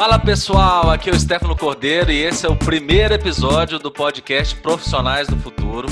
Fala 0.00 0.18
pessoal, 0.18 0.88
aqui 0.88 1.10
é 1.10 1.12
o 1.12 1.20
Stefano 1.20 1.54
Cordeiro 1.54 2.10
e 2.10 2.22
esse 2.22 2.46
é 2.46 2.48
o 2.48 2.56
primeiro 2.56 3.12
episódio 3.12 3.78
do 3.78 3.92
podcast 3.92 4.56
Profissionais 4.62 5.28
do 5.28 5.36
Futuro, 5.36 5.88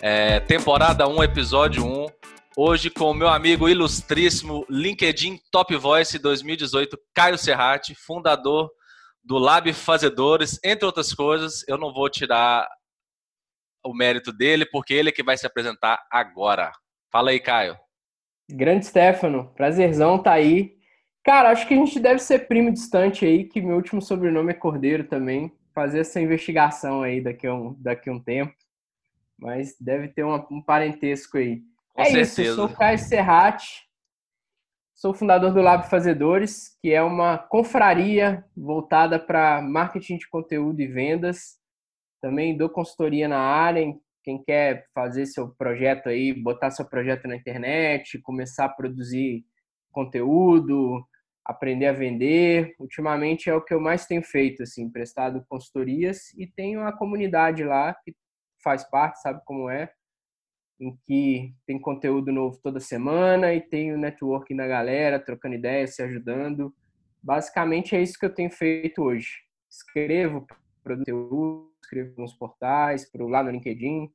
é, 0.00 0.40
temporada 0.40 1.06
1, 1.06 1.22
episódio 1.22 1.84
1. 1.84 2.06
Hoje 2.56 2.88
com 2.88 3.10
o 3.10 3.14
meu 3.14 3.28
amigo 3.28 3.68
ilustríssimo 3.68 4.64
LinkedIn 4.70 5.38
Top 5.50 5.76
Voice 5.76 6.18
2018, 6.18 6.98
Caio 7.14 7.36
Serrati, 7.36 7.94
fundador 7.94 8.70
do 9.22 9.36
Lab 9.36 9.70
Fazedores, 9.74 10.58
entre 10.64 10.86
outras 10.86 11.12
coisas. 11.12 11.62
Eu 11.68 11.76
não 11.76 11.92
vou 11.92 12.08
tirar 12.08 12.66
o 13.84 13.92
mérito 13.92 14.32
dele, 14.32 14.64
porque 14.64 14.94
ele 14.94 15.10
é 15.10 15.12
que 15.12 15.22
vai 15.22 15.36
se 15.36 15.46
apresentar 15.46 16.02
agora. 16.10 16.72
Fala 17.12 17.32
aí, 17.32 17.38
Caio. 17.38 17.76
Grande 18.50 18.86
Stefano, 18.86 19.52
prazerzão 19.54 20.16
tá 20.22 20.32
aí. 20.32 20.80
Cara, 21.24 21.50
acho 21.50 21.68
que 21.68 21.74
a 21.74 21.76
gente 21.76 22.00
deve 22.00 22.18
ser 22.18 22.48
primo 22.48 22.72
distante 22.72 23.24
aí, 23.24 23.44
que 23.44 23.60
meu 23.60 23.76
último 23.76 24.02
sobrenome 24.02 24.50
é 24.50 24.54
Cordeiro 24.54 25.04
também. 25.04 25.52
Fazer 25.72 26.00
essa 26.00 26.20
investigação 26.20 27.02
aí 27.02 27.20
daqui 27.20 27.46
a 27.46 27.54
um, 27.54 27.74
daqui 27.78 28.10
a 28.10 28.12
um 28.12 28.20
tempo. 28.20 28.54
Mas 29.38 29.76
deve 29.80 30.08
ter 30.08 30.24
uma, 30.24 30.46
um 30.50 30.60
parentesco 30.60 31.38
aí. 31.38 31.62
Com 31.94 32.02
é 32.02 32.06
certeza. 32.06 32.22
isso, 32.22 32.40
eu 32.42 32.54
sou 32.56 32.66
o 32.66 32.76
Caio 32.76 32.98
Serrati, 32.98 33.88
sou 34.94 35.14
fundador 35.14 35.52
do 35.52 35.60
Lab 35.60 35.88
Fazedores, 35.88 36.76
que 36.80 36.92
é 36.92 37.02
uma 37.02 37.38
confraria 37.38 38.44
voltada 38.56 39.18
para 39.18 39.62
marketing 39.62 40.16
de 40.16 40.28
conteúdo 40.28 40.80
e 40.80 40.86
vendas. 40.86 41.58
Também 42.20 42.56
dou 42.56 42.68
consultoria 42.68 43.28
na 43.28 43.40
área, 43.40 43.94
quem 44.22 44.42
quer 44.42 44.86
fazer 44.94 45.26
seu 45.26 45.48
projeto 45.48 46.08
aí, 46.08 46.32
botar 46.32 46.70
seu 46.70 46.84
projeto 46.84 47.26
na 47.26 47.36
internet, 47.36 48.18
começar 48.20 48.66
a 48.66 48.68
produzir 48.68 49.44
conteúdo, 49.90 51.04
aprender 51.44 51.86
a 51.86 51.92
vender. 51.92 52.74
Ultimamente 52.78 53.50
é 53.50 53.54
o 53.54 53.62
que 53.62 53.74
eu 53.74 53.80
mais 53.80 54.06
tenho 54.06 54.22
feito, 54.22 54.62
assim, 54.62 54.90
prestado 54.90 55.44
consultorias 55.48 56.32
e 56.34 56.46
tenho 56.46 56.86
a 56.86 56.92
comunidade 56.92 57.64
lá 57.64 57.94
que 58.04 58.14
faz 58.62 58.84
parte, 58.84 59.20
sabe 59.20 59.40
como 59.44 59.68
é, 59.68 59.92
em 60.80 60.96
que 61.04 61.54
tem 61.66 61.80
conteúdo 61.80 62.32
novo 62.32 62.58
toda 62.62 62.80
semana 62.80 63.54
e 63.54 63.60
tem 63.60 63.92
o 63.92 63.98
networking 63.98 64.56
da 64.56 64.66
galera, 64.66 65.18
trocando 65.18 65.54
ideias, 65.54 65.94
se 65.94 66.02
ajudando. 66.02 66.74
Basicamente 67.22 67.94
é 67.94 68.02
isso 68.02 68.18
que 68.18 68.26
eu 68.26 68.34
tenho 68.34 68.50
feito 68.50 69.02
hoje. 69.02 69.42
Escrevo 69.70 70.46
conteúdo, 70.84 71.72
escrevo 71.80 72.20
nos 72.20 72.34
portais, 72.34 73.08
pro, 73.10 73.28
lá 73.28 73.42
no 73.42 73.50
LinkedIn. 73.50 74.10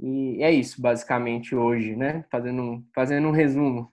E 0.00 0.42
é 0.42 0.50
isso, 0.50 0.80
basicamente, 0.80 1.54
hoje, 1.54 1.94
né? 1.94 2.24
Fazendo 2.30 2.62
um, 2.62 2.84
fazendo 2.94 3.28
um 3.28 3.32
resumo. 3.32 3.92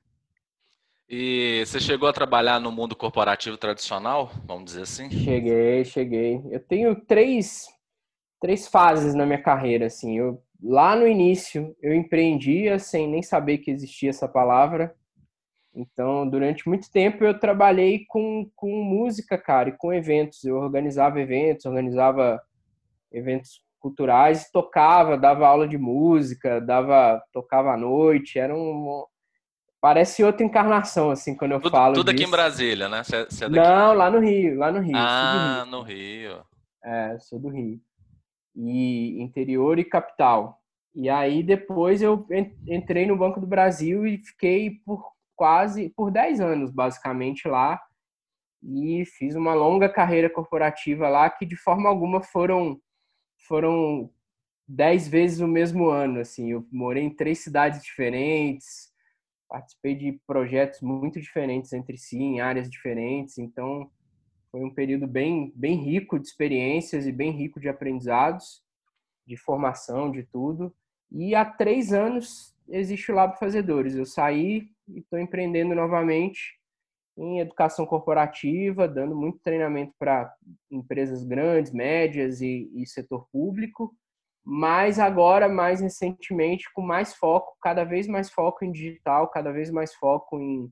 E 1.10 1.64
você 1.66 1.80
chegou 1.80 2.10
a 2.10 2.14
trabalhar 2.14 2.60
no 2.60 2.70
mundo 2.70 2.94
corporativo 2.94 3.58
tradicional, 3.58 4.30
vamos 4.46 4.66
dizer 4.66 4.82
assim? 4.82 5.10
Cheguei, 5.10 5.86
cheguei. 5.86 6.42
Eu 6.52 6.60
tenho 6.60 7.00
três, 7.00 7.66
três 8.42 8.68
fases 8.68 9.16
na 9.16 9.26
minha 9.26 9.42
carreira, 9.42 9.86
assim. 9.86 10.18
Eu, 10.18 10.44
lá 10.62 10.98
no 10.98 11.08
início, 11.08 11.74
eu 11.82 11.94
empreendia 11.94 12.78
sem 12.78 13.08
nem 13.08 13.24
saber 13.24 13.60
que 13.60 13.72
existia 13.72 14.10
essa 14.10 14.28
palavra. 14.28 14.94
Então, 15.74 16.28
durante 16.28 16.68
muito 16.68 16.92
tempo, 16.92 17.24
eu 17.24 17.40
trabalhei 17.40 18.04
com, 18.10 18.52
com 18.54 18.84
música, 18.84 19.38
cara, 19.38 19.70
e 19.70 19.78
com 19.78 19.94
eventos. 19.94 20.44
Eu 20.44 20.58
organizava 20.58 21.22
eventos, 21.22 21.66
organizava 21.66 22.42
eventos 23.14 23.64
culturais, 23.80 24.52
tocava, 24.52 25.18
dava 25.18 25.48
aula 25.48 25.70
de 25.70 25.78
música, 25.78 26.60
dava, 26.60 27.24
tocava 27.32 27.72
à 27.72 27.78
noite, 27.78 28.38
era 28.38 28.54
um 28.54 29.06
parece 29.82 30.24
outra 30.24 30.46
encarnação 30.46 31.12
assim 31.12 31.36
quando 31.36 31.52
eu 31.54 31.62
tudo, 31.62 31.72
falo 31.72 31.94
tudo 31.96 32.12
disso. 32.12 32.24
aqui 32.24 32.28
em 32.28 32.32
Brasília, 32.32 32.90
né? 32.90 33.04
Você, 33.04 33.26
você 33.26 33.46
é 33.46 33.50
Não, 33.50 33.94
lá 33.94 34.10
no 34.10 34.20
Rio, 34.20 34.58
lá 34.58 34.72
no 34.72 34.80
Rio. 34.80 34.98
Ah, 34.98 35.64
Rio. 35.64 35.72
no 35.72 35.82
Rio. 35.82 36.46
É, 36.84 37.18
sou 37.20 37.40
do 37.40 37.50
Rio. 37.50 37.80
E 38.56 39.22
interior 39.22 39.78
e 39.78 39.84
capital. 39.84 40.62
E 40.96 41.10
aí 41.10 41.44
depois 41.44 42.02
eu 42.02 42.26
entrei 42.68 43.06
no 43.06 43.18
Banco 43.18 43.40
do 43.40 43.46
Brasil 43.46 44.08
e 44.08 44.18
fiquei 44.18 44.72
por 44.86 45.12
quase 45.36 45.90
por 45.90 46.10
10 46.10 46.42
anos 46.42 46.72
basicamente 46.72 47.48
lá 47.48 47.80
e 48.64 49.06
fiz 49.06 49.36
uma 49.36 49.54
longa 49.54 49.88
carreira 49.88 50.28
corporativa 50.28 51.08
lá 51.08 51.30
que 51.30 51.46
de 51.46 51.56
forma 51.56 51.88
alguma 51.88 52.24
foram 52.24 52.82
foram 53.48 54.10
dez 54.68 55.08
vezes 55.08 55.40
o 55.40 55.48
mesmo 55.48 55.88
ano, 55.88 56.20
assim. 56.20 56.52
Eu 56.52 56.68
morei 56.72 57.04
em 57.04 57.16
três 57.16 57.40
cidades 57.40 57.82
diferentes, 57.82 58.87
participei 59.48 59.96
de 59.96 60.20
projetos 60.26 60.82
muito 60.82 61.20
diferentes 61.20 61.74
entre 61.74 61.98
si, 61.98 62.18
em 62.18 62.42
áreas 62.42 62.70
diferentes. 62.70 63.38
Então, 63.38 63.90
foi 64.52 64.64
um 64.64 64.74
período 64.74 65.08
bem, 65.08 65.52
bem 65.56 65.76
rico 65.76 66.20
de 66.20 66.28
experiências 66.28 67.06
e 67.06 67.12
bem 67.12 67.32
rico 67.32 67.60
de 67.60 67.70
aprendizados, 67.70 68.64
de 69.26 69.36
formação, 69.38 70.12
de 70.12 70.24
tudo. 70.24 70.74
E 71.12 71.36
há 71.36 71.46
três 71.46 71.94
anos 71.94 72.56
existe 72.70 73.12
o 73.12 73.16
Lab 73.16 73.38
Fazedores. 73.38 73.96
Eu 73.96 74.06
saí 74.06 74.70
e 74.88 75.00
estou 75.00 75.20
empreendendo 75.20 75.76
novamente 75.76 76.58
em 77.18 77.40
educação 77.40 77.86
corporativa, 77.86 78.88
dando 78.88 79.16
muito 79.16 79.40
treinamento 79.40 79.94
para 79.98 80.32
empresas 80.70 81.24
grandes, 81.24 81.72
médias 81.72 82.42
e, 82.42 82.70
e, 82.76 82.86
setor 82.86 83.28
público, 83.32 83.96
mas 84.50 84.98
agora, 84.98 85.50
mais 85.50 85.82
recentemente, 85.82 86.72
com 86.74 86.82
mais 86.82 87.14
foco, 87.14 87.58
cada 87.62 87.84
vez 87.84 88.08
mais 88.08 88.30
foco 88.30 88.64
em 88.64 88.72
digital, 88.72 89.28
cada 89.28 89.52
vez 89.52 89.70
mais 89.70 89.94
foco 89.96 90.40
em, 90.40 90.72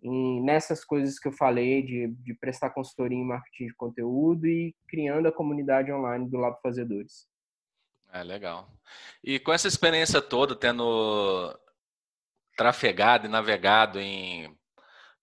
em 0.00 0.40
nessas 0.40 0.84
coisas 0.84 1.18
que 1.18 1.26
eu 1.26 1.32
falei, 1.32 1.82
de, 1.82 2.06
de 2.06 2.34
prestar 2.34 2.70
consultoria 2.70 3.18
em 3.18 3.26
marketing 3.26 3.66
de 3.66 3.74
conteúdo 3.74 4.46
e 4.46 4.76
criando 4.88 5.26
a 5.26 5.32
comunidade 5.32 5.90
online 5.90 6.30
do 6.30 6.36
Lab 6.36 6.56
Fazedores. 6.62 7.26
É, 8.12 8.22
legal. 8.22 8.70
E 9.24 9.40
com 9.40 9.52
essa 9.52 9.66
experiência 9.66 10.22
toda, 10.22 10.54
tendo 10.54 11.52
trafegado 12.56 13.26
e 13.26 13.28
navegado 13.28 13.98
em 13.98 14.56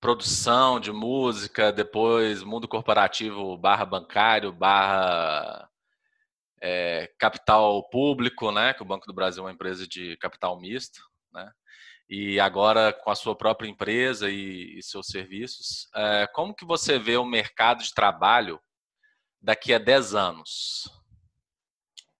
produção 0.01 0.77
de 0.77 0.91
música, 0.91 1.71
depois 1.71 2.43
mundo 2.43 2.67
corporativo 2.67 3.57
barra 3.57 3.85
bancário, 3.85 4.51
barra 4.51 5.69
é, 6.61 7.11
capital 7.17 7.87
público, 7.89 8.51
né? 8.51 8.73
Que 8.73 8.81
o 8.81 8.85
Banco 8.85 9.07
do 9.07 9.13
Brasil 9.13 9.43
é 9.43 9.45
uma 9.45 9.53
empresa 9.53 9.87
de 9.87 10.17
capital 10.17 10.59
misto, 10.59 11.01
né? 11.33 11.51
E 12.09 12.39
agora 12.39 12.93
com 12.93 13.09
a 13.09 13.15
sua 13.15 13.35
própria 13.35 13.67
empresa 13.67 14.29
e, 14.29 14.77
e 14.77 14.83
seus 14.83 15.07
serviços, 15.07 15.89
é, 15.93 16.27
como 16.33 16.55
que 16.55 16.65
você 16.65 16.97
vê 16.97 17.17
o 17.17 17.25
mercado 17.25 17.83
de 17.83 17.93
trabalho 17.93 18.59
daqui 19.41 19.73
a 19.73 19.77
10 19.77 20.15
anos? 20.15 20.89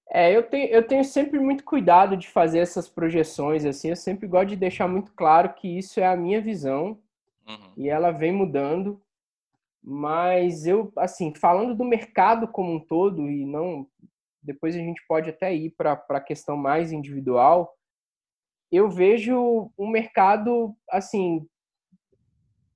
É, 0.10 0.36
eu 0.36 0.44
tenho, 0.44 0.70
eu 0.70 0.86
tenho 0.86 1.04
sempre 1.04 1.40
muito 1.40 1.64
cuidado 1.64 2.16
de 2.16 2.28
fazer 2.30 2.60
essas 2.60 2.88
projeções, 2.88 3.66
assim, 3.66 3.90
eu 3.90 3.96
sempre 3.96 4.28
gosto 4.28 4.50
de 4.50 4.56
deixar 4.56 4.88
muito 4.88 5.12
claro 5.14 5.54
que 5.54 5.68
isso 5.68 6.00
é 6.00 6.08
a 6.08 6.16
minha 6.16 6.42
visão, 6.42 7.02
Uhum. 7.48 7.72
E 7.78 7.90
ela 7.90 8.12
vem 8.12 8.32
mudando, 8.32 9.02
mas 9.82 10.68
eu, 10.68 10.92
assim, 10.98 11.34
falando 11.34 11.74
do 11.74 11.86
mercado 11.86 12.48
como 12.48 12.74
um 12.74 12.80
todo, 12.80 13.30
e 13.30 13.46
não. 13.46 13.88
Depois 14.42 14.76
a 14.76 14.80
gente 14.80 15.02
pode 15.08 15.30
até 15.30 15.54
ir 15.54 15.72
para 15.72 15.94
a 16.10 16.22
questão 16.22 16.56
mais 16.56 16.92
individual. 16.92 17.74
Eu 18.72 18.90
vejo 18.90 19.72
um 19.78 19.90
mercado, 19.90 20.76
assim, 20.90 21.48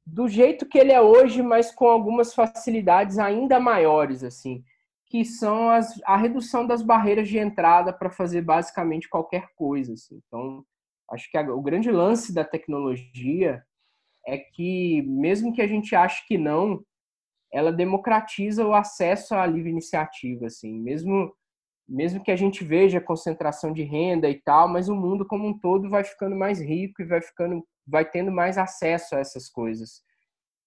do 0.05 0.27
jeito 0.27 0.67
que 0.67 0.77
ele 0.77 0.91
é 0.91 1.01
hoje, 1.01 1.41
mas 1.41 1.71
com 1.71 1.87
algumas 1.87 2.33
facilidades 2.33 3.17
ainda 3.17 3.59
maiores, 3.59 4.23
assim, 4.23 4.63
que 5.05 5.23
são 5.23 5.69
as, 5.69 5.99
a 6.05 6.17
redução 6.17 6.65
das 6.65 6.81
barreiras 6.81 7.27
de 7.27 7.37
entrada 7.37 7.93
para 7.93 8.09
fazer 8.09 8.41
basicamente 8.41 9.09
qualquer 9.09 9.47
coisa. 9.55 9.93
Assim. 9.93 10.21
Então, 10.27 10.65
acho 11.11 11.29
que 11.29 11.37
a, 11.37 11.41
o 11.53 11.61
grande 11.61 11.91
lance 11.91 12.33
da 12.33 12.43
tecnologia 12.43 13.63
é 14.25 14.37
que, 14.37 15.01
mesmo 15.03 15.53
que 15.53 15.61
a 15.61 15.67
gente 15.67 15.95
ache 15.95 16.25
que 16.27 16.37
não, 16.37 16.83
ela 17.51 17.71
democratiza 17.71 18.65
o 18.65 18.73
acesso 18.73 19.35
à 19.35 19.45
livre 19.45 19.69
iniciativa, 19.69 20.45
assim, 20.47 20.79
mesmo 20.79 21.33
mesmo 21.87 22.23
que 22.23 22.31
a 22.31 22.35
gente 22.35 22.63
veja 22.63 23.01
concentração 23.01 23.73
de 23.73 23.83
renda 23.83 24.29
e 24.29 24.41
tal, 24.41 24.67
mas 24.67 24.89
o 24.89 24.95
mundo 24.95 25.25
como 25.25 25.47
um 25.47 25.57
todo 25.57 25.89
vai 25.89 26.03
ficando 26.03 26.35
mais 26.35 26.59
rico 26.59 27.01
e 27.01 27.05
vai 27.05 27.21
ficando, 27.21 27.65
vai 27.85 28.09
tendo 28.09 28.31
mais 28.31 28.57
acesso 28.57 29.15
a 29.15 29.19
essas 29.19 29.49
coisas. 29.49 30.01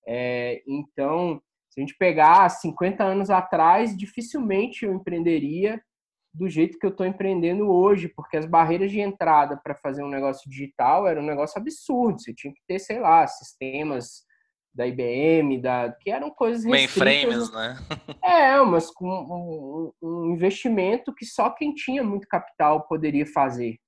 É, 0.06 0.62
então, 0.66 1.40
se 1.70 1.80
a 1.80 1.82
gente 1.82 1.96
pegar 1.96 2.48
50 2.48 3.02
anos 3.02 3.30
atrás, 3.30 3.96
dificilmente 3.96 4.84
eu 4.84 4.92
empreenderia 4.92 5.82
do 6.32 6.48
jeito 6.48 6.78
que 6.78 6.84
eu 6.84 6.90
estou 6.90 7.06
empreendendo 7.06 7.70
hoje, 7.70 8.08
porque 8.08 8.36
as 8.36 8.44
barreiras 8.44 8.90
de 8.90 9.00
entrada 9.00 9.56
para 9.56 9.74
fazer 9.74 10.02
um 10.02 10.08
negócio 10.08 10.50
digital 10.50 11.06
era 11.06 11.20
um 11.20 11.24
negócio 11.24 11.58
absurdo. 11.60 12.20
Você 12.20 12.34
tinha 12.34 12.52
que 12.52 12.60
ter, 12.66 12.80
sei 12.80 12.98
lá, 12.98 13.26
sistemas 13.26 14.24
da 14.74 14.86
IBM, 14.86 15.60
da 15.60 15.92
que 16.00 16.10
eram 16.10 16.30
coisas 16.30 16.64
mainframes, 16.64 17.50
né? 17.52 17.76
É, 18.24 18.60
mas 18.60 18.90
com 18.90 19.06
um, 19.06 19.92
um, 20.02 20.32
investimento 20.32 21.14
que 21.14 21.24
só 21.24 21.50
quem 21.50 21.72
tinha 21.74 22.02
muito 22.02 22.26
capital 22.26 22.86
poderia 22.88 23.24
fazer. 23.24 23.78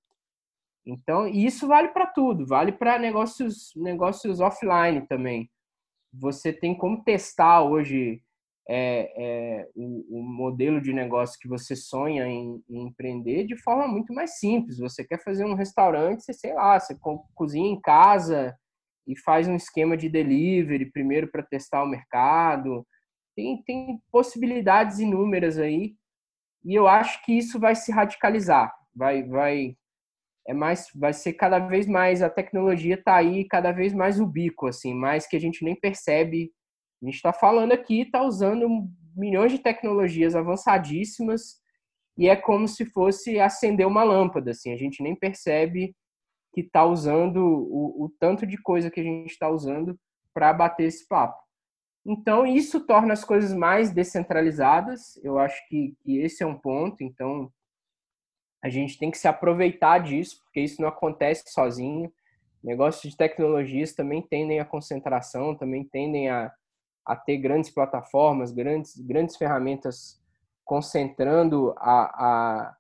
Então, 0.87 1.27
isso 1.27 1.67
vale 1.67 1.89
para 1.89 2.07
tudo, 2.07 2.47
vale 2.47 2.71
para 2.71 2.99
negócios 2.99 3.73
negócios 3.75 4.39
offline 4.39 5.05
também. 5.09 5.51
Você 6.13 6.53
tem 6.53 6.77
como 6.77 7.03
testar 7.03 7.63
hoje 7.63 8.23
é, 8.69 9.13
é, 9.17 9.69
o, 9.75 10.19
o, 10.19 10.23
modelo 10.23 10.81
de 10.81 10.93
negócio 10.93 11.39
que 11.41 11.49
você 11.49 11.75
sonha 11.75 12.27
em, 12.27 12.63
em, 12.69 12.83
empreender 12.87 13.45
de 13.45 13.57
forma 13.57 13.89
muito 13.89 14.13
mais 14.13 14.39
simples. 14.39 14.79
Você 14.79 15.05
quer 15.05 15.23
fazer 15.23 15.45
um 15.45 15.55
restaurante, 15.55 16.23
você, 16.23 16.33
sei 16.33 16.55
lá, 16.55 16.79
você 16.79 16.97
cozinha 17.35 17.69
em 17.69 17.81
casa 17.81 18.57
e 19.07 19.19
faz 19.19 19.47
um 19.49 19.57
esquema 19.57 19.97
de 19.97 20.09
delivery 20.09 20.91
primeiro 20.91 21.31
para 21.31 21.43
testar 21.43 21.83
o 21.83 21.89
mercado. 21.89 22.87
Tem, 23.35 23.63
tem 23.63 24.01
possibilidades 24.11 24.99
inúmeras 24.99 25.59
aí 25.59 25.95
e 26.65 26.75
eu 26.75 26.89
acho 26.89 27.25
que 27.25 27.33
isso 27.33 27.61
vai 27.61 27.75
se 27.75 27.93
radicalizar. 27.93 28.73
Vai, 28.95 29.23
vai, 29.23 29.77
é 30.47 30.55
mais, 30.55 30.89
vai 30.95 31.13
ser 31.13 31.35
cada 31.35 31.59
vez 31.59 31.87
mais 31.87 32.23
a 32.23 32.31
tecnologia 32.31 32.95
está 32.95 33.17
aí, 33.17 33.47
cada 33.47 33.73
vez 33.73 33.93
mais 33.93 34.19
ubíqua, 34.19 34.71
assim, 34.71 34.95
mais 34.95 35.27
que 35.27 35.37
a 35.37 35.41
gente 35.41 35.65
nem 35.65 35.79
percebe 35.79 36.51
a 37.03 37.07
gente 37.07 37.17
está 37.17 37.33
falando 37.33 37.73
aqui, 37.73 38.03
está 38.03 38.23
usando 38.23 38.69
milhões 39.15 39.53
de 39.53 39.59
tecnologias 39.59 40.35
avançadíssimas 40.35 41.61
e 42.17 42.29
é 42.29 42.37
como 42.37 42.67
se 42.67 42.87
fosse 42.87 43.39
acender 43.39 43.87
uma 43.87 44.03
lâmpada, 44.03 44.51
assim, 44.51 44.73
a 44.73 44.77
gente 44.77 45.03
nem 45.03 45.15
percebe 45.15 45.95
que 46.57 46.63
está 46.63 46.87
usando 46.87 47.37
o, 47.37 48.05
o, 48.05 48.09
tanto 48.19 48.47
de 48.47 48.57
coisa 48.57 48.91
que 48.91 48.99
a 48.99 49.03
gente 49.03 49.31
está 49.31 49.47
usando 49.47 49.95
para 50.33 50.55
bater 50.55 50.85
esse 50.85 51.07
papo. 51.07 51.39
Então, 52.03 52.47
isso 52.47 52.87
torna 52.87 53.13
as 53.13 53.23
coisas 53.23 53.53
mais 53.53 53.93
descentralizadas, 53.93 55.23
eu 55.23 55.39
acho 55.39 55.61
que, 55.69 55.95
que 56.01 56.17
esse 56.19 56.43
é 56.43 56.47
um 56.47 56.59
ponto, 56.59 57.05
então 57.05 57.53
a 58.65 58.71
gente 58.71 58.99
tem 58.99 59.11
que 59.11 59.19
se 59.19 59.29
aproveitar 59.29 59.99
disso, 59.99 60.41
porque 60.45 60.63
isso 60.63 60.81
não 60.81 60.89
acontece 60.89 61.45
sozinho. 61.53 62.11
Negócios 62.65 63.13
de 63.13 63.19
tecnologias 63.19 63.93
também 63.93 64.23
tendem 64.23 64.59
à 64.59 64.65
concentração, 64.65 65.55
também 65.55 65.85
tendem 65.85 66.31
a, 66.31 66.51
a 67.05 67.17
ter 67.17 67.37
grandes 67.37 67.69
plataformas, 67.69 68.51
grandes, 68.51 68.99
grandes 68.99 69.37
ferramentas 69.37 70.19
concentrando 70.65 71.75
a, 71.77 72.71
a 72.71 72.77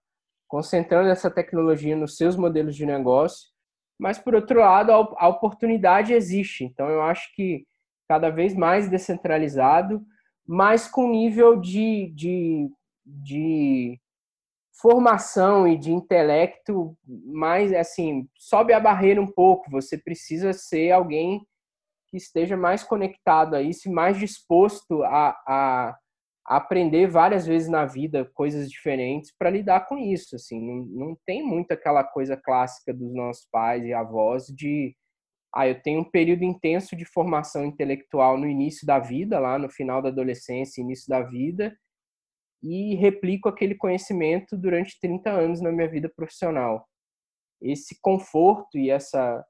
concentrando 0.48 1.10
essa 1.10 1.30
tecnologia 1.30 1.94
nos 1.94 2.16
seus 2.16 2.36
modelos 2.36 2.74
de 2.74 2.86
negócio, 2.86 3.54
mas 3.98 4.18
por 4.18 4.34
outro 4.34 4.60
lado 4.60 4.92
a, 4.92 5.28
oportunidade 5.28 6.12
existe. 6.12 6.64
Então 6.64 6.88
eu 6.88 7.02
acho 7.02 7.34
que 7.34 7.66
cada 8.08 8.30
vez 8.30 8.54
mais 8.54 8.88
descentralizado, 8.88 10.04
mas 10.46 10.86
com 10.88 11.10
nível 11.10 11.58
de, 11.58 12.12
de, 12.14 12.70
de 13.04 14.00
formação 14.80 15.66
e 15.66 15.76
de 15.76 15.92
intelecto 15.92 16.96
mais 17.04 17.72
assim 17.72 18.28
sobe 18.36 18.72
a 18.72 18.80
barreira 18.80 19.20
um 19.20 19.26
pouco. 19.26 19.70
Você 19.70 19.98
precisa 19.98 20.52
ser 20.52 20.92
alguém 20.92 21.44
que 22.08 22.16
esteja 22.16 22.56
mais 22.56 22.84
conectado 22.84 23.54
a 23.54 23.62
isso 23.62 23.88
e 23.88 23.92
mais 23.92 24.18
disposto 24.18 25.02
a, 25.02 25.30
a 25.46 25.98
aprender 26.46 27.08
várias 27.08 27.44
vezes 27.44 27.68
na 27.68 27.84
vida 27.84 28.24
coisas 28.32 28.70
diferentes 28.70 29.34
para 29.36 29.50
lidar 29.50 29.86
com 29.86 29.98
isso. 29.98 30.36
Assim, 30.36 30.60
não, 30.60 31.08
não 31.08 31.18
tem 31.26 31.42
muito 31.42 31.72
aquela 31.72 32.04
coisa 32.04 32.36
clássica 32.36 32.94
dos 32.94 33.12
nossos 33.12 33.46
pais 33.50 33.84
e 33.84 33.92
avós 33.92 34.46
de 34.46 34.96
ah, 35.52 35.66
eu 35.66 35.80
tenho 35.82 36.00
um 36.00 36.10
período 36.10 36.44
intenso 36.44 36.94
de 36.94 37.04
formação 37.04 37.64
intelectual 37.64 38.36
no 38.36 38.46
início 38.46 38.86
da 38.86 38.98
vida, 38.98 39.38
lá 39.38 39.58
no 39.58 39.70
final 39.70 40.02
da 40.02 40.10
adolescência, 40.10 40.82
início 40.82 41.08
da 41.08 41.22
vida, 41.22 41.74
e 42.62 42.94
replico 42.94 43.48
aquele 43.48 43.74
conhecimento 43.74 44.56
durante 44.56 45.00
30 45.00 45.30
anos 45.30 45.60
na 45.62 45.72
minha 45.72 45.88
vida 45.88 46.12
profissional. 46.14 46.86
Esse 47.60 47.98
conforto 48.00 48.78
e 48.78 48.90
essa 48.90 49.44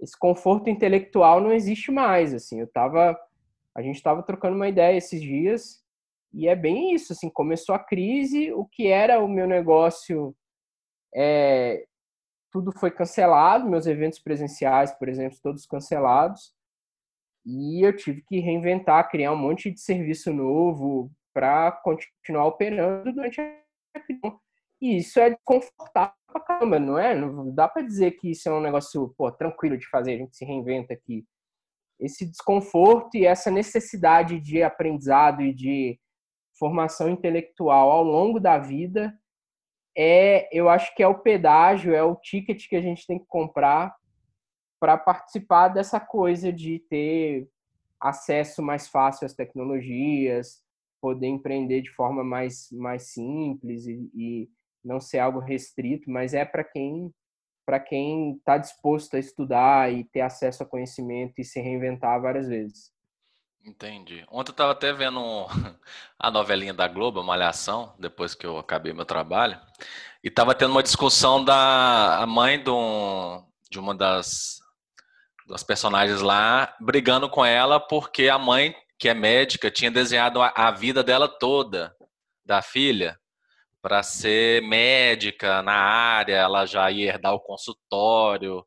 esse 0.00 0.18
conforto 0.18 0.68
intelectual 0.68 1.40
não 1.40 1.52
existe 1.52 1.92
mais, 1.92 2.34
assim. 2.34 2.60
Eu 2.60 2.66
tava 2.66 3.16
a 3.76 3.82
gente 3.82 3.96
estava 3.96 4.22
trocando 4.22 4.56
uma 4.56 4.68
ideia 4.68 4.96
esses 4.96 5.20
dias 5.20 5.83
e 6.34 6.48
é 6.48 6.56
bem 6.56 6.94
isso, 6.94 7.12
assim, 7.12 7.30
começou 7.30 7.74
a 7.74 7.78
crise, 7.78 8.52
o 8.52 8.64
que 8.66 8.88
era 8.88 9.20
o 9.20 9.28
meu 9.28 9.46
negócio 9.46 10.34
é, 11.14 11.86
tudo 12.50 12.72
foi 12.72 12.90
cancelado, 12.90 13.68
meus 13.68 13.86
eventos 13.86 14.18
presenciais, 14.18 14.92
por 14.92 15.08
exemplo, 15.08 15.38
todos 15.42 15.66
cancelados. 15.66 16.52
E 17.44 17.86
eu 17.86 17.94
tive 17.94 18.22
que 18.22 18.40
reinventar, 18.40 19.10
criar 19.10 19.32
um 19.32 19.36
monte 19.36 19.70
de 19.70 19.80
serviço 19.80 20.32
novo 20.32 21.10
para 21.32 21.72
continuar 21.72 22.46
operando 22.46 23.12
durante 23.12 23.40
a 23.40 24.00
crise. 24.00 24.20
E 24.80 24.98
isso 24.98 25.20
é 25.20 25.30
desconfortável 25.30 26.14
pra 26.26 26.40
caramba, 26.40 26.78
não 26.78 26.98
é? 26.98 27.14
Não 27.14 27.54
dá 27.54 27.68
para 27.68 27.82
dizer 27.82 28.12
que 28.12 28.30
isso 28.30 28.48
é 28.48 28.52
um 28.52 28.60
negócio 28.60 29.14
pô, 29.16 29.30
tranquilo 29.30 29.78
de 29.78 29.88
fazer, 29.88 30.14
a 30.14 30.18
gente 30.18 30.36
se 30.36 30.44
reinventa 30.44 30.94
aqui. 30.94 31.24
Esse 31.98 32.26
desconforto 32.26 33.16
e 33.16 33.24
essa 33.24 33.50
necessidade 33.50 34.40
de 34.40 34.62
aprendizado 34.62 35.42
e 35.42 35.54
de 35.54 35.98
formação 36.58 37.08
intelectual 37.08 37.90
ao 37.90 38.04
longo 38.04 38.38
da 38.40 38.58
vida 38.58 39.16
é, 39.96 40.48
eu 40.52 40.68
acho 40.68 40.94
que 40.94 41.02
é 41.02 41.08
o 41.08 41.20
pedágio, 41.20 41.94
é 41.94 42.02
o 42.02 42.16
ticket 42.16 42.68
que 42.68 42.76
a 42.76 42.82
gente 42.82 43.06
tem 43.06 43.18
que 43.18 43.26
comprar 43.26 43.94
para 44.80 44.98
participar 44.98 45.68
dessa 45.68 46.00
coisa 46.00 46.52
de 46.52 46.80
ter 46.90 47.48
acesso 48.00 48.60
mais 48.60 48.88
fácil 48.88 49.24
às 49.24 49.34
tecnologias, 49.34 50.62
poder 51.00 51.28
empreender 51.28 51.80
de 51.80 51.90
forma 51.90 52.24
mais, 52.24 52.68
mais 52.72 53.12
simples 53.12 53.86
e, 53.86 54.10
e 54.14 54.50
não 54.84 55.00
ser 55.00 55.20
algo 55.20 55.38
restrito, 55.38 56.10
mas 56.10 56.34
é 56.34 56.44
para 56.44 56.64
quem 56.64 57.12
para 57.66 57.80
quem 57.80 58.34
está 58.36 58.58
disposto 58.58 59.16
a 59.16 59.18
estudar 59.18 59.90
e 59.90 60.04
ter 60.04 60.20
acesso 60.20 60.62
a 60.62 60.66
conhecimento 60.66 61.32
e 61.38 61.44
se 61.44 61.58
reinventar 61.62 62.20
várias 62.20 62.46
vezes. 62.46 62.92
Entendi. 63.64 64.26
Ontem 64.30 64.50
eu 64.50 64.52
estava 64.52 64.72
até 64.72 64.92
vendo 64.92 65.20
a 66.18 66.30
novelinha 66.30 66.74
da 66.74 66.86
Globo, 66.86 67.22
Malhação, 67.22 67.94
depois 67.98 68.34
que 68.34 68.46
eu 68.46 68.58
acabei 68.58 68.92
meu 68.92 69.06
trabalho, 69.06 69.58
e 70.22 70.28
estava 70.28 70.54
tendo 70.54 70.72
uma 70.72 70.82
discussão 70.82 71.42
da 71.42 72.18
a 72.18 72.26
mãe 72.26 72.62
de, 72.62 72.68
um, 72.68 73.42
de 73.70 73.78
uma 73.78 73.94
das, 73.94 74.60
das 75.48 75.62
personagens 75.62 76.20
lá, 76.20 76.76
brigando 76.78 77.28
com 77.30 77.42
ela 77.42 77.80
porque 77.80 78.28
a 78.28 78.38
mãe, 78.38 78.76
que 78.98 79.08
é 79.08 79.14
médica, 79.14 79.70
tinha 79.70 79.90
desenhado 79.90 80.42
a, 80.42 80.52
a 80.54 80.70
vida 80.70 81.02
dela 81.02 81.26
toda 81.26 81.96
da 82.44 82.60
filha 82.60 83.18
para 83.80 84.02
ser 84.02 84.62
médica 84.62 85.62
na 85.62 85.74
área, 85.74 86.36
ela 86.36 86.66
já 86.66 86.90
ia 86.90 87.08
herdar 87.08 87.32
o 87.32 87.40
consultório, 87.40 88.64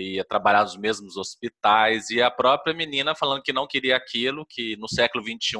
ia 0.00 0.24
trabalhar 0.24 0.62
nos 0.62 0.76
mesmos 0.76 1.16
hospitais, 1.16 2.10
e 2.10 2.22
a 2.22 2.30
própria 2.30 2.74
menina 2.74 3.14
falando 3.14 3.42
que 3.42 3.52
não 3.52 3.66
queria 3.66 3.96
aquilo, 3.96 4.46
que 4.48 4.76
no 4.76 4.88
século 4.88 5.24
XXI 5.24 5.58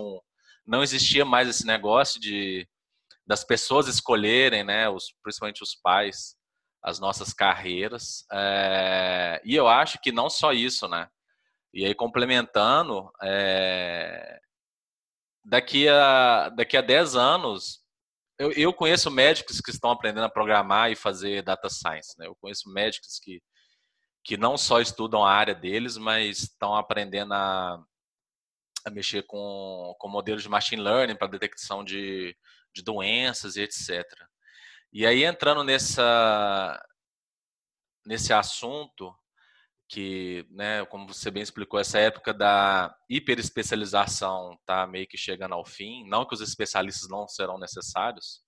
não 0.66 0.82
existia 0.82 1.24
mais 1.24 1.48
esse 1.48 1.66
negócio 1.66 2.20
de 2.20 2.68
das 3.26 3.44
pessoas 3.44 3.88
escolherem, 3.88 4.64
né, 4.64 4.88
os, 4.88 5.14
principalmente 5.22 5.62
os 5.62 5.74
pais, 5.74 6.34
as 6.82 6.98
nossas 6.98 7.34
carreiras. 7.34 8.24
É, 8.32 9.38
e 9.44 9.54
eu 9.54 9.68
acho 9.68 9.98
que 10.00 10.10
não 10.10 10.30
só 10.30 10.50
isso, 10.50 10.88
né? 10.88 11.08
E 11.74 11.84
aí, 11.84 11.94
complementando, 11.94 13.10
é, 13.22 14.40
daqui, 15.44 15.88
a, 15.88 16.48
daqui 16.48 16.76
a 16.76 16.80
10 16.80 17.16
anos, 17.16 17.80
eu, 18.38 18.52
eu, 18.52 18.72
conheço 18.72 19.10
médicos 19.10 19.60
que 19.60 19.70
estão 19.70 19.90
aprendendo 19.90 20.24
a 20.24 20.30
programar 20.30 20.90
e 20.90 20.96
fazer 20.96 21.42
data 21.42 21.68
science. 21.68 22.14
Né? 22.18 22.26
Eu 22.26 22.36
conheço 22.40 22.70
médicos 22.70 23.18
que, 23.22 23.42
que 24.28 24.37
não 24.37 24.58
só 24.58 24.78
estudam 24.78 25.25
a 25.25 25.32
área 25.32 25.54
deles, 25.54 25.97
mas 25.97 26.40
estão 26.40 26.76
aprendendo 26.76 27.32
a, 27.32 27.82
a 28.85 28.90
mexer 28.90 29.23
com, 29.23 29.97
com 29.99 30.06
modelos 30.06 30.42
de 30.42 30.50
machine 30.50 30.82
learning 30.82 31.16
para 31.16 31.28
detecção 31.28 31.82
de, 31.82 32.37
de 32.75 32.82
doenças 32.82 33.56
e 33.56 33.62
etc. 33.62 34.04
E 34.92 35.06
aí, 35.06 35.25
entrando 35.25 35.64
nessa, 35.64 36.78
nesse 38.04 38.30
assunto, 38.35 39.16
que, 39.88 40.47
né, 40.50 40.85
como 40.85 41.08
você 41.08 41.30
bem 41.30 41.42
explicou, 41.42 41.80
essa 41.80 41.99
época 41.99 42.35
da 42.35 42.94
hiperespecialização 43.08 44.58
está 44.61 44.87
meio 44.87 45.08
que 45.08 45.16
chegando 45.16 45.54
ao 45.54 45.64
fim. 45.64 46.06
Não 46.06 46.26
que 46.26 46.35
os 46.35 46.42
especialistas 46.42 47.08
não 47.08 47.26
serão 47.26 47.58
necessários, 47.58 48.42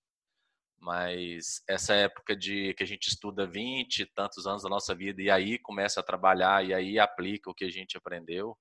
mas 0.81 1.61
essa 1.69 1.93
época 1.93 2.35
de 2.35 2.73
que 2.73 2.83
a 2.83 2.87
gente 2.87 3.07
estuda 3.07 3.45
20 3.45 3.99
e 3.99 4.05
tantos 4.07 4.47
anos 4.47 4.63
da 4.63 4.69
nossa 4.69 4.95
vida 4.95 5.21
e 5.21 5.29
aí 5.29 5.59
começa 5.59 5.99
a 5.99 6.03
trabalhar 6.03 6.65
e 6.65 6.73
aí 6.73 6.97
aplica 6.97 7.51
o 7.51 7.53
que 7.53 7.65
a 7.65 7.69
gente 7.69 7.95
aprendeu. 7.95 8.57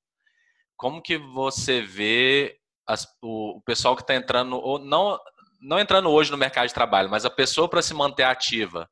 Como 0.77 1.01
que 1.01 1.17
você 1.17 1.81
vê 1.81 2.61
as, 2.87 3.07
o, 3.23 3.57
o, 3.57 3.63
pessoal 3.63 3.97
que 3.97 4.03
está 4.03 4.15
entrando, 4.15 4.57
ou 4.57 4.79
não, 4.79 5.19
não 5.61 5.81
entrando 5.81 6.11
hoje 6.11 6.31
no 6.31 6.37
mercado 6.37 6.69
de 6.69 6.75
trabalho, 6.75 7.09
mas 7.09 7.25
a 7.25 7.31
pessoa 7.31 7.69
para 7.69 7.81
se 7.81 7.95
manter 7.95 8.25
ativa, 8.25 8.89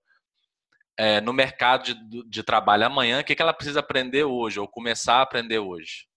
é, 0.97 1.21
no 1.21 1.33
mercado 1.33 1.85
de, 1.85 2.29
de, 2.29 2.43
trabalho 2.43 2.87
amanhã, 2.87 3.21
o 3.21 3.25
que, 3.25 3.35
que 3.35 3.43
ela 3.43 3.53
precisa 3.53 3.81
aprender 3.81 4.25
hoje, 4.25 4.59
ou 4.59 4.67
começar 4.67 5.17
a 5.17 5.23
aprender 5.23 5.59
hoje? 5.59 6.09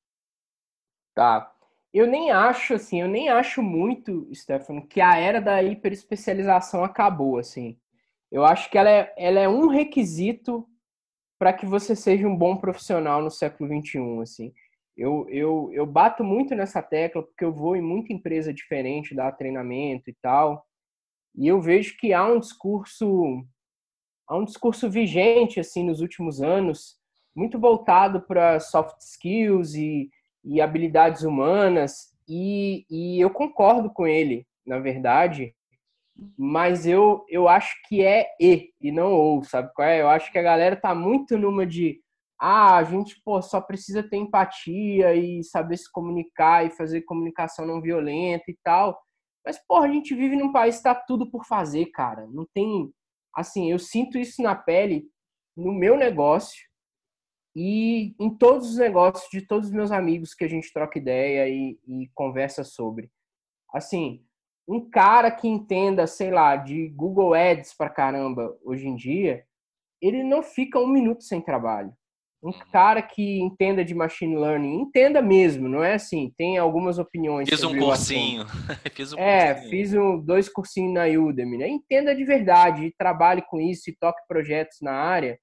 Tá. 1.14 1.54
Eu 1.94 2.08
nem 2.08 2.32
acho, 2.32 2.74
assim, 2.74 3.02
eu 3.02 3.08
nem 3.08 3.30
acho 3.30 3.62
muito, 3.62 4.30
Stefano, 4.34 4.88
que 4.88 5.02
a 5.02 5.18
era 5.18 5.42
da 5.42 5.62
hiperespecialização 5.62 6.84
acabou, 6.84 7.38
assim. 7.38 7.78
Eu 8.32 8.46
acho 8.46 8.70
que 8.70 8.78
ela 8.78 8.90
é, 8.90 9.14
ela 9.18 9.40
é 9.40 9.50
um 9.50 9.68
requisito 9.68 10.66
para 11.38 11.52
que 11.52 11.66
você 11.66 11.96
seja 11.96 12.28
um 12.28 12.36
bom 12.36 12.56
profissional 12.56 13.22
no 13.22 13.30
século 13.30 13.70
XXI, 13.70 14.22
assim. 14.22 14.54
Eu, 14.96 15.28
eu, 15.30 15.70
eu 15.74 15.86
bato 15.86 16.24
muito 16.24 16.56
nessa 16.56 16.82
tecla 16.82 17.24
porque 17.24 17.44
eu 17.44 17.52
vou 17.52 17.76
em 17.76 17.82
muita 17.82 18.14
empresa 18.14 18.54
diferente, 18.54 19.16
dar 19.16 19.32
treinamento 19.34 20.10
e 20.10 20.16
tal, 20.22 20.66
e 21.36 21.48
eu 21.48 21.62
vejo 21.62 21.98
que 21.98 22.14
há 22.14 22.26
um 22.26 22.40
discurso 22.40 23.44
há 24.28 24.38
um 24.38 24.46
discurso 24.46 24.90
vigente 24.90 25.60
assim 25.60 25.84
nos 25.84 26.00
últimos 26.00 26.42
anos, 26.42 26.98
muito 27.36 27.60
voltado 27.60 28.22
para 28.22 28.60
soft 28.60 29.00
skills 29.02 29.74
e, 29.74 30.10
e 30.44 30.62
habilidades 30.62 31.24
humanas, 31.24 32.12
e, 32.28 32.86
e 32.90 33.20
eu 33.20 33.30
concordo 33.30 33.92
com 33.92 34.08
ele, 34.08 34.46
na 34.66 34.80
verdade, 34.80 35.54
mas 36.38 36.86
eu, 36.86 37.26
eu 37.30 37.48
acho 37.48 37.76
que 37.88 38.04
é 38.04 38.28
e 38.40 38.70
e 38.80 38.92
não 38.92 39.12
ou, 39.14 39.44
sabe 39.44 39.72
qual 39.74 39.88
é? 39.88 40.02
Eu 40.02 40.10
acho 40.10 40.32
que 40.32 40.38
a 40.38 40.44
galera 40.44 40.76
tá 40.76 40.94
muito 40.94 41.38
numa 41.38 41.66
de 41.66 42.00
ah, 42.40 42.78
a 42.78 42.84
gente 42.84 43.22
pô, 43.24 43.42
só 43.42 43.62
precisa 43.62 44.02
ter 44.02 44.18
empatia 44.18 45.14
e 45.16 45.44
saber 45.44 45.78
se 45.78 45.92
comunicar 45.92 46.66
e 46.66 46.72
fazer 46.72 47.02
comunicação 47.02 47.68
não 47.68 47.82
violenta 47.82 48.46
e 48.50 48.58
tal. 48.64 49.00
Mas, 49.46 49.60
porra, 49.68 49.86
a 49.86 49.92
gente 49.92 50.16
vive 50.16 50.36
num 50.36 50.52
país 50.52 50.78
que 50.78 50.84
tá 50.84 50.96
tudo 50.96 51.30
por 51.30 51.46
fazer, 51.46 51.88
cara. 51.88 52.28
Não 52.32 52.46
tem. 52.54 52.92
Assim, 53.36 53.72
eu 53.72 53.80
sinto 53.80 54.18
isso 54.18 54.42
na 54.42 54.56
pele 54.56 55.06
no 55.56 55.72
meu 55.72 55.96
negócio 55.98 56.71
e 57.56 58.16
em 58.20 58.30
todos 58.30 58.72
os 58.72 58.78
negócios 58.78 59.30
de 59.30 59.42
todos 59.42 59.68
os 59.68 59.74
meus 59.74 59.92
amigos 59.92 60.34
que 60.34 60.44
a 60.44 60.48
gente 60.48 60.72
troca 60.72 60.98
ideia 60.98 61.48
e, 61.50 61.80
e 61.88 62.10
conversa 62.14 62.64
sobre. 62.64 63.10
Assim, 63.74 64.24
um 64.68 64.90
cara 64.90 65.32
que 65.32 65.48
entenda, 65.48 66.08
sei 66.08 66.32
lá, 66.32 66.56
de 66.56 66.90
Google 66.90 67.34
Ads 67.34 67.74
pra 67.74 67.90
caramba 67.90 68.58
hoje 68.64 68.88
em 68.88 68.96
dia, 68.96 69.46
ele 70.02 70.24
não 70.24 70.42
fica 70.42 70.80
um 70.80 70.88
minuto 70.88 71.24
sem 71.24 71.42
trabalho 71.42 71.94
um 72.44 72.48
uhum. 72.48 72.54
cara 72.72 73.02
que 73.02 73.40
entenda 73.40 73.86
de 73.86 73.94
machine 73.94 74.36
learning, 74.36 74.82
entenda 74.82 75.22
mesmo, 75.22 75.70
não 75.70 75.84
é 75.84 75.94
assim, 75.94 76.34
tem 76.36 76.58
algumas 76.58 76.98
opiniões. 76.98 77.48
Fiz 77.48 77.64
um 77.64 77.78
cursinho. 77.78 78.46
fiz 78.94 79.14
um 79.14 79.20
é, 79.20 79.54
cursinho. 79.54 79.70
fiz 79.70 79.94
um, 79.94 80.20
dois 80.20 80.50
cursinhos 80.50 80.94
na 80.94 81.06
Udemy, 81.06 81.58
né? 81.58 81.68
Entenda 81.68 82.16
de 82.16 82.24
verdade, 82.24 82.94
trabalhe 82.98 83.44
com 83.44 83.62
isso 83.62 83.90
e 83.90 83.96
toque 83.96 84.22
projetos 84.28 84.80
na 84.82 84.94
área. 84.94 85.40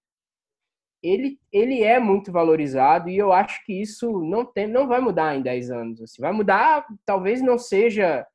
Ele, 1.03 1.39
ele 1.53 1.83
é 1.83 2.01
muito 2.01 2.33
valorizado 2.33 3.09
e 3.09 3.17
eu 3.17 3.33
acho 3.33 3.65
que 3.65 3.73
isso 3.73 4.21
não, 4.21 4.45
tem, 4.45 4.67
não 4.67 4.89
vai 4.89 5.01
mudar 5.01 5.37
em 5.37 5.43
10 5.43 5.71
anos. 5.71 6.03
Assim. 6.03 6.21
Vai 6.21 6.33
mudar, 6.33 6.85
talvez 7.07 7.41
não 7.41 7.59
seja 7.59 8.27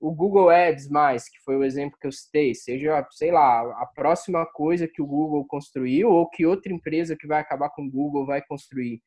o 0.00 0.10
Google 0.10 0.48
Ads 0.48 0.88
mais, 0.88 1.28
que 1.28 1.38
foi 1.44 1.56
o 1.56 1.64
exemplo 1.64 1.98
que 2.00 2.06
eu 2.06 2.12
citei, 2.12 2.54
seja, 2.54 3.06
sei 3.10 3.30
lá, 3.30 3.60
a 3.82 3.86
próxima 3.86 4.46
coisa 4.46 4.88
que 4.88 5.02
o 5.02 5.06
Google 5.06 5.44
construiu 5.46 6.10
ou 6.10 6.28
que 6.28 6.46
outra 6.46 6.72
empresa 6.72 7.14
que 7.14 7.26
vai 7.26 7.38
acabar 7.38 7.68
com 7.68 7.82
o 7.82 7.90
Google 7.90 8.24
vai 8.24 8.40
construir. 8.40 9.02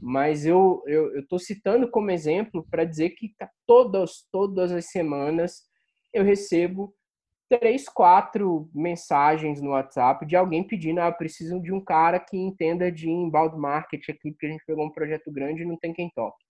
Mas 0.00 0.46
eu 0.46 0.80
eu 0.86 1.18
estou 1.18 1.40
citando 1.40 1.90
como 1.90 2.12
exemplo 2.12 2.64
para 2.70 2.84
dizer 2.84 3.10
que 3.10 3.34
tá 3.36 3.50
todas 3.66 4.24
todas 4.30 4.70
as 4.70 4.86
semanas 4.92 5.64
eu 6.12 6.22
recebo 6.22 6.94
três, 7.48 7.88
quatro 7.88 8.68
mensagens 8.74 9.60
no 9.60 9.70
WhatsApp 9.70 10.26
de 10.26 10.36
alguém 10.36 10.62
pedindo, 10.62 11.00
ah, 11.00 11.10
preciso 11.10 11.60
de 11.60 11.72
um 11.72 11.82
cara 11.82 12.20
que 12.20 12.36
entenda 12.36 12.92
de 12.92 13.08
inbound 13.08 13.56
marketing 13.56 14.12
aqui, 14.12 14.30
porque 14.32 14.46
a 14.46 14.50
gente 14.50 14.64
pegou 14.66 14.84
um 14.84 14.90
projeto 14.90 15.30
grande 15.32 15.62
e 15.62 15.66
não 15.66 15.76
tem 15.76 15.92
quem 15.92 16.10
toque. 16.10 16.44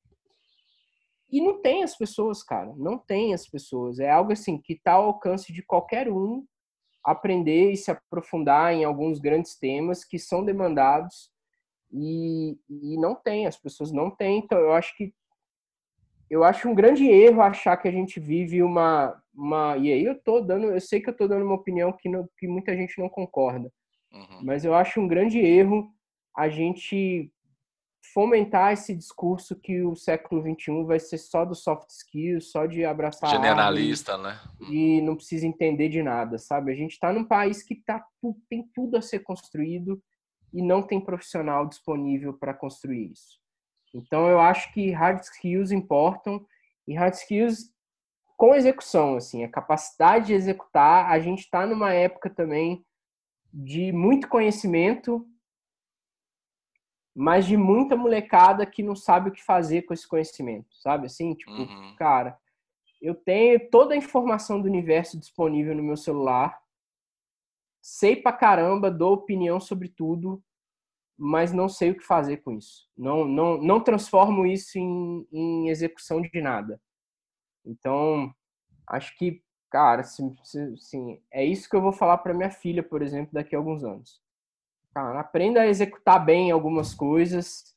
E 1.31 1.41
não 1.41 1.61
tem 1.61 1.83
as 1.83 1.97
pessoas, 1.97 2.43
cara. 2.43 2.73
Não 2.77 2.99
tem 2.99 3.35
as 3.35 3.47
pessoas. 3.47 3.99
É 3.99 4.11
algo 4.11 4.33
assim 4.33 4.59
que 4.59 4.73
está 4.73 4.93
ao 4.93 5.05
alcance 5.05 5.53
de 5.53 5.63
qualquer 5.63 6.11
um 6.11 6.45
aprender 7.05 7.71
e 7.73 7.77
se 7.77 7.91
aprofundar 7.91 8.73
em 8.75 8.85
alguns 8.85 9.19
grandes 9.19 9.57
temas 9.57 10.05
que 10.05 10.19
são 10.19 10.45
demandados 10.45 11.31
e, 11.93 12.59
e 12.69 12.99
não 12.99 13.15
tem, 13.15 13.47
as 13.47 13.57
pessoas 13.57 13.93
não 13.93 14.11
têm. 14.11 14.39
Então, 14.39 14.59
eu 14.59 14.73
acho 14.73 14.97
que 14.97 15.15
eu 16.31 16.45
acho 16.45 16.69
um 16.69 16.75
grande 16.75 17.07
erro 17.07 17.41
achar 17.41 17.77
que 17.77 17.89
a 17.89 17.93
gente 17.93 18.21
vive 18.21 18.63
uma, 18.63 19.21
uma 19.35 19.77
e 19.77 19.93
aí 19.93 20.05
eu 20.05 20.15
tô 20.21 20.41
dando, 20.41 20.67
eu 20.67 20.81
sei 20.81 21.01
que 21.01 21.09
eu 21.09 21.17
tô 21.17 21.27
dando 21.27 21.45
uma 21.45 21.55
opinião 21.55 21.93
que, 21.93 22.09
não, 22.09 22.29
que 22.39 22.47
muita 22.47 22.77
gente 22.77 22.99
não 22.99 23.09
concorda, 23.09 23.71
uhum. 24.13 24.41
mas 24.45 24.65
eu 24.65 24.75
acho 24.75 25.01
um 25.01 25.09
grande 25.09 25.39
erro 25.39 25.91
a 26.37 26.49
gente 26.49 27.33
fomentar 28.13 28.73
esse 28.73 28.95
discurso 28.95 29.57
que 29.57 29.83
o 29.83 29.95
século 29.95 30.43
XXI 30.43 30.85
vai 30.85 30.99
ser 30.99 31.19
só 31.19 31.45
do 31.45 31.55
soft 31.55 31.89
skills, 31.91 32.51
só 32.51 32.67
de 32.67 32.85
abraçar 32.85 33.31
generalista, 33.31 34.17
né? 34.17 34.41
E 34.71 35.01
não 35.03 35.17
precisa 35.17 35.47
entender 35.47 35.89
de 35.89 36.03
nada, 36.03 36.39
sabe? 36.39 36.73
A 36.73 36.75
gente 36.75 36.93
está 36.93 37.13
num 37.13 37.25
país 37.25 37.63
que 37.63 37.75
tá, 37.75 38.05
tem 38.49 38.69
tudo 38.75 38.97
a 38.97 39.03
ser 39.03 39.21
construído 39.21 40.03
e 40.53 40.63
não 40.63 40.83
tem 40.83 41.01
profissional 41.01 41.67
disponível 41.67 42.33
para 42.33 42.55
construir 42.55 43.13
isso. 43.13 43.38
Então 43.95 44.29
eu 44.29 44.41
acho 44.41 44.73
que 44.73 44.91
hard 44.91 45.23
skills 45.23 45.71
importam 45.71 46.45
e 46.87 46.95
hard 46.95 47.15
skills 47.15 47.73
com 48.37 48.55
execução, 48.55 49.17
assim, 49.17 49.43
a 49.43 49.51
capacidade 49.51 50.27
de 50.27 50.35
executar. 50.35 51.11
A 51.11 51.19
gente 51.19 51.41
está 51.41 51.67
numa 51.67 51.93
época 51.93 52.31
também 52.31 52.85
de 53.53 53.93
muito 53.93 54.29
conhecimento 54.29 55.27
mas 57.21 57.47
de 57.47 57.57
muita 57.57 57.97
molecada 57.97 58.65
que 58.65 58.81
não 58.81 58.95
sabe 58.95 59.29
o 59.29 59.33
que 59.33 59.43
fazer 59.43 59.83
com 59.83 59.93
esse 59.93 60.07
conhecimento, 60.07 60.69
sabe? 60.77 61.07
Assim, 61.07 61.35
tipo, 61.35 61.51
uhum. 61.51 61.97
cara, 61.97 62.39
eu 63.03 63.13
tenho 63.13 63.69
toda 63.71 63.93
a 63.93 63.97
informação 63.97 64.63
do 64.63 64.69
universo 64.69 65.19
disponível 65.19 65.75
no 65.75 65.83
meu 65.83 65.97
celular, 65.97 66.57
sei 67.83 68.15
pra 68.15 68.33
caramba, 68.33 68.89
dou 68.89 69.15
opinião 69.15 69.59
sobre 69.59 69.89
tudo, 69.89 70.41
mas 71.19 71.53
não 71.53 71.69
sei 71.69 71.91
o 71.91 71.97
que 71.97 72.05
fazer 72.05 72.39
com 72.39 72.53
isso. 72.53 72.89
Não, 72.97 73.25
não, 73.25 73.59
não 73.59 73.81
transformo 73.83 74.47
isso 74.47 74.79
em, 74.79 75.27
em 75.33 75.69
execução 75.69 76.23
de 76.23 76.41
nada. 76.41 76.81
Então, 77.67 78.33
acho 78.87 79.17
que, 79.19 79.43
cara, 79.69 80.03
assim, 80.03 81.21
é 81.33 81.45
isso 81.45 81.69
que 81.69 81.75
eu 81.75 81.83
vou 81.83 81.93
falar 81.93 82.19
para 82.19 82.33
minha 82.33 82.51
filha, 82.51 82.85
por 82.85 83.03
exemplo, 83.03 83.33
daqui 83.33 83.57
a 83.57 83.59
alguns 83.59 83.83
anos. 83.83 84.23
Cara, 84.95 85.19
aprenda 85.19 85.63
a 85.63 85.67
executar 85.67 86.25
bem 86.25 86.53
algumas 86.53 86.95
coisas. 86.95 87.77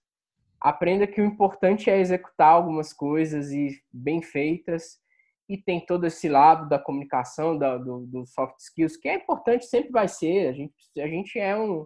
Aprenda 0.60 1.08
que 1.08 1.20
o 1.20 1.26
importante 1.26 1.90
é 1.90 2.00
executar 2.00 2.50
algumas 2.50 2.94
coisas 2.94 3.52
e 3.52 3.82
bem 3.92 4.22
feitas. 4.22 5.02
E 5.50 5.58
tem 5.58 5.84
todo 5.84 6.06
esse 6.06 6.30
lado 6.30 6.70
da 6.70 6.78
comunicação, 6.78 7.58
da, 7.58 7.78
do, 7.78 8.06
do 8.06 8.26
soft 8.28 8.60
skills, 8.60 8.96
que 8.96 9.10
é 9.10 9.16
importante, 9.16 9.66
sempre 9.66 9.92
vai 9.92 10.08
ser. 10.08 10.48
A 10.48 10.54
gente, 10.54 10.74
a 10.98 11.08
gente 11.08 11.40
é 11.40 11.58
um, 11.58 11.86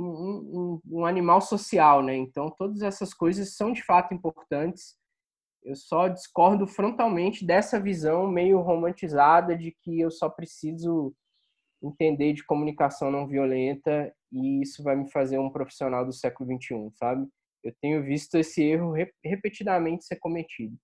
um, 0.00 0.80
um, 0.84 1.06
animal 1.06 1.40
social, 1.40 2.02
né? 2.02 2.16
Então, 2.16 2.50
todas 2.50 2.82
essas 2.82 3.14
coisas 3.14 3.56
são 3.56 3.72
de 3.72 3.82
fato 3.82 4.12
importantes. 4.12 4.96
Eu 5.62 5.76
só 5.76 6.08
discordo 6.08 6.66
frontalmente 6.66 7.44
dessa 7.46 7.80
visão 7.80 8.26
meio 8.26 8.60
romantizada 8.60 9.56
de 9.56 9.72
que 9.82 10.00
eu 10.00 10.10
só 10.10 10.28
preciso 10.28 11.14
entender 11.82 12.32
de 12.32 12.44
comunicação 12.44 13.10
não 13.10 13.26
violenta 13.26 14.12
e 14.32 14.62
isso 14.62 14.82
vai 14.82 14.96
me 14.96 15.10
fazer 15.10 15.38
um 15.38 15.50
profissional 15.50 16.04
do 16.04 16.12
século 16.12 16.50
XXI, 16.58 16.90
sabe? 16.94 17.28
Eu 17.62 17.74
tenho 17.80 18.02
visto 18.02 18.34
esse 18.36 18.62
erro 18.62 18.94
repetidamente 19.24 20.04
ser 20.04 20.16
cometido. 20.16 20.76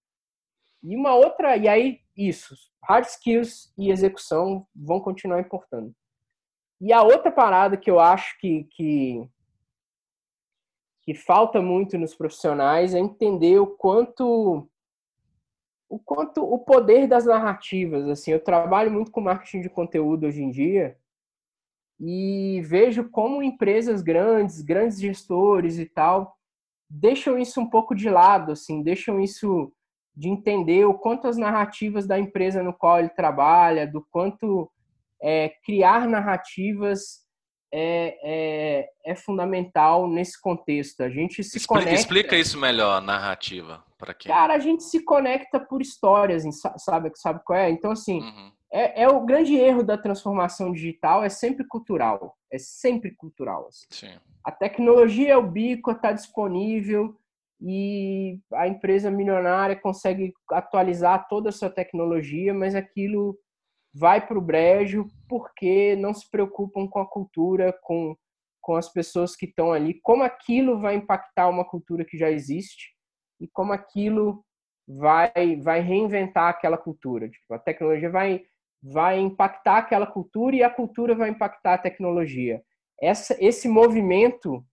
E 0.83 0.97
uma 0.97 1.14
outra, 1.14 1.57
e 1.57 1.69
aí 1.69 2.00
isso, 2.17 2.55
hard 2.85 3.05
skills 3.05 3.73
e 3.76 3.90
execução 3.90 4.67
vão 4.75 5.00
continuar 5.00 5.40
importando. 5.40 5.95
E 6.81 6.93
a 6.93 7.03
outra 7.03 7.31
parada 7.31 7.77
que 7.77 7.91
eu 7.91 8.01
acho 8.01 8.39
que, 8.41 8.65
que, 8.71 9.29
que 11.03 11.15
falta 11.15 11.61
muito 11.61 11.99
nos 11.99 12.15
profissionais 12.15 12.95
é 12.95 12.99
entender 12.99 13.59
o 13.59 13.67
quanto 13.67 14.67
o 15.91 15.99
quanto 15.99 16.41
o 16.45 16.57
poder 16.57 17.09
das 17.09 17.27
narrativas, 17.27 18.09
assim, 18.09 18.31
eu 18.31 18.39
trabalho 18.39 18.93
muito 18.93 19.11
com 19.11 19.21
marketing 19.21 19.63
de 19.63 19.69
conteúdo 19.69 20.25
hoje 20.25 20.41
em 20.41 20.49
dia 20.49 20.97
e 21.99 22.63
vejo 22.63 23.11
como 23.11 23.43
empresas 23.43 24.01
grandes, 24.01 24.63
grandes 24.63 25.01
gestores 25.01 25.81
e 25.81 25.87
tal, 25.87 26.39
deixam 26.89 27.37
isso 27.37 27.61
um 27.61 27.69
pouco 27.69 27.93
de 27.93 28.09
lado, 28.09 28.53
assim, 28.53 28.85
deixam 28.85 29.21
isso 29.21 29.73
de 30.15 30.29
entender 30.29 30.85
o 30.85 30.95
quanto 30.95 31.27
as 31.27 31.37
narrativas 31.37 32.07
da 32.07 32.17
empresa 32.19 32.63
no 32.63 32.73
qual 32.73 33.01
ele 33.01 33.09
trabalha, 33.09 33.85
do 33.85 34.07
quanto 34.13 34.71
é, 35.23 35.50
criar 35.65 36.09
narrativas 36.09 37.21
é, 37.73 38.19
é, 38.23 38.91
é, 39.05 39.15
fundamental 39.15 40.09
nesse 40.09 40.41
contexto. 40.41 41.03
A 41.03 41.09
gente 41.09 41.43
se 41.45 41.59
explica, 41.59 41.85
conecta. 41.85 42.00
Explica 42.00 42.37
isso 42.37 42.59
melhor, 42.59 43.00
narrativa, 43.00 43.85
para 43.97 44.12
quem. 44.12 44.31
Cara, 44.31 44.55
a 44.55 44.59
gente 44.59 44.83
se 44.83 45.05
conecta 45.05 45.61
por 45.61 45.81
histórias, 45.81 46.45
sabe, 46.79 47.12
sabe 47.15 47.41
qual 47.45 47.59
é? 47.59 47.71
Então, 47.71 47.93
assim, 47.93 48.21
uhum. 48.21 48.53
é, 48.73 49.03
é, 49.03 49.09
o 49.09 49.25
grande 49.25 49.55
erro 49.55 49.85
da 49.85 49.97
transformação 49.97 50.73
digital, 50.73 51.23
é 51.23 51.29
sempre 51.29 51.65
cultural. 51.65 52.37
É 52.50 52.59
sempre 52.59 53.12
cultural. 53.12 53.69
Assim. 53.69 53.87
Sim. 53.91 54.19
A 54.45 54.50
tecnologia 54.50 55.33
é 55.33 55.37
o 55.37 55.47
bico, 55.47 55.93
está 55.93 56.12
disponível 56.12 57.17
e 57.62 58.41
a 58.55 58.67
empresa 58.67 59.11
milionária 59.11 59.77
consegue 59.77 60.33
atualizar 60.50 61.29
toda 61.29 61.50
a 61.50 61.53
sua 61.53 61.69
tecnologia, 61.69 62.55
mas 62.55 62.75
aquilo 62.75 63.39
vai 63.92 64.25
para 64.25 64.38
o 64.38 64.42
brejo 64.42 65.06
porque 65.28 65.97
não 65.97 66.14
se 66.14 66.28
preocupam 66.30 66.87
com 66.87 67.00
a 67.00 67.06
cultura, 67.06 67.76
com, 67.82 68.16
com 68.61 68.76
as 68.76 68.92
pessoas 68.92 69.35
que 69.35 69.47
estão 69.47 69.73
ali, 69.73 70.00
como 70.02 70.23
aquilo 70.23 70.80
vai 70.80 70.94
impactar 70.94 71.49
uma 71.49 71.64
cultura 71.64 72.04
que 72.04 72.16
já 72.16 72.30
existe. 72.30 72.94
e 73.40 73.49
como 73.49 73.73
aquilo 73.73 74.44
vai 74.87 75.56
vai 75.62 75.80
reinventar 75.80 76.49
aquela 76.49 76.76
cultura. 76.76 77.28
Tipo, 77.28 77.54
a 77.54 77.59
tecnologia 77.59 78.11
vai 78.11 78.42
vai 78.82 79.18
impactar 79.18 79.78
aquela 79.78 80.06
cultura 80.06 80.56
e 80.56 80.62
a 80.62 80.70
cultura 80.70 81.14
vai 81.14 81.28
impactar 81.30 81.75
a 81.75 81.78
tecnologia. 81.78 82.62
Essa, 83.00 83.37
esse 83.38 83.68
movimento 83.68 84.64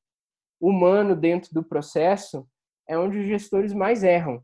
humano 0.60 1.16
dentro 1.16 1.54
do 1.54 1.64
processo 1.64 2.48
é 2.88 2.98
onde 2.98 3.20
os 3.20 3.26
gestores 3.26 3.74
mais 3.74 4.04
erram. 4.04 4.44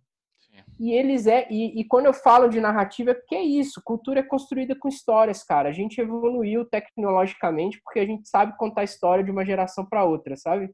E 0.83 0.91
eles 0.91 1.27
é 1.27 1.47
e, 1.49 1.79
e, 1.79 1.85
quando 1.85 2.07
eu 2.07 2.13
falo 2.13 2.49
de 2.49 2.59
narrativa 2.59 3.11
é 3.11 3.13
porque 3.13 3.35
é 3.35 3.41
isso, 3.41 3.81
cultura 3.81 4.19
é 4.19 4.23
construída 4.23 4.75
com 4.75 4.89
histórias, 4.89 5.41
cara. 5.41 5.69
A 5.69 5.71
gente 5.71 6.01
evoluiu 6.01 6.65
tecnologicamente 6.65 7.79
porque 7.81 7.99
a 8.01 8.05
gente 8.05 8.27
sabe 8.27 8.57
contar 8.57 8.83
história 8.83 9.23
de 9.23 9.31
uma 9.31 9.45
geração 9.45 9.85
para 9.85 10.03
outra, 10.03 10.35
sabe? 10.35 10.69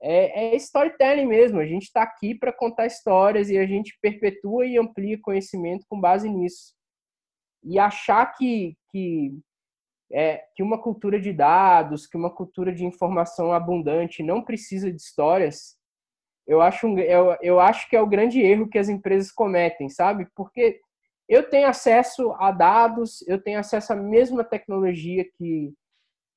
É, 0.00 0.54
é 0.54 0.56
storytelling 0.56 1.26
mesmo. 1.26 1.60
A 1.60 1.66
gente 1.66 1.82
está 1.82 2.02
aqui 2.02 2.34
para 2.34 2.50
contar 2.50 2.86
histórias 2.86 3.50
e 3.50 3.58
a 3.58 3.66
gente 3.66 3.98
perpetua 4.00 4.64
e 4.64 4.78
amplia 4.78 5.20
conhecimento 5.20 5.84
com 5.86 6.00
base 6.00 6.30
nisso. 6.30 6.74
E 7.62 7.78
achar 7.78 8.24
que, 8.38 8.74
que, 8.90 9.38
é, 10.12 10.46
que 10.54 10.62
uma 10.62 10.80
cultura 10.80 11.20
de 11.20 11.34
dados, 11.34 12.06
que 12.06 12.16
uma 12.16 12.34
cultura 12.34 12.72
de 12.72 12.86
informação 12.86 13.52
abundante 13.52 14.22
não 14.22 14.42
precisa 14.42 14.90
de 14.90 14.96
histórias, 14.96 15.75
eu 16.46 16.60
acho, 16.60 16.86
um, 16.86 16.98
eu, 16.98 17.36
eu 17.42 17.60
acho 17.60 17.88
que 17.88 17.96
é 17.96 18.00
o 18.00 18.06
grande 18.06 18.40
erro 18.40 18.68
que 18.68 18.78
as 18.78 18.88
empresas 18.88 19.32
cometem, 19.32 19.88
sabe? 19.88 20.28
Porque 20.34 20.80
eu 21.28 21.48
tenho 21.48 21.68
acesso 21.68 22.32
a 22.38 22.52
dados, 22.52 23.26
eu 23.26 23.42
tenho 23.42 23.58
acesso 23.58 23.92
à 23.92 23.96
mesma 23.96 24.44
tecnologia 24.44 25.24
que 25.24 25.72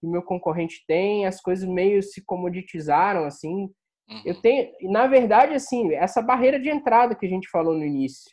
o 0.02 0.10
meu 0.10 0.24
concorrente 0.24 0.84
tem, 0.88 1.26
as 1.26 1.40
coisas 1.40 1.68
meio 1.68 2.02
se 2.02 2.24
comoditizaram, 2.24 3.26
assim. 3.26 3.70
Uhum. 4.10 4.22
Eu 4.26 4.42
tenho, 4.42 4.72
na 4.84 5.06
verdade, 5.06 5.54
assim, 5.54 5.94
essa 5.94 6.22
barreira 6.22 6.60
de 6.60 6.70
entrada 6.70 7.14
que 7.14 7.26
a 7.26 7.30
gente 7.30 7.48
falou 7.50 7.76
no 7.76 7.86
início, 7.86 8.32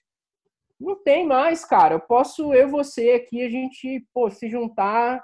não 0.81 1.03
tem 1.03 1.27
mais, 1.27 1.65
cara. 1.65 1.95
Eu 1.95 2.01
posso, 2.01 2.55
eu 2.55 2.69
você 2.69 3.11
aqui, 3.11 3.43
a 3.43 3.51
gente, 3.51 4.07
pô, 4.15 4.31
se 4.31 4.49
juntar, 4.49 5.23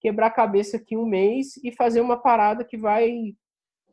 quebrar 0.00 0.26
a 0.26 0.30
cabeça 0.30 0.76
aqui 0.76 0.96
um 0.96 1.06
mês 1.06 1.56
e 1.64 1.72
fazer 1.72 2.00
uma 2.00 2.20
parada 2.20 2.64
que 2.64 2.76
vai 2.76 3.34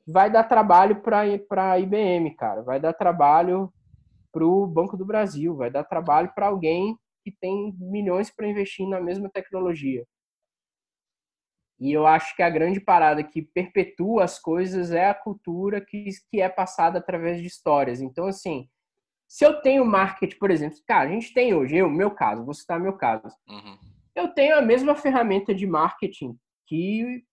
vai 0.07 0.29
dar 0.31 0.43
trabalho 0.43 1.01
para 1.01 1.21
a 1.21 1.79
IBM, 1.79 2.35
cara. 2.35 2.61
Vai 2.61 2.79
dar 2.79 2.93
trabalho 2.93 3.73
para 4.31 4.45
o 4.45 4.67
Banco 4.67 4.97
do 4.97 5.05
Brasil, 5.05 5.55
vai 5.55 5.71
dar 5.71 5.83
trabalho 5.83 6.31
para 6.35 6.47
alguém 6.47 6.97
que 7.23 7.31
tem 7.31 7.73
milhões 7.79 8.29
para 8.29 8.47
investir 8.47 8.87
na 8.87 8.99
mesma 8.99 9.29
tecnologia. 9.29 10.05
E 11.79 11.91
eu 11.91 12.05
acho 12.05 12.35
que 12.35 12.43
a 12.43 12.49
grande 12.49 12.79
parada 12.79 13.23
que 13.23 13.41
perpetua 13.41 14.23
as 14.23 14.39
coisas 14.39 14.91
é 14.91 15.09
a 15.09 15.13
cultura 15.13 15.81
que, 15.81 16.05
que 16.29 16.39
é 16.39 16.47
passada 16.47 16.99
através 16.99 17.41
de 17.41 17.47
histórias. 17.47 18.01
Então, 18.01 18.27
assim, 18.27 18.69
se 19.27 19.45
eu 19.45 19.61
tenho 19.61 19.83
marketing, 19.85 20.37
por 20.37 20.51
exemplo, 20.51 20.77
cara, 20.87 21.09
a 21.09 21.11
gente 21.11 21.33
tem 21.33 21.53
hoje, 21.53 21.75
eu, 21.75 21.89
meu 21.89 22.11
caso, 22.11 22.45
vou 22.45 22.53
citar 22.53 22.79
meu 22.79 22.93
caso. 22.93 23.35
Uhum. 23.49 23.77
Eu 24.15 24.29
tenho 24.29 24.57
a 24.57 24.61
mesma 24.61 24.95
ferramenta 24.95 25.53
de 25.53 25.67
marketing 25.67 26.37
que 26.67 27.23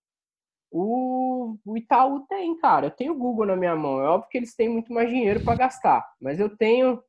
o, 0.72 1.58
o 1.64 1.76
Itaú 1.76 2.20
tem, 2.26 2.56
cara. 2.58 2.86
Eu 2.86 2.90
tenho 2.90 3.12
o 3.12 3.18
Google 3.18 3.46
na 3.46 3.56
minha 3.56 3.76
mão. 3.76 4.00
É 4.00 4.08
óbvio 4.08 4.30
que 4.30 4.38
eles 4.38 4.56
têm 4.56 4.70
muito 4.70 4.92
mais 4.92 5.10
dinheiro 5.10 5.44
para 5.44 5.54
gastar, 5.54 6.04
mas 6.20 6.40
eu 6.40 6.56
tenho. 6.56 7.02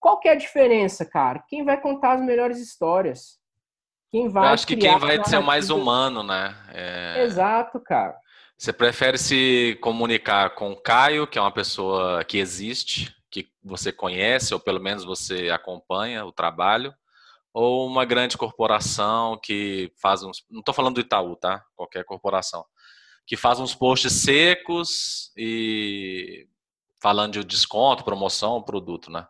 Qual 0.00 0.18
que 0.18 0.28
é 0.28 0.32
a 0.32 0.36
diferença, 0.36 1.04
cara? 1.04 1.44
Quem 1.48 1.64
vai 1.64 1.80
contar 1.80 2.12
as 2.12 2.22
melhores 2.22 2.58
histórias? 2.58 3.38
Quem 4.10 4.28
vai. 4.28 4.48
Eu 4.48 4.54
acho 4.54 4.66
que 4.66 4.76
quem 4.76 4.98
vai 4.98 5.22
ser 5.24 5.40
mais 5.40 5.68
humano, 5.68 6.22
né? 6.22 6.56
É... 6.72 7.22
Exato, 7.22 7.78
cara. 7.80 8.16
Você 8.56 8.72
prefere 8.72 9.18
se 9.18 9.78
comunicar 9.82 10.54
com 10.54 10.72
o 10.72 10.80
Caio, 10.80 11.26
que 11.26 11.38
é 11.38 11.42
uma 11.42 11.52
pessoa 11.52 12.24
que 12.24 12.38
existe, 12.38 13.14
que 13.30 13.48
você 13.62 13.92
conhece, 13.92 14.54
ou 14.54 14.60
pelo 14.60 14.80
menos 14.80 15.04
você 15.04 15.50
acompanha 15.50 16.24
o 16.24 16.32
trabalho, 16.32 16.94
ou 17.54 17.86
uma 17.86 18.04
grande 18.04 18.36
corporação 18.36 19.38
que 19.40 19.92
faz 20.02 20.24
uns. 20.24 20.44
Não 20.50 20.58
estou 20.58 20.74
falando 20.74 20.96
do 20.96 21.00
Itaú, 21.00 21.36
tá? 21.36 21.64
Qualquer 21.76 22.04
corporação. 22.04 22.64
Que 23.24 23.36
faz 23.36 23.60
uns 23.60 23.74
posts 23.74 24.12
secos 24.12 25.32
e 25.36 26.48
falando 27.00 27.34
de 27.34 27.44
desconto, 27.44 28.04
promoção, 28.04 28.60
produto, 28.60 29.10
né? 29.10 29.26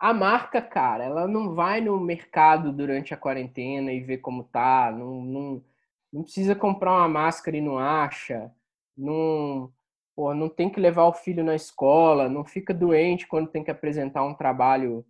A 0.00 0.12
marca, 0.12 0.60
cara, 0.60 1.04
ela 1.04 1.28
não 1.28 1.54
vai 1.54 1.80
no 1.80 1.98
mercado 2.00 2.72
durante 2.72 3.14
a 3.14 3.16
quarentena 3.16 3.92
e 3.92 4.00
ver 4.00 4.18
como 4.18 4.42
tá. 4.42 4.90
Não, 4.90 5.22
não, 5.22 5.64
não 6.12 6.22
precisa 6.24 6.56
comprar 6.56 6.90
uma 6.92 7.08
máscara 7.08 7.56
e 7.56 7.60
não 7.60 7.78
acha. 7.78 8.50
Não, 8.96 9.72
pô, 10.16 10.34
não 10.34 10.48
tem 10.48 10.68
que 10.68 10.80
levar 10.80 11.04
o 11.04 11.12
filho 11.12 11.44
na 11.44 11.54
escola. 11.54 12.28
Não 12.28 12.44
fica 12.44 12.74
doente 12.74 13.28
quando 13.28 13.48
tem 13.48 13.62
que 13.62 13.70
apresentar 13.70 14.24
um 14.24 14.34
trabalho 14.34 15.06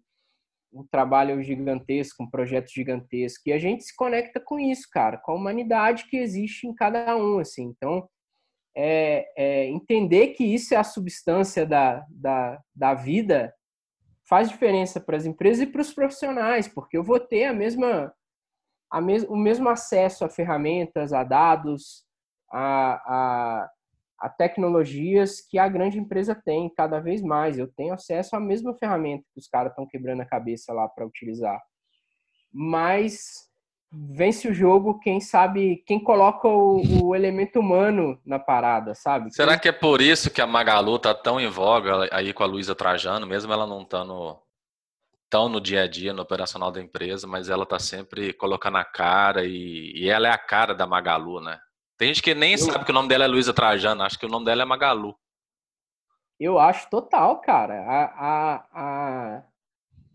um 0.72 0.86
trabalho 0.90 1.42
gigantesco, 1.42 2.22
um 2.22 2.30
projeto 2.30 2.70
gigantesco. 2.70 3.42
E 3.46 3.52
a 3.52 3.58
gente 3.58 3.84
se 3.84 3.94
conecta 3.94 4.40
com 4.40 4.58
isso, 4.58 4.88
cara, 4.90 5.18
com 5.18 5.32
a 5.32 5.34
humanidade 5.34 6.06
que 6.08 6.16
existe 6.16 6.66
em 6.66 6.74
cada 6.74 7.16
um, 7.16 7.38
assim. 7.38 7.64
Então, 7.64 8.08
é, 8.74 9.26
é, 9.36 9.66
entender 9.66 10.28
que 10.28 10.44
isso 10.44 10.74
é 10.74 10.78
a 10.78 10.84
substância 10.84 11.66
da, 11.66 12.04
da, 12.10 12.58
da 12.74 12.94
vida 12.94 13.54
faz 14.28 14.48
diferença 14.48 15.00
para 15.00 15.16
as 15.16 15.26
empresas 15.26 15.62
e 15.62 15.66
para 15.66 15.82
os 15.82 15.92
profissionais, 15.92 16.66
porque 16.66 16.96
eu 16.96 17.02
vou 17.02 17.20
ter 17.20 17.44
a 17.44 17.52
mesma, 17.52 18.12
a 18.90 19.00
mes, 19.00 19.24
o 19.24 19.36
mesmo 19.36 19.68
acesso 19.68 20.24
a 20.24 20.30
ferramentas, 20.30 21.12
a 21.12 21.22
dados, 21.22 22.04
a, 22.50 22.94
a 22.94 23.70
a 24.22 24.28
tecnologias 24.28 25.40
que 25.40 25.58
a 25.58 25.68
grande 25.68 25.98
empresa 25.98 26.32
tem 26.32 26.72
cada 26.72 27.00
vez 27.00 27.20
mais. 27.20 27.58
Eu 27.58 27.66
tenho 27.66 27.92
acesso 27.92 28.36
à 28.36 28.40
mesma 28.40 28.72
ferramenta 28.78 29.24
que 29.34 29.40
os 29.40 29.48
caras 29.48 29.72
estão 29.72 29.84
quebrando 29.84 30.20
a 30.20 30.26
cabeça 30.26 30.72
lá 30.72 30.88
para 30.88 31.04
utilizar. 31.04 31.60
Mas 32.52 33.48
vence 33.90 34.46
o 34.46 34.54
jogo 34.54 35.00
quem 35.00 35.20
sabe, 35.20 35.82
quem 35.86 36.02
coloca 36.02 36.46
o, 36.46 37.02
o, 37.02 37.16
elemento 37.16 37.58
humano 37.58 38.16
na 38.24 38.38
parada, 38.38 38.94
sabe? 38.94 39.34
Será 39.34 39.58
que 39.58 39.68
é 39.68 39.72
por 39.72 40.00
isso 40.00 40.30
que 40.30 40.40
a 40.40 40.46
Magalu 40.46 41.00
tá 41.00 41.12
tão 41.12 41.40
em 41.40 41.48
voga 41.48 42.08
aí 42.12 42.32
com 42.32 42.44
a 42.44 42.46
Luísa 42.46 42.76
Trajano, 42.76 43.26
mesmo 43.26 43.52
ela 43.52 43.66
não 43.66 43.82
estando 43.82 44.38
tão 45.28 45.48
no 45.48 45.60
dia 45.60 45.82
a 45.82 45.88
dia, 45.88 46.12
no 46.12 46.22
operacional 46.22 46.70
da 46.70 46.80
empresa, 46.80 47.26
mas 47.26 47.48
ela 47.48 47.66
tá 47.66 47.78
sempre 47.78 48.32
colocando 48.32 48.76
a 48.76 48.84
cara 48.84 49.44
e, 49.44 49.92
e 49.96 50.08
ela 50.08 50.28
é 50.28 50.30
a 50.30 50.38
cara 50.38 50.74
da 50.74 50.86
Magalu, 50.86 51.40
né? 51.40 51.58
Tem 52.02 52.08
gente 52.08 52.20
que 52.20 52.34
nem 52.34 52.50
eu... 52.50 52.58
sabe 52.58 52.84
que 52.84 52.90
o 52.90 52.94
nome 52.94 53.08
dela 53.08 53.22
é 53.22 53.28
Luísa 53.28 53.54
Trajano, 53.54 54.02
acho 54.02 54.18
que 54.18 54.26
o 54.26 54.28
nome 54.28 54.44
dela 54.44 54.62
é 54.62 54.64
Magalu. 54.64 55.14
Eu 56.40 56.58
acho 56.58 56.90
total, 56.90 57.40
cara. 57.40 57.80
A, 57.84 58.04
a, 58.04 58.66
a... 58.72 59.42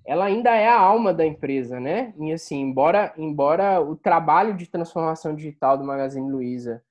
Ela 0.05 0.25
ainda 0.25 0.53
é 0.53 0.67
a 0.67 0.77
alma 0.77 1.13
da 1.13 1.25
empresa, 1.25 1.79
né? 1.79 2.13
E 2.19 2.33
assim, 2.33 2.59
embora, 2.59 3.13
embora 3.17 3.79
o 3.79 3.95
trabalho 3.95 4.53
de 4.53 4.67
transformação 4.67 5.33
digital 5.33 5.77
do 5.77 5.85
Magazine 5.85 6.29
Luiza, 6.29 6.83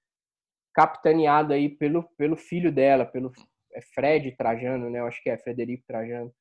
capitaneado 0.73 1.53
aí 1.53 1.69
pelo, 1.69 2.05
pelo 2.17 2.35
filho 2.35 2.73
dela, 2.73 3.05
pelo 3.05 3.31
é 3.75 3.83
Fred 3.83 4.33
Trajano, 4.33 4.89
né? 4.89 5.01
Eu 5.01 5.07
acho 5.09 5.23
que 5.23 5.29
é 5.29 5.37
Frederico 5.37 5.85
Trajano. 5.87 6.33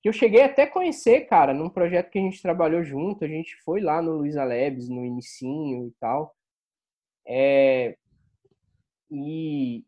Que 0.00 0.08
eu 0.08 0.12
cheguei 0.14 0.40
até 0.40 0.62
a 0.62 0.70
conhecer, 0.70 1.26
cara, 1.26 1.52
num 1.52 1.68
projeto 1.68 2.08
que 2.08 2.18
a 2.18 2.22
gente 2.22 2.40
trabalhou 2.40 2.82
junto. 2.82 3.26
A 3.26 3.28
gente 3.28 3.54
foi 3.62 3.82
lá 3.82 4.00
no 4.00 4.12
Luiza 4.12 4.42
Labs, 4.42 4.88
no 4.88 5.04
inicinho 5.04 5.86
e 5.86 5.92
tal. 6.00 6.34
É, 7.32 7.96
e, 9.08 9.84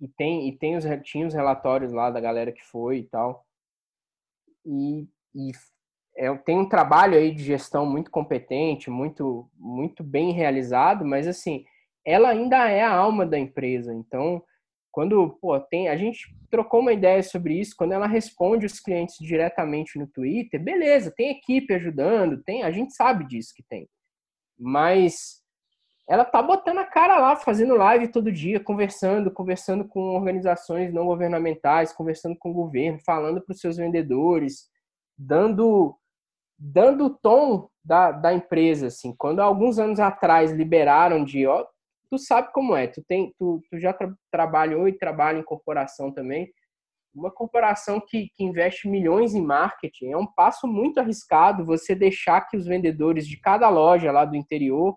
e, 0.00 0.06
tem, 0.16 0.48
e 0.48 0.56
tem 0.56 0.76
os, 0.76 0.84
tinha 1.02 1.26
os 1.26 1.34
relatórios 1.34 1.92
lá 1.92 2.08
da 2.08 2.20
galera 2.20 2.52
que 2.52 2.64
foi 2.64 2.98
e 2.98 3.04
tal. 3.04 3.44
E, 4.64 5.08
e 5.34 5.50
é, 6.16 6.32
tem 6.36 6.56
um 6.56 6.68
trabalho 6.68 7.18
aí 7.18 7.34
de 7.34 7.42
gestão 7.42 7.84
muito 7.84 8.12
competente, 8.12 8.90
muito, 8.90 9.50
muito 9.56 10.04
bem 10.04 10.30
realizado, 10.32 11.04
mas 11.04 11.26
assim, 11.26 11.64
ela 12.04 12.28
ainda 12.28 12.70
é 12.70 12.82
a 12.82 12.94
alma 12.94 13.26
da 13.26 13.38
empresa. 13.38 13.92
Então, 13.92 14.40
quando 14.92 15.36
pô, 15.40 15.58
tem, 15.58 15.88
a 15.88 15.96
gente 15.96 16.32
trocou 16.48 16.78
uma 16.78 16.92
ideia 16.92 17.24
sobre 17.24 17.58
isso, 17.58 17.74
quando 17.76 17.90
ela 17.90 18.06
responde 18.06 18.66
os 18.66 18.78
clientes 18.78 19.16
diretamente 19.18 19.98
no 19.98 20.06
Twitter, 20.06 20.62
beleza, 20.62 21.12
tem 21.16 21.32
equipe 21.32 21.74
ajudando, 21.74 22.40
tem, 22.44 22.62
a 22.62 22.70
gente 22.70 22.94
sabe 22.94 23.26
disso 23.26 23.52
que 23.52 23.64
tem. 23.64 23.88
Mas 24.56 25.43
ela 26.06 26.24
tá 26.24 26.42
botando 26.42 26.78
a 26.78 26.84
cara 26.84 27.18
lá, 27.18 27.36
fazendo 27.36 27.74
live 27.76 28.08
todo 28.08 28.30
dia, 28.30 28.60
conversando, 28.60 29.30
conversando 29.30 29.86
com 29.86 30.00
organizações 30.14 30.92
não 30.92 31.06
governamentais, 31.06 31.92
conversando 31.92 32.36
com 32.38 32.50
o 32.50 32.54
governo, 32.54 32.98
falando 33.04 33.40
para 33.40 33.52
os 33.52 33.60
seus 33.60 33.76
vendedores, 33.76 34.68
dando 35.16 35.96
dando 36.56 37.06
o 37.06 37.10
tom 37.10 37.68
da, 37.84 38.12
da 38.12 38.32
empresa, 38.32 38.86
assim. 38.86 39.14
Quando 39.16 39.40
alguns 39.40 39.78
anos 39.78 39.98
atrás 39.98 40.52
liberaram 40.52 41.24
de, 41.24 41.46
ó, 41.46 41.66
tu 42.08 42.18
sabe 42.18 42.52
como 42.52 42.76
é, 42.76 42.86
tu 42.86 43.02
tem, 43.06 43.34
tu, 43.38 43.60
tu 43.68 43.78
já 43.78 43.92
tra 43.92 44.12
trabalhou 44.30 44.86
e 44.88 44.96
trabalha 44.96 45.38
em 45.38 45.44
corporação 45.44 46.12
também. 46.12 46.48
Uma 47.14 47.30
corporação 47.30 48.00
que, 48.00 48.28
que 48.34 48.44
investe 48.44 48.88
milhões 48.88 49.34
em 49.34 49.42
marketing 49.42 50.10
é 50.12 50.16
um 50.16 50.26
passo 50.26 50.66
muito 50.66 50.98
arriscado 50.98 51.64
você 51.64 51.94
deixar 51.94 52.42
que 52.42 52.56
os 52.56 52.66
vendedores 52.66 53.26
de 53.26 53.38
cada 53.40 53.68
loja 53.68 54.10
lá 54.12 54.24
do 54.24 54.36
interior 54.36 54.96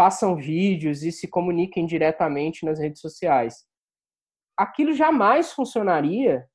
façam 0.00 0.34
vídeos 0.34 1.02
e 1.02 1.12
se 1.12 1.28
comuniquem 1.28 1.84
diretamente 1.84 2.64
nas 2.64 2.78
redes 2.78 3.02
sociais. 3.02 3.66
Aquilo 4.56 4.94
jamais 4.94 5.52
funcionaria 5.52 6.46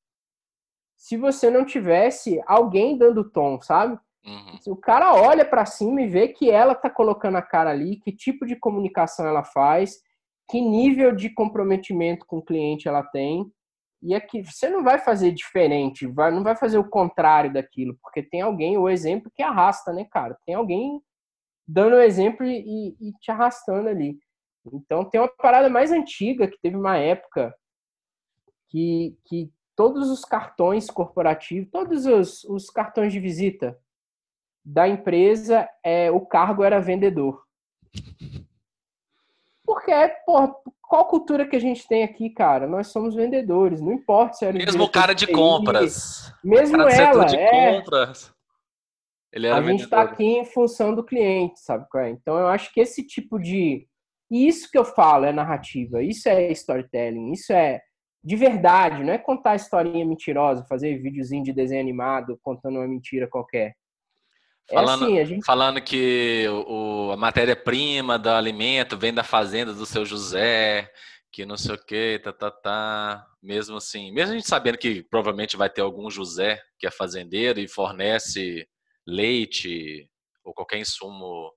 se 0.96 1.16
você 1.16 1.48
não 1.48 1.64
tivesse 1.64 2.42
alguém 2.44 2.98
dando 2.98 3.30
tom, 3.30 3.62
sabe? 3.62 3.96
Uhum. 4.24 4.72
O 4.72 4.76
cara 4.76 5.14
olha 5.14 5.44
para 5.44 5.64
cima 5.64 6.02
e 6.02 6.08
vê 6.08 6.26
que 6.26 6.50
ela 6.50 6.74
tá 6.74 6.90
colocando 6.90 7.36
a 7.36 7.42
cara 7.42 7.70
ali, 7.70 8.00
que 8.00 8.10
tipo 8.10 8.44
de 8.44 8.56
comunicação 8.56 9.24
ela 9.24 9.44
faz, 9.44 10.00
que 10.50 10.60
nível 10.60 11.14
de 11.14 11.30
comprometimento 11.30 12.26
com 12.26 12.38
o 12.38 12.44
cliente 12.44 12.88
ela 12.88 13.04
tem. 13.04 13.48
E 14.02 14.12
aqui 14.12 14.42
você 14.42 14.68
não 14.68 14.82
vai 14.82 14.98
fazer 14.98 15.30
diferente, 15.30 16.04
vai, 16.04 16.32
não 16.32 16.42
vai 16.42 16.56
fazer 16.56 16.78
o 16.78 16.90
contrário 16.90 17.52
daquilo, 17.52 17.96
porque 18.02 18.24
tem 18.24 18.40
alguém, 18.40 18.76
o 18.76 18.88
exemplo 18.88 19.30
que 19.32 19.40
arrasta, 19.40 19.92
né, 19.92 20.04
cara? 20.10 20.36
Tem 20.44 20.56
alguém 20.56 21.00
dando 21.66 21.96
o 21.96 22.00
exemplo 22.00 22.46
e, 22.46 22.96
e 23.00 23.12
te 23.20 23.30
arrastando 23.30 23.88
ali. 23.88 24.18
Então 24.72 25.04
tem 25.04 25.20
uma 25.20 25.28
parada 25.28 25.68
mais 25.68 25.92
antiga 25.92 26.48
que 26.48 26.58
teve 26.60 26.76
uma 26.76 26.96
época 26.96 27.54
que, 28.68 29.16
que 29.26 29.50
todos 29.74 30.10
os 30.10 30.24
cartões 30.24 30.90
corporativos, 30.90 31.70
todos 31.70 32.06
os, 32.06 32.44
os 32.44 32.70
cartões 32.70 33.12
de 33.12 33.20
visita 33.20 33.78
da 34.64 34.88
empresa, 34.88 35.68
é, 35.84 36.10
o 36.10 36.20
cargo 36.20 36.64
era 36.64 36.80
vendedor. 36.80 37.44
Porque, 39.64 39.92
porra, 40.24 40.52
qual 40.82 41.04
cultura 41.06 41.46
que 41.46 41.56
a 41.56 41.60
gente 41.60 41.86
tem 41.86 42.04
aqui, 42.04 42.30
cara? 42.30 42.66
Nós 42.66 42.88
somos 42.88 43.14
vendedores, 43.14 43.80
não 43.80 43.92
importa 43.92 44.34
se 44.34 44.44
era 44.44 44.56
mesmo 44.56 44.84
o 44.84 44.90
cara 44.90 45.14
de 45.14 45.26
compras, 45.26 46.32
mesmo 46.42 46.80
ela, 46.82 47.24
de 47.24 47.36
é. 47.36 47.78
Compras, 47.78 48.32
a 49.36 49.62
gente 49.62 49.84
está 49.84 50.02
aqui 50.02 50.24
em 50.24 50.44
função 50.44 50.94
do 50.94 51.04
cliente, 51.04 51.60
sabe? 51.60 51.86
É? 51.96 52.10
Então 52.10 52.38
eu 52.38 52.48
acho 52.48 52.72
que 52.72 52.80
esse 52.80 53.06
tipo 53.06 53.38
de 53.38 53.86
e 54.30 54.48
isso 54.48 54.70
que 54.70 54.78
eu 54.78 54.84
falo 54.84 55.24
é 55.24 55.32
narrativa, 55.32 56.02
isso 56.02 56.28
é 56.28 56.50
storytelling, 56.50 57.32
isso 57.32 57.52
é 57.52 57.80
de 58.24 58.34
verdade, 58.34 59.04
não 59.04 59.12
é 59.12 59.18
contar 59.18 59.54
historinha 59.54 60.04
mentirosa, 60.04 60.66
fazer 60.68 61.00
videozinho 61.00 61.44
de 61.44 61.52
desenho 61.52 61.80
animado 61.80 62.36
contando 62.42 62.78
uma 62.78 62.88
mentira 62.88 63.28
qualquer. 63.28 63.76
É 64.68 64.74
falando, 64.74 65.04
assim, 65.04 65.24
gente... 65.24 65.44
falando 65.44 65.80
que 65.80 66.44
o, 66.66 67.12
a 67.12 67.16
matéria-prima 67.16 68.18
do 68.18 68.28
alimento 68.30 68.98
vem 68.98 69.14
da 69.14 69.22
fazenda 69.22 69.72
do 69.72 69.86
seu 69.86 70.04
José, 70.04 70.90
que 71.30 71.46
não 71.46 71.56
sei 71.56 71.76
o 71.76 71.78
que, 71.78 72.18
tá, 72.18 72.32
tá, 72.32 72.50
tá. 72.50 73.26
Mesmo 73.40 73.76
assim, 73.76 74.10
mesmo 74.10 74.32
a 74.32 74.36
gente 74.36 74.48
sabendo 74.48 74.76
que 74.76 75.04
provavelmente 75.04 75.56
vai 75.56 75.70
ter 75.70 75.82
algum 75.82 76.10
José 76.10 76.60
que 76.80 76.86
é 76.86 76.90
fazendeiro 76.90 77.60
e 77.60 77.68
fornece 77.68 78.66
leite 79.06 80.08
ou 80.44 80.52
qualquer 80.52 80.78
insumo 80.78 81.52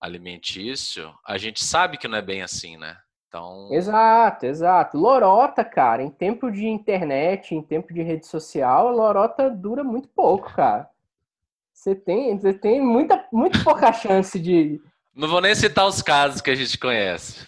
alimentício, 0.00 1.12
a 1.26 1.38
gente 1.38 1.64
sabe 1.64 1.96
que 1.96 2.08
não 2.08 2.18
é 2.18 2.22
bem 2.22 2.42
assim, 2.42 2.76
né? 2.76 2.96
Então... 3.28 3.68
Exato, 3.72 4.44
exato. 4.44 4.98
Lorota, 4.98 5.64
cara, 5.64 6.02
em 6.02 6.10
tempo 6.10 6.50
de 6.50 6.66
internet, 6.66 7.54
em 7.54 7.62
tempo 7.62 7.94
de 7.94 8.02
rede 8.02 8.26
social, 8.26 8.90
lorota 8.90 9.48
dura 9.48 9.82
muito 9.82 10.08
pouco, 10.08 10.52
cara. 10.52 10.88
Você 11.72 11.94
tem, 11.94 12.38
você 12.38 12.52
tem 12.52 12.80
muita, 12.80 13.26
muito 13.32 13.64
pouca 13.64 13.90
chance 13.94 14.38
de. 14.38 14.80
Não 15.14 15.28
vou 15.28 15.40
nem 15.40 15.54
citar 15.54 15.86
os 15.86 16.02
casos 16.02 16.40
que 16.40 16.50
a 16.50 16.54
gente 16.54 16.78
conhece. 16.78 17.46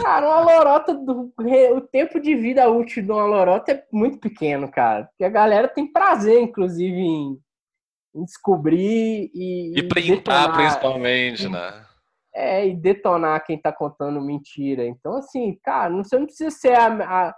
Cara, 0.00 0.26
uma 0.26 0.40
lorota, 0.40 0.94
do, 0.94 1.32
o 1.74 1.80
tempo 1.80 2.20
de 2.20 2.34
vida 2.36 2.70
útil 2.70 3.02
de 3.02 3.10
uma 3.10 3.24
lorota 3.24 3.72
é 3.72 3.84
muito 3.90 4.18
pequeno, 4.18 4.70
cara. 4.70 5.04
Porque 5.06 5.24
a 5.24 5.28
galera 5.28 5.66
tem 5.66 5.90
prazer, 5.90 6.40
inclusive, 6.40 7.00
em, 7.00 7.38
em 8.14 8.24
descobrir 8.24 9.30
e. 9.34 9.78
E 9.78 9.82
printar, 9.88 10.52
principalmente, 10.52 11.48
né? 11.48 11.84
É, 12.34 12.66
e 12.66 12.74
detonar 12.74 13.44
quem 13.44 13.60
tá 13.60 13.72
contando 13.72 14.20
mentira. 14.20 14.86
Então, 14.86 15.16
assim, 15.16 15.58
cara, 15.62 15.94
você 15.94 16.18
não 16.18 16.26
precisa 16.26 16.50
ser 16.50 16.74
a, 16.74 16.86
a, 16.88 17.34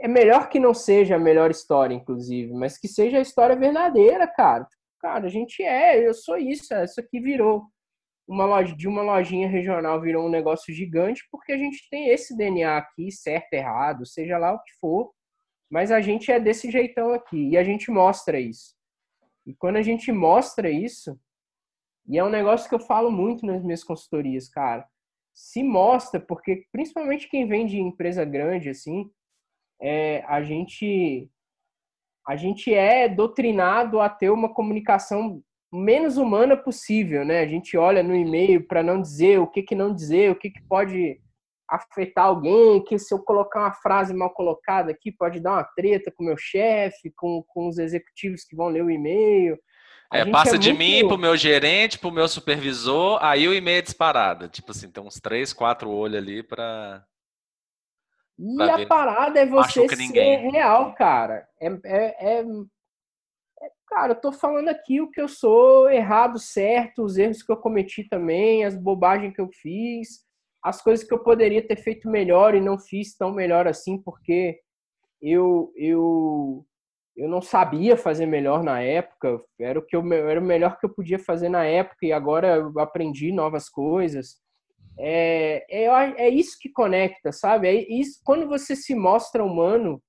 É 0.00 0.08
melhor 0.08 0.48
que 0.48 0.58
não 0.58 0.72
seja 0.72 1.16
a 1.16 1.18
melhor 1.18 1.50
história, 1.50 1.94
inclusive, 1.94 2.52
mas 2.54 2.78
que 2.78 2.88
seja 2.88 3.18
a 3.18 3.22
história 3.22 3.56
verdadeira, 3.56 4.26
cara. 4.26 4.66
Cara, 5.00 5.26
a 5.26 5.28
gente 5.28 5.62
é, 5.62 6.06
eu 6.06 6.14
sou 6.14 6.36
isso, 6.36 6.74
isso 6.74 7.00
aqui 7.00 7.20
virou 7.20 7.66
uma 8.28 8.44
loja, 8.44 8.76
de 8.76 8.86
uma 8.86 9.02
lojinha 9.02 9.48
regional 9.48 10.00
virou 10.00 10.26
um 10.26 10.30
negócio 10.30 10.74
gigante 10.74 11.26
porque 11.30 11.52
a 11.52 11.56
gente 11.56 11.88
tem 11.90 12.10
esse 12.10 12.36
DNA 12.36 12.76
aqui, 12.76 13.10
certo, 13.10 13.54
errado, 13.54 14.04
seja 14.04 14.36
lá 14.36 14.52
o 14.52 14.58
que 14.58 14.72
for, 14.80 15.10
mas 15.70 15.90
a 15.90 16.00
gente 16.00 16.30
é 16.30 16.38
desse 16.38 16.70
jeitão 16.70 17.12
aqui 17.12 17.50
e 17.50 17.56
a 17.56 17.64
gente 17.64 17.90
mostra 17.90 18.38
isso. 18.38 18.77
E 19.48 19.54
quando 19.54 19.76
a 19.76 19.82
gente 19.82 20.12
mostra 20.12 20.70
isso, 20.70 21.18
e 22.06 22.18
é 22.18 22.22
um 22.22 22.28
negócio 22.28 22.68
que 22.68 22.74
eu 22.74 22.80
falo 22.80 23.10
muito 23.10 23.46
nas 23.46 23.64
minhas 23.64 23.82
consultorias, 23.82 24.46
cara. 24.46 24.86
Se 25.34 25.62
mostra, 25.62 26.20
porque 26.20 26.66
principalmente 26.70 27.30
quem 27.30 27.48
vem 27.48 27.64
de 27.64 27.78
empresa 27.80 28.26
grande, 28.26 28.68
assim, 28.68 29.10
é, 29.80 30.22
a 30.26 30.42
gente 30.42 31.30
a 32.26 32.36
gente 32.36 32.74
é 32.74 33.08
doutrinado 33.08 34.00
a 34.00 34.10
ter 34.10 34.28
uma 34.28 34.52
comunicação 34.52 35.42
menos 35.72 36.18
humana 36.18 36.54
possível, 36.54 37.24
né? 37.24 37.40
A 37.40 37.46
gente 37.46 37.74
olha 37.74 38.02
no 38.02 38.14
e-mail 38.14 38.66
para 38.66 38.82
não 38.82 39.00
dizer 39.00 39.40
o 39.40 39.46
que, 39.46 39.62
que 39.62 39.74
não 39.74 39.94
dizer, 39.94 40.30
o 40.30 40.36
que, 40.36 40.50
que 40.50 40.60
pode 40.68 41.18
afetar 41.68 42.26
alguém, 42.26 42.82
que 42.82 42.98
se 42.98 43.12
eu 43.12 43.18
colocar 43.18 43.60
uma 43.60 43.72
frase 43.72 44.14
mal 44.14 44.30
colocada 44.30 44.90
aqui 44.90 45.12
pode 45.12 45.38
dar 45.38 45.52
uma 45.52 45.64
treta 45.64 46.10
com 46.10 46.22
o 46.22 46.26
meu 46.26 46.36
chefe, 46.36 47.12
com, 47.14 47.44
com 47.46 47.68
os 47.68 47.78
executivos 47.78 48.44
que 48.44 48.56
vão 48.56 48.68
ler 48.68 48.82
o 48.82 48.90
e-mail. 48.90 49.58
É, 50.10 50.24
passa 50.24 50.54
é 50.54 50.58
de 50.58 50.72
muito... 50.72 50.78
mim 50.78 51.06
pro 51.06 51.18
meu 51.18 51.36
gerente, 51.36 51.98
pro 51.98 52.10
meu 52.10 52.26
supervisor, 52.26 53.18
aí 53.22 53.46
o 53.46 53.52
e-mail 53.52 53.78
é 53.78 53.82
disparado. 53.82 54.48
Tipo 54.48 54.70
assim, 54.70 54.90
tem 54.90 55.02
uns 55.02 55.20
três, 55.20 55.52
quatro 55.52 55.90
olhos 55.90 56.16
ali 56.16 56.42
para. 56.42 57.04
E 58.38 58.62
a 58.62 58.86
parada 58.86 59.40
é 59.40 59.46
você 59.46 59.86
ser 59.86 59.96
ninguém. 59.96 60.50
real, 60.50 60.94
cara. 60.94 61.46
É, 61.60 61.66
é, 61.66 61.80
é, 61.84 62.40
é, 62.40 62.44
Cara, 63.88 64.12
eu 64.12 64.20
tô 64.20 64.32
falando 64.32 64.68
aqui 64.68 65.00
o 65.00 65.10
que 65.10 65.20
eu 65.20 65.28
sou 65.28 65.90
errado, 65.90 66.38
certo, 66.38 67.02
os 67.02 67.18
erros 67.18 67.42
que 67.42 67.50
eu 67.50 67.56
cometi 67.56 68.04
também, 68.04 68.64
as 68.64 68.76
bobagens 68.76 69.34
que 69.34 69.40
eu 69.40 69.48
fiz, 69.50 70.27
as 70.62 70.82
coisas 70.82 71.06
que 71.06 71.14
eu 71.14 71.22
poderia 71.22 71.66
ter 71.66 71.76
feito 71.76 72.08
melhor 72.08 72.54
e 72.54 72.60
não 72.60 72.78
fiz 72.78 73.16
tão 73.16 73.32
melhor 73.32 73.66
assim, 73.66 74.00
porque 74.02 74.60
eu, 75.20 75.72
eu 75.76 76.64
eu 77.18 77.28
não 77.28 77.42
sabia 77.42 77.96
fazer 77.96 78.26
melhor 78.26 78.62
na 78.62 78.80
época, 78.80 79.42
era 79.58 79.76
o 79.76 79.84
que 79.84 79.96
eu, 79.96 80.12
era 80.12 80.40
o 80.40 80.44
melhor 80.44 80.78
que 80.78 80.86
eu 80.86 80.94
podia 80.94 81.18
fazer 81.18 81.48
na 81.48 81.64
época 81.64 82.06
e 82.06 82.12
agora 82.12 82.56
eu 82.56 82.78
aprendi 82.78 83.32
novas 83.32 83.68
coisas. 83.68 84.36
É, 84.96 85.66
é, 85.68 85.86
é 86.26 86.28
isso 86.28 86.56
que 86.60 86.68
conecta, 86.68 87.32
sabe? 87.32 87.66
É 87.66 87.92
isso 87.92 88.20
quando 88.24 88.46
você 88.48 88.76
se 88.76 88.94
mostra 88.94 89.44
humano. 89.44 90.00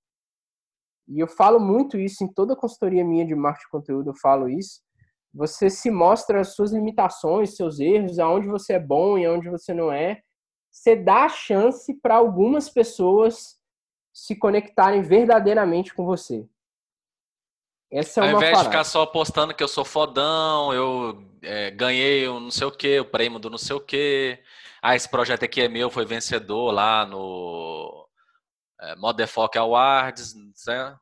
E 1.08 1.20
eu 1.20 1.28
falo 1.28 1.60
muito 1.60 1.98
isso 1.98 2.24
em 2.24 2.32
toda 2.32 2.54
a 2.54 2.56
consultoria 2.56 3.04
minha 3.04 3.26
de 3.26 3.34
marketing 3.34 3.66
de 3.66 3.72
conteúdo, 3.72 4.10
eu 4.12 4.16
falo 4.16 4.48
isso. 4.48 4.80
Você 5.34 5.68
se 5.68 5.90
mostra 5.90 6.42
as 6.42 6.54
suas 6.54 6.72
limitações, 6.72 7.56
seus 7.56 7.80
erros, 7.80 8.20
aonde 8.20 8.48
você 8.48 8.74
é 8.74 8.80
bom 8.80 9.18
e 9.18 9.26
aonde 9.26 9.50
você 9.50 9.74
não 9.74 9.92
é. 9.92 10.22
Você 10.80 10.96
dá 10.96 11.26
a 11.26 11.30
chance 11.30 11.94
para 11.94 12.16
algumas 12.16 12.70
pessoas 12.70 13.60
se 14.14 14.34
conectarem 14.34 15.02
verdadeiramente 15.02 15.94
com 15.94 16.06
você. 16.06 16.48
Essa 17.92 18.22
é 18.22 18.24
Ao 18.24 18.30
uma 18.30 18.38
invés 18.38 18.52
parada. 18.52 18.70
de 18.70 18.78
ficar 18.78 18.84
só 18.86 19.06
postando 19.06 19.54
que 19.54 19.62
eu 19.62 19.68
sou 19.68 19.84
fodão, 19.84 20.74
eu 20.74 21.22
é, 21.42 21.70
ganhei 21.70 22.30
um 22.30 22.40
não 22.40 22.50
sei 22.50 22.66
o 22.66 22.72
que, 22.72 22.98
o 22.98 23.04
prêmio 23.04 23.40
do 23.40 23.50
não 23.50 23.58
sei 23.58 23.76
o 23.76 23.82
que. 23.82 24.42
Ah, 24.82 24.96
esse 24.96 25.10
projeto 25.10 25.44
aqui 25.44 25.62
é 25.62 25.68
meu, 25.68 25.90
foi 25.90 26.06
vencedor 26.06 26.72
lá 26.72 27.06
no 27.06 28.08
é, 28.80 28.96
Motherfuck 28.96 29.58
Awards. 29.58 30.34
Né? 30.66 30.98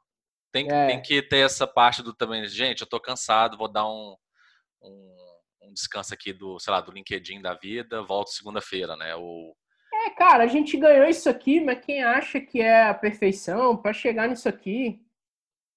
Tem, 0.52 0.72
é. 0.72 0.88
tem 0.88 1.02
que 1.04 1.22
ter 1.22 1.46
essa 1.46 1.68
parte 1.68 2.02
do 2.02 2.16
também. 2.16 2.48
Gente, 2.48 2.82
eu 2.82 2.88
tô 2.88 3.00
cansado, 3.00 3.60
vou 3.60 3.72
dar 3.72 3.88
um, 3.88 4.18
um, 4.82 5.16
um 5.62 5.72
descanso 5.72 6.16
aqui 6.16 6.34
do, 6.34 6.58
sei 6.58 6.74
lá, 6.74 6.82
do 6.82 6.92
LinkedIn 6.92 7.44
da 7.44 7.54
vida, 7.54 8.02
volto 8.02 8.32
segunda-feira, 8.32 8.96
né? 8.96 9.16
Ou, 9.16 9.56
cara, 10.18 10.44
a 10.44 10.48
gente 10.48 10.76
ganhou 10.76 11.08
isso 11.08 11.30
aqui, 11.30 11.62
mas 11.62 11.80
quem 11.86 12.04
acha 12.04 12.42
que 12.42 12.60
é 12.60 12.88
a 12.88 12.94
perfeição, 12.94 13.78
para 13.78 13.94
chegar 13.94 14.28
nisso 14.28 14.50
aqui, 14.50 15.00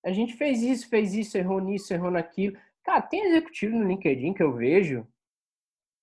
a 0.03 0.11
gente 0.11 0.35
fez 0.35 0.63
isso, 0.63 0.89
fez 0.89 1.15
isso, 1.15 1.37
errou 1.37 1.61
nisso, 1.61 1.93
errou 1.93 2.11
naquilo. 2.11 2.57
Cara, 2.83 3.03
tem 3.03 3.27
executivo 3.27 3.77
no 3.77 3.87
LinkedIn 3.87 4.33
que 4.33 4.43
eu 4.43 4.55
vejo, 4.55 5.07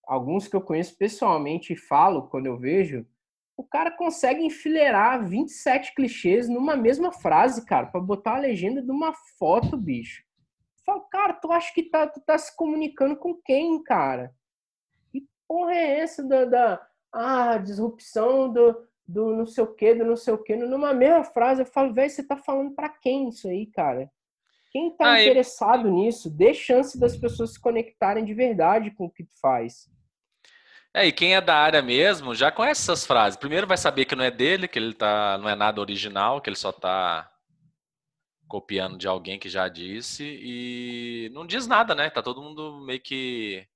alguns 0.04 0.48
que 0.48 0.56
eu 0.56 0.62
conheço 0.62 0.96
pessoalmente 0.96 1.74
e 1.74 1.76
falo 1.76 2.30
quando 2.30 2.46
eu 2.46 2.58
vejo, 2.58 3.06
o 3.58 3.64
cara 3.64 3.90
consegue 3.90 4.46
enfileirar 4.46 5.28
27 5.28 5.96
clichês 5.96 6.48
numa 6.48 6.76
mesma 6.76 7.12
frase, 7.12 7.66
cara, 7.66 7.88
para 7.88 8.00
botar 8.00 8.36
a 8.36 8.40
legenda 8.40 8.84
de 8.84 8.92
uma 8.92 9.14
foto, 9.40 9.76
bicho. 9.76 10.24
Fala, 10.86 11.02
cara, 11.10 11.34
tu 11.34 11.52
acha 11.52 11.74
que 11.74 11.84
tá, 11.84 12.06
tu 12.06 12.22
tá 12.22 12.38
se 12.38 12.56
comunicando 12.56 13.18
com 13.18 13.34
quem, 13.34 13.82
cara? 13.84 14.32
Que 15.12 15.28
porra 15.48 15.74
é 15.74 16.00
essa 16.02 16.24
da, 16.24 16.46
da 16.46 16.88
ah, 17.18 17.58
disrupção 17.58 18.52
do, 18.52 18.88
do 19.08 19.36
não 19.36 19.46
sei 19.46 19.64
o 19.64 19.74
que, 19.74 19.96
do 19.96 20.06
não 20.06 20.16
sei 20.16 20.34
o 20.34 20.38
que, 20.38 20.56
numa 20.56 20.94
mesma 20.94 21.24
frase, 21.24 21.62
eu 21.62 21.66
falo, 21.66 21.94
velho, 21.94 22.10
você 22.10 22.24
tá 22.24 22.38
falando 22.38 22.76
para 22.76 22.90
quem 22.90 23.30
isso 23.30 23.48
aí, 23.48 23.66
cara? 23.66 24.10
Quem 24.72 24.96
tá 24.96 25.14
ah, 25.14 25.22
interessado 25.22 25.90
nisso, 25.90 26.30
dê 26.30 26.54
chance 26.54 27.00
das 27.00 27.16
pessoas 27.16 27.54
se 27.54 27.60
conectarem 27.60 28.24
de 28.24 28.34
verdade 28.34 28.92
com 28.92 29.06
o 29.06 29.10
que 29.10 29.24
tu 29.24 29.34
faz. 29.42 29.90
É, 30.94 31.06
e 31.06 31.12
quem 31.12 31.36
é 31.36 31.42
da 31.42 31.56
área 31.56 31.82
mesmo 31.82 32.36
já 32.36 32.52
conhece 32.52 32.82
essas 32.82 33.06
frases. 33.06 33.38
Primeiro 33.38 33.68
vai 33.68 33.78
saber 33.78 34.06
que 34.06 34.16
não 34.16 34.24
é 34.24 34.32
dele, 34.32 34.68
que 34.68 34.78
ele 34.78 34.94
tá, 34.94 35.38
não 35.38 35.48
é 35.48 35.56
nada 35.56 35.80
original, 35.80 36.42
que 36.42 36.50
ele 36.50 36.56
só 36.56 36.72
tá 36.72 37.32
copiando 38.48 38.98
de 38.98 39.08
alguém 39.08 39.38
que 39.38 39.50
já 39.50 39.68
disse 39.68 40.24
e 40.24 41.30
não 41.34 41.46
diz 41.46 41.68
nada, 41.68 41.94
né? 41.94 42.10
Tá 42.10 42.24
todo 42.24 42.42
mundo 42.42 42.80
meio 42.82 43.00
que 43.00 43.68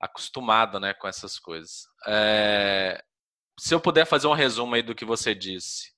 acostumado, 0.00 0.78
né, 0.78 0.94
com 0.94 1.08
essas 1.08 1.38
coisas. 1.38 1.88
É, 2.06 3.02
se 3.58 3.74
eu 3.74 3.80
puder 3.80 4.06
fazer 4.06 4.26
um 4.26 4.34
resumo 4.34 4.74
aí 4.74 4.82
do 4.82 4.94
que 4.94 5.04
você 5.04 5.34
disse 5.34 5.94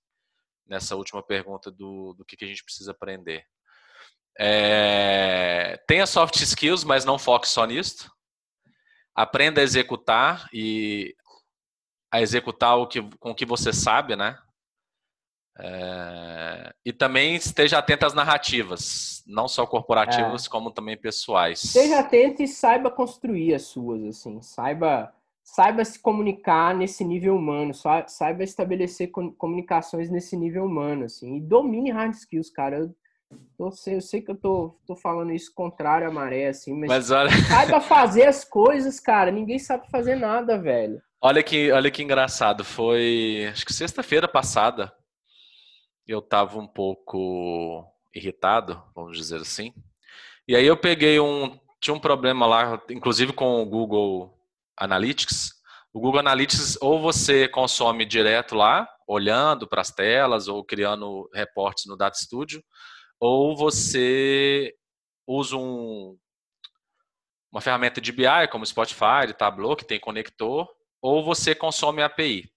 nessa 0.66 0.94
última 0.94 1.22
pergunta 1.22 1.70
do, 1.70 2.14
do 2.14 2.24
que, 2.24 2.36
que 2.36 2.44
a 2.44 2.48
gente 2.48 2.62
precisa 2.62 2.92
aprender. 2.92 3.44
É, 4.38 5.82
tenha 5.88 6.06
soft 6.06 6.36
skills, 6.36 6.84
mas 6.84 7.04
não 7.04 7.18
foque 7.18 7.48
só 7.48 7.64
nisso. 7.64 8.10
Aprenda 9.14 9.60
a 9.60 9.64
executar 9.64 10.48
e 10.52 11.16
a 12.12 12.20
executar 12.20 12.76
o 12.76 12.86
que, 12.86 13.02
com 13.18 13.30
o 13.30 13.34
que 13.34 13.44
você 13.44 13.72
sabe, 13.72 14.14
né? 14.14 14.38
É, 15.60 16.72
e 16.84 16.92
também 16.92 17.34
esteja 17.34 17.78
atento 17.78 18.06
às 18.06 18.14
narrativas, 18.14 19.24
não 19.26 19.48
só 19.48 19.66
corporativas, 19.66 20.46
é. 20.46 20.48
como 20.48 20.70
também 20.70 20.96
pessoais. 20.96 21.64
Esteja 21.64 21.98
atento 21.98 22.42
e 22.42 22.48
saiba 22.48 22.90
construir 22.90 23.54
as 23.54 23.62
suas, 23.62 24.04
assim, 24.04 24.40
saiba 24.40 25.12
saiba 25.42 25.82
se 25.82 25.98
comunicar 25.98 26.74
nesse 26.74 27.02
nível 27.02 27.34
humano, 27.34 27.72
saiba 28.06 28.44
estabelecer 28.44 29.10
comunicações 29.10 30.10
nesse 30.10 30.36
nível 30.36 30.66
humano, 30.66 31.06
assim, 31.06 31.36
e 31.36 31.40
domine 31.40 31.90
hard 31.90 32.12
skills, 32.12 32.50
cara. 32.50 32.76
Eu, 32.76 32.94
eu, 33.58 33.70
sei, 33.72 33.96
eu 33.96 34.00
sei 34.02 34.20
que 34.20 34.30
eu 34.30 34.36
tô, 34.36 34.76
tô 34.86 34.94
falando 34.94 35.32
isso 35.32 35.50
contrário 35.54 36.06
à 36.06 36.12
maré, 36.12 36.48
assim, 36.48 36.74
mas, 36.74 36.88
mas 36.88 37.10
olha... 37.10 37.30
saiba 37.48 37.80
fazer 37.80 38.26
as 38.26 38.44
coisas, 38.44 39.00
cara. 39.00 39.30
Ninguém 39.30 39.58
sabe 39.58 39.90
fazer 39.90 40.16
nada, 40.16 40.58
velho. 40.58 41.00
Olha 41.20 41.42
que, 41.42 41.72
olha 41.72 41.90
que 41.90 42.02
engraçado. 42.02 42.62
Foi, 42.62 43.48
acho 43.50 43.64
que 43.64 43.72
sexta-feira 43.72 44.28
passada, 44.28 44.92
eu 46.08 46.22
tava 46.22 46.58
um 46.58 46.66
pouco 46.66 47.84
irritado, 48.14 48.82
vamos 48.94 49.16
dizer 49.16 49.42
assim. 49.42 49.74
E 50.48 50.56
aí 50.56 50.64
eu 50.64 50.76
peguei 50.76 51.20
um, 51.20 51.60
tinha 51.78 51.94
um 51.94 52.00
problema 52.00 52.46
lá, 52.46 52.82
inclusive 52.88 53.34
com 53.34 53.62
o 53.62 53.66
Google 53.66 54.34
Analytics. 54.76 55.52
O 55.92 56.00
Google 56.00 56.20
Analytics 56.20 56.78
ou 56.80 56.98
você 57.00 57.46
consome 57.46 58.06
direto 58.06 58.54
lá, 58.54 58.88
olhando 59.06 59.68
para 59.68 59.82
as 59.82 59.90
telas 59.90 60.48
ou 60.48 60.64
criando 60.64 61.28
reportes 61.34 61.84
no 61.86 61.96
Data 61.96 62.16
Studio, 62.16 62.62
ou 63.20 63.54
você 63.54 64.74
usa 65.26 65.56
um, 65.56 66.16
uma 67.52 67.60
ferramenta 67.60 68.00
de 68.00 68.12
BI 68.12 68.48
como 68.50 68.64
Spotify, 68.64 69.32
Tableau, 69.36 69.76
que 69.76 69.84
tem 69.84 70.00
conector, 70.00 70.66
ou 71.02 71.22
você 71.22 71.54
consome 71.54 72.02
API. 72.02 72.50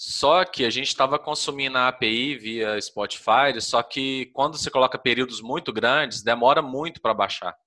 Só 0.00 0.44
que 0.44 0.64
a 0.64 0.70
gente 0.70 0.86
estava 0.86 1.18
consumindo 1.18 1.76
a 1.76 1.88
API 1.88 2.38
via 2.38 2.80
Spotify, 2.80 3.60
só 3.60 3.82
que 3.82 4.26
quando 4.26 4.56
você 4.56 4.70
coloca 4.70 4.96
períodos 4.96 5.40
muito 5.40 5.72
grandes, 5.72 6.22
demora 6.22 6.62
muito 6.62 7.00
para 7.00 7.12
baixar. 7.12 7.58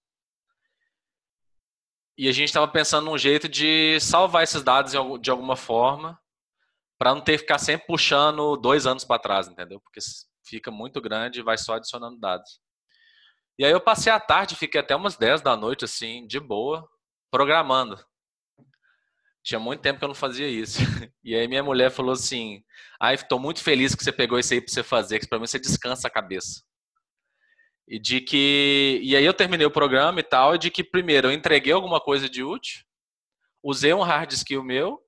E 2.17 2.29
a 2.29 2.31
gente 2.31 2.47
estava 2.47 2.69
pensando 2.69 3.03
num 3.11 3.17
jeito 3.17 3.49
de 3.49 3.99
salvar 3.99 4.43
esses 4.43 4.63
dados 4.63 4.93
de 5.19 5.29
alguma 5.29 5.57
forma, 5.57 6.17
para 6.97 7.13
não 7.13 7.19
ter 7.19 7.33
que 7.33 7.39
ficar 7.39 7.57
sempre 7.57 7.85
puxando 7.85 8.55
dois 8.55 8.85
anos 8.85 9.03
para 9.03 9.21
trás, 9.21 9.49
entendeu? 9.49 9.81
Porque 9.81 9.99
fica 10.45 10.71
muito 10.71 11.01
grande 11.01 11.41
e 11.41 11.43
vai 11.43 11.57
só 11.57 11.73
adicionando 11.73 12.17
dados. 12.17 12.61
E 13.59 13.65
aí 13.65 13.71
eu 13.71 13.81
passei 13.81 14.09
a 14.13 14.19
tarde, 14.21 14.55
fiquei 14.55 14.79
até 14.79 14.95
umas 14.95 15.17
10 15.17 15.41
da 15.41 15.57
noite, 15.57 15.83
assim, 15.83 16.25
de 16.25 16.39
boa, 16.39 16.87
programando. 17.29 18.01
Tinha 19.43 19.59
muito 19.59 19.81
tempo 19.81 19.99
que 19.99 20.05
eu 20.05 20.09
não 20.09 20.15
fazia 20.15 20.47
isso. 20.47 20.79
E 21.23 21.35
aí 21.35 21.47
minha 21.47 21.63
mulher 21.63 21.91
falou 21.91 22.13
assim: 22.13 22.63
Ai, 22.99 23.13
estou 23.13 23.39
muito 23.39 23.61
feliz 23.61 23.93
que 23.93 24.03
você 24.03 24.11
pegou 24.11 24.39
isso 24.39 24.53
aí 24.53 24.61
para 24.61 24.73
você 24.73 24.83
fazer, 24.83 25.19
que 25.19 25.27
para 25.27 25.37
mim 25.39 25.45
você 25.45 25.59
descansa 25.59 26.07
a 26.07 26.11
cabeça. 26.11 26.63
E 27.87 27.99
de 27.99 28.21
que. 28.21 28.99
E 29.03 29.15
aí 29.15 29.23
eu 29.23 29.33
terminei 29.33 29.65
o 29.67 29.71
programa 29.71 30.19
e 30.19 30.23
tal, 30.23 30.55
e 30.55 30.57
de 30.57 30.71
que, 30.71 30.83
primeiro, 30.83 31.27
eu 31.27 31.31
entreguei 31.31 31.73
alguma 31.73 31.99
coisa 31.99 32.29
de 32.29 32.43
útil, 32.43 32.83
usei 33.63 33.93
um 33.93 34.01
hard 34.01 34.31
skill 34.31 34.63
meu, 34.63 34.99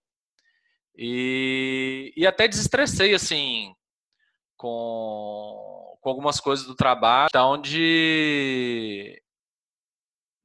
e, 0.95 2.13
e 2.15 2.27
até 2.27 2.47
desestressei, 2.47 3.13
assim, 3.13 3.73
com, 4.57 5.97
com 6.01 6.09
algumas 6.09 6.39
coisas 6.39 6.65
do 6.65 6.75
trabalho, 6.75 7.29
então 7.29 7.59
de, 7.59 9.21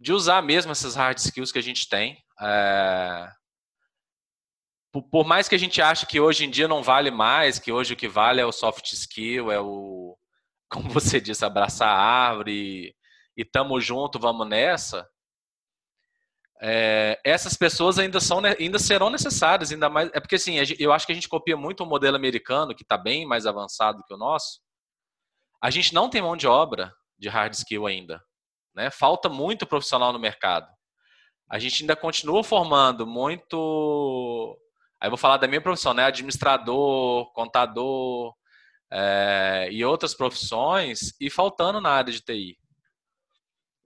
de 0.01 0.13
usar 0.13 0.43
mesmo 0.43 0.73
essas 0.73 0.95
hard 0.95 1.19
skills 1.19 1.53
que 1.53 1.59
a 1.59 1.63
gente 1.63 1.89
tem. 1.89 2.23
É, 2.41 3.31
por, 5.03 5.27
mais 5.27 5.49
que 5.49 5.55
a 5.55 5.59
gente 5.59 5.83
ache 5.83 6.07
que 6.07 6.21
hoje 6.21 6.45
em 6.45 6.51
dia 6.51 6.69
não 6.69 6.83
vale 6.83 7.11
mais, 7.11 7.59
que 7.59 7.71
hoje 7.73 7.95
o 7.95 7.97
que 7.97 8.09
vale 8.09 8.41
é 8.41 8.47
o 8.47 8.53
soft 8.53 8.93
skill, 8.93 9.51
é 9.51 9.61
o 9.61 10.17
como 10.71 10.91
você 10.91 11.21
disse, 11.21 11.45
abraçar 11.45 11.89
a 11.89 12.01
árvore 12.01 12.95
e, 13.37 13.45
tamo 13.45 13.81
junto, 13.81 14.19
vamos 14.19 14.47
nessa. 14.47 15.09
É, 16.61 17.21
essas 17.25 17.57
pessoas 17.57 17.99
ainda 17.99 18.21
são 18.21 18.43
ainda 18.45 18.81
serão 18.81 19.11
necessárias 19.11 19.71
ainda 19.71 19.89
mais 19.89 20.11
é 20.13 20.19
porque 20.19 20.35
assim 20.35 20.57
eu 20.77 20.93
acho 20.93 21.07
que 21.07 21.13
a 21.13 21.15
gente 21.15 21.29
copia 21.29 21.57
muito 21.57 21.85
o 21.85 21.87
modelo 21.87 22.17
americano 22.17 22.75
que 22.75 22.83
está 22.83 22.99
bem 22.99 23.25
mais 23.25 23.47
avançado 23.47 24.03
que 24.05 24.13
o 24.13 24.17
nosso 24.17 24.59
a 25.63 25.71
gente 25.71 25.95
não 25.95 26.11
tem 26.11 26.21
mão 26.21 26.37
de 26.37 26.49
obra 26.49 26.93
de 27.17 27.29
hard 27.29 27.55
skill 27.55 27.87
ainda 27.87 28.21
né 28.75 28.91
falta 28.91 29.29
muito 29.29 29.69
profissional 29.69 30.13
no 30.13 30.19
mercado 30.19 30.67
a 31.49 31.61
gente 31.61 31.85
ainda 31.85 31.95
continua 31.95 32.43
formando 32.43 33.07
muito 33.07 34.59
aí 35.01 35.07
eu 35.07 35.11
vou 35.11 35.19
falar 35.19 35.37
da 35.37 35.49
minha 35.49 35.61
profissão 35.61 35.95
né 35.95 36.05
administrador 36.05 37.33
contador 37.33 38.35
é, 38.91 39.69
e 39.71 39.85
outras 39.85 40.15
profissões 40.15 41.15
e 41.21 41.29
faltando 41.29 41.81
na 41.81 41.91
área 41.91 42.13
de 42.13 42.23
TI. 42.23 42.59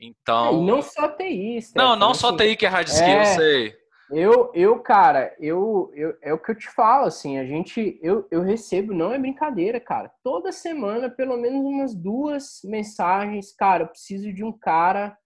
Então. 0.00 0.62
E 0.62 0.66
não 0.66 0.82
só 0.82 1.08
TI, 1.08 1.58
Não, 1.76 1.94
não 1.94 2.10
assim, 2.10 2.20
só 2.20 2.36
TI 2.36 2.56
que 2.56 2.66
é 2.66 2.68
hard 2.68 2.88
skill, 2.88 3.06
é, 3.06 3.20
eu 3.20 3.26
sei. 3.26 3.82
Eu, 4.10 4.52
eu 4.52 4.80
cara, 4.80 5.34
eu, 5.40 5.90
eu, 5.94 6.16
é 6.20 6.34
o 6.34 6.38
que 6.38 6.50
eu 6.50 6.54
te 6.54 6.68
falo, 6.68 7.06
assim, 7.06 7.38
a 7.38 7.46
gente, 7.46 7.98
eu, 8.02 8.26
eu 8.30 8.42
recebo, 8.42 8.92
não 8.92 9.10
é 9.10 9.18
brincadeira, 9.18 9.80
cara, 9.80 10.12
toda 10.22 10.52
semana, 10.52 11.08
pelo 11.08 11.36
menos 11.38 11.64
umas 11.64 11.94
duas 11.94 12.60
mensagens, 12.62 13.54
cara, 13.54 13.84
eu 13.84 13.88
preciso 13.88 14.30
de 14.30 14.44
um 14.44 14.52
cara 14.52 15.16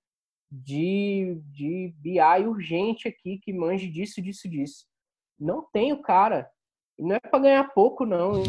de, 0.49 1.41
de 1.47 1.93
BI 1.97 2.47
urgente 2.47 3.09
aqui, 3.09 3.39
que 3.39 3.53
manje 3.53 3.89
disso, 3.89 4.23
disso, 4.23 4.49
disso. 4.49 4.87
Não 5.39 5.67
tenho, 5.73 6.01
cara. 6.01 6.51
Não 6.99 7.17
é 7.17 7.21
para 7.21 7.39
ganhar 7.39 7.73
pouco, 7.75 8.07
não. 8.07 8.43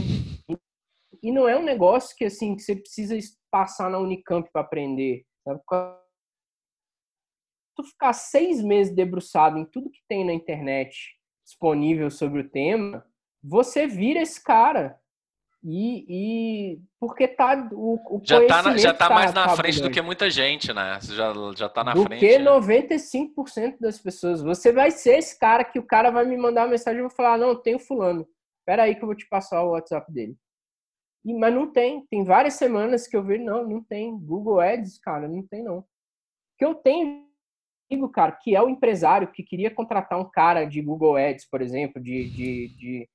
E 1.21 1.32
não 1.32 1.47
é 1.47 1.58
um 1.58 1.63
negócio 1.63 2.15
que 2.15 2.26
assim 2.26 2.56
que 2.56 2.62
você 2.62 2.76
precisa 2.76 3.17
passar 3.52 3.89
na 3.89 3.97
Unicamp 3.97 4.50
para 4.52 4.62
aprender. 4.62 5.26
Sabe? 5.43 5.62
Tu 7.76 7.84
ficar 7.84 8.13
seis 8.13 8.62
meses 8.63 8.95
debruçado 8.95 9.58
em 9.58 9.65
tudo 9.65 9.91
que 9.91 10.02
tem 10.08 10.26
na 10.26 10.34
internet 10.34 11.15
disponível 11.45 12.12
sobre 12.12 12.41
o 12.41 12.50
tema, 12.50 13.06
você 13.41 13.88
vira 13.88 14.21
esse 14.21 14.43
cara. 14.43 15.00
E, 15.69 16.06
e 16.08 16.82
porque 16.97 17.27
tá 17.27 17.67
o, 17.73 17.95
o 18.10 18.21
já 18.23 18.47
tá, 18.47 18.63
na, 18.63 18.77
já 18.77 18.93
tá, 18.93 19.10
tá 19.10 19.13
mais 19.13 19.34
na 19.34 19.49
frente 19.49 19.82
do 19.82 19.91
que 19.91 20.01
muita 20.01 20.30
gente, 20.30 20.71
né? 20.71 20.97
Você 21.01 21.13
já, 21.13 21.34
já 21.58 21.67
tá 21.67 21.84
na 21.84 21.93
do 21.93 22.03
frente. 22.03 22.21
Do 22.21 22.25
que 22.25 22.39
95% 22.39 23.75
das 23.77 23.99
pessoas. 23.99 24.41
Você 24.41 24.71
vai 24.71 24.91
ser 24.91 25.17
esse 25.17 25.38
cara 25.38 25.65
que 25.65 25.77
o 25.77 25.84
cara 25.86 26.10
vai 26.10 26.23
me 26.23 26.38
mandar 26.38 26.62
uma 26.62 26.71
mensagem 26.71 26.99
e 26.99 27.01
vou 27.01 27.12
falar: 27.12 27.38
não, 27.38 27.53
tem 27.53 27.75
o 27.75 27.80
fulano. 27.80 28.25
Espera 28.62 28.84
aí 28.84 28.95
que 28.95 29.01
eu 29.01 29.08
vou 29.08 29.15
te 29.15 29.27
passar 29.27 29.62
o 29.62 29.71
WhatsApp 29.71 30.10
dele. 30.10 30.38
E, 31.25 31.34
mas 31.34 31.53
não 31.53 31.69
tem. 31.69 32.06
Tem 32.10 32.23
várias 32.23 32.53
semanas 32.53 33.06
que 33.06 33.17
eu 33.17 33.23
vejo, 33.23 33.43
não, 33.43 33.67
não 33.67 33.84
tem. 33.84 34.17
Google 34.17 34.62
Ads, 34.62 34.97
cara, 34.99 35.27
não 35.27 35.45
tem 35.45 35.62
não. 35.62 35.84
Que 36.58 36.63
eu 36.63 36.75
tenho 36.75 37.27
amigo, 37.91 38.08
cara, 38.10 38.32
que 38.32 38.56
é 38.56 38.62
o 38.62 38.69
empresário 38.69 39.32
que 39.34 39.43
queria 39.43 39.69
contratar 39.69 40.17
um 40.17 40.30
cara 40.30 40.63
de 40.63 40.82
Google 40.82 41.17
Ads, 41.17 41.45
por 41.49 41.62
exemplo, 41.62 42.01
de, 42.01 42.30
de, 42.30 42.67
de... 42.77 43.10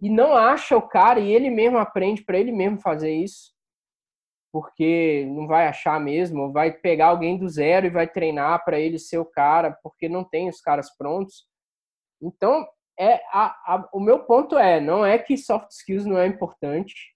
e 0.00 0.08
não 0.08 0.34
acha 0.34 0.76
o 0.76 0.82
cara 0.82 1.18
e 1.20 1.32
ele 1.32 1.50
mesmo 1.50 1.78
aprende 1.78 2.22
para 2.22 2.38
ele 2.38 2.52
mesmo 2.52 2.80
fazer 2.80 3.12
isso, 3.12 3.52
porque 4.52 5.26
não 5.28 5.46
vai 5.46 5.66
achar 5.66 6.00
mesmo, 6.00 6.52
vai 6.52 6.72
pegar 6.72 7.08
alguém 7.08 7.36
do 7.36 7.48
zero 7.48 7.86
e 7.86 7.90
vai 7.90 8.06
treinar 8.06 8.64
para 8.64 8.78
ele 8.78 8.98
ser 8.98 9.18
o 9.18 9.24
cara, 9.24 9.72
porque 9.82 10.08
não 10.08 10.24
tem 10.24 10.48
os 10.48 10.60
caras 10.60 10.96
prontos. 10.96 11.46
Então, 12.20 12.66
é 12.98 13.20
a, 13.32 13.74
a, 13.74 13.88
o 13.92 14.00
meu 14.00 14.24
ponto 14.24 14.58
é, 14.58 14.80
não 14.80 15.04
é 15.04 15.18
que 15.18 15.36
soft 15.36 15.70
skills 15.70 16.06
não 16.06 16.18
é 16.18 16.26
importante, 16.26 17.14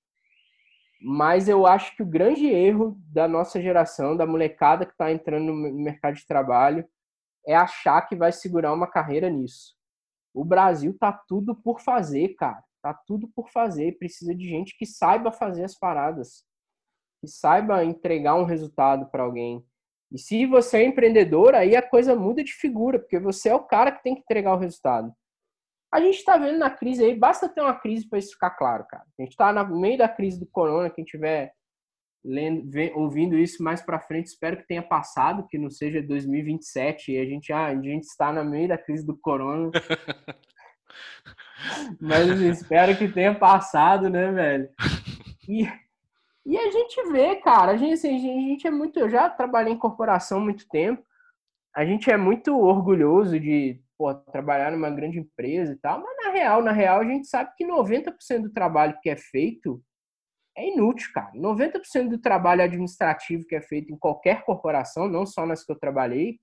mas 1.00 1.48
eu 1.48 1.66
acho 1.66 1.96
que 1.96 2.02
o 2.02 2.06
grande 2.06 2.46
erro 2.46 2.96
da 3.06 3.26
nossa 3.26 3.60
geração, 3.60 4.16
da 4.16 4.26
molecada 4.26 4.86
que 4.86 4.92
está 4.92 5.10
entrando 5.10 5.52
no 5.52 5.72
mercado 5.72 6.14
de 6.14 6.26
trabalho, 6.26 6.86
é 7.46 7.56
achar 7.56 8.02
que 8.02 8.14
vai 8.14 8.30
segurar 8.30 8.72
uma 8.72 8.86
carreira 8.86 9.28
nisso. 9.28 9.74
O 10.32 10.44
Brasil 10.44 10.96
tá 10.98 11.12
tudo 11.12 11.56
por 11.56 11.80
fazer, 11.80 12.34
cara. 12.34 12.62
Tá 12.82 12.92
tudo 12.92 13.28
por 13.28 13.48
fazer. 13.50 13.98
Precisa 13.98 14.34
de 14.34 14.48
gente 14.48 14.76
que 14.76 14.84
saiba 14.84 15.30
fazer 15.30 15.64
as 15.64 15.78
paradas, 15.78 16.44
que 17.20 17.28
saiba 17.28 17.84
entregar 17.84 18.34
um 18.34 18.44
resultado 18.44 19.10
para 19.10 19.22
alguém. 19.22 19.64
E 20.10 20.18
se 20.18 20.44
você 20.44 20.78
é 20.78 20.84
empreendedor, 20.84 21.54
aí 21.54 21.74
a 21.74 21.80
coisa 21.80 22.14
muda 22.14 22.44
de 22.44 22.52
figura, 22.52 22.98
porque 22.98 23.18
você 23.18 23.48
é 23.48 23.54
o 23.54 23.64
cara 23.64 23.92
que 23.92 24.02
tem 24.02 24.14
que 24.14 24.20
entregar 24.20 24.54
o 24.54 24.58
resultado. 24.58 25.12
A 25.92 26.00
gente 26.00 26.16
está 26.16 26.36
vendo 26.36 26.58
na 26.58 26.70
crise 26.70 27.04
aí, 27.04 27.14
basta 27.14 27.48
ter 27.48 27.60
uma 27.60 27.78
crise 27.78 28.08
para 28.08 28.18
isso 28.18 28.32
ficar 28.32 28.50
claro, 28.50 28.84
cara. 28.88 29.04
A 29.18 29.22
gente 29.22 29.32
está 29.32 29.52
no 29.52 29.80
meio 29.80 29.98
da 29.98 30.08
crise 30.08 30.38
do 30.38 30.46
corona, 30.46 30.90
quem 30.90 31.04
tiver 31.04 31.52
lendo, 32.24 32.68
ouvindo 32.94 33.36
isso 33.38 33.62
mais 33.62 33.82
para 33.82 34.00
frente, 34.00 34.26
espero 34.26 34.56
que 34.56 34.66
tenha 34.66 34.82
passado, 34.82 35.46
que 35.48 35.58
não 35.58 35.70
seja 35.70 36.02
2027 36.02 37.12
e 37.12 37.18
a 37.18 37.24
gente, 37.24 37.52
ah, 37.52 37.66
a 37.66 37.74
gente 37.74 38.04
está 38.04 38.32
no 38.32 38.44
meio 38.44 38.68
da 38.68 38.78
crise 38.78 39.04
do 39.04 39.16
corona. 39.16 39.70
Mas 42.00 42.30
assim, 42.30 42.48
espero 42.48 42.96
que 42.96 43.08
tenha 43.08 43.34
passado, 43.34 44.08
né, 44.08 44.30
velho? 44.32 44.68
E, 45.48 45.68
e 46.44 46.58
a 46.58 46.70
gente 46.70 47.10
vê, 47.10 47.36
cara, 47.36 47.72
a 47.72 47.76
gente, 47.76 47.94
assim, 47.94 48.16
a 48.16 48.18
gente 48.18 48.66
é 48.66 48.70
muito. 48.70 48.98
Eu 48.98 49.08
já 49.08 49.28
trabalhei 49.28 49.72
em 49.72 49.78
corporação 49.78 50.38
há 50.38 50.40
muito 50.42 50.68
tempo. 50.68 51.04
A 51.74 51.84
gente 51.84 52.10
é 52.10 52.16
muito 52.16 52.58
orgulhoso 52.58 53.38
de 53.38 53.80
pô, 53.96 54.14
trabalhar 54.14 54.72
numa 54.72 54.90
grande 54.90 55.18
empresa 55.18 55.72
e 55.72 55.76
tal, 55.76 56.02
mas 56.02 56.26
na 56.26 56.32
real, 56.32 56.62
na 56.62 56.72
real, 56.72 57.00
a 57.00 57.04
gente 57.04 57.26
sabe 57.28 57.52
que 57.56 57.64
90% 57.64 58.42
do 58.42 58.52
trabalho 58.52 58.98
que 59.00 59.08
é 59.08 59.16
feito 59.16 59.82
é 60.56 60.68
inútil, 60.68 61.10
cara. 61.14 61.32
90% 61.34 62.08
do 62.08 62.18
trabalho 62.18 62.62
administrativo 62.62 63.46
que 63.46 63.54
é 63.54 63.60
feito 63.60 63.92
em 63.92 63.96
qualquer 63.96 64.44
corporação, 64.44 65.08
não 65.08 65.24
só 65.24 65.46
nas 65.46 65.64
que 65.64 65.72
eu 65.72 65.78
trabalhei, 65.78 66.38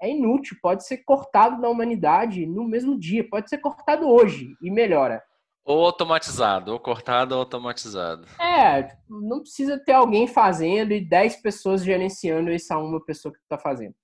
é 0.00 0.10
inútil, 0.10 0.56
pode 0.62 0.86
ser 0.86 0.98
cortado 0.98 1.60
da 1.60 1.68
humanidade 1.68 2.46
no 2.46 2.64
mesmo 2.64 2.98
dia, 2.98 3.28
pode 3.28 3.48
ser 3.48 3.58
cortado 3.58 4.08
hoje 4.08 4.56
e 4.62 4.70
melhora. 4.70 5.22
Ou 5.64 5.84
automatizado, 5.84 6.72
ou 6.72 6.78
cortado 6.78 7.34
ou 7.34 7.40
automatizado. 7.40 8.26
É, 8.40 8.96
não 9.08 9.40
precisa 9.40 9.78
ter 9.78 9.92
alguém 9.92 10.28
fazendo 10.28 10.92
e 10.92 11.00
10 11.00 11.42
pessoas 11.42 11.84
gerenciando 11.84 12.50
essa 12.50 12.78
uma 12.78 13.04
pessoa 13.04 13.32
que 13.32 13.40
está 13.40 13.58
fazendo. 13.58 13.94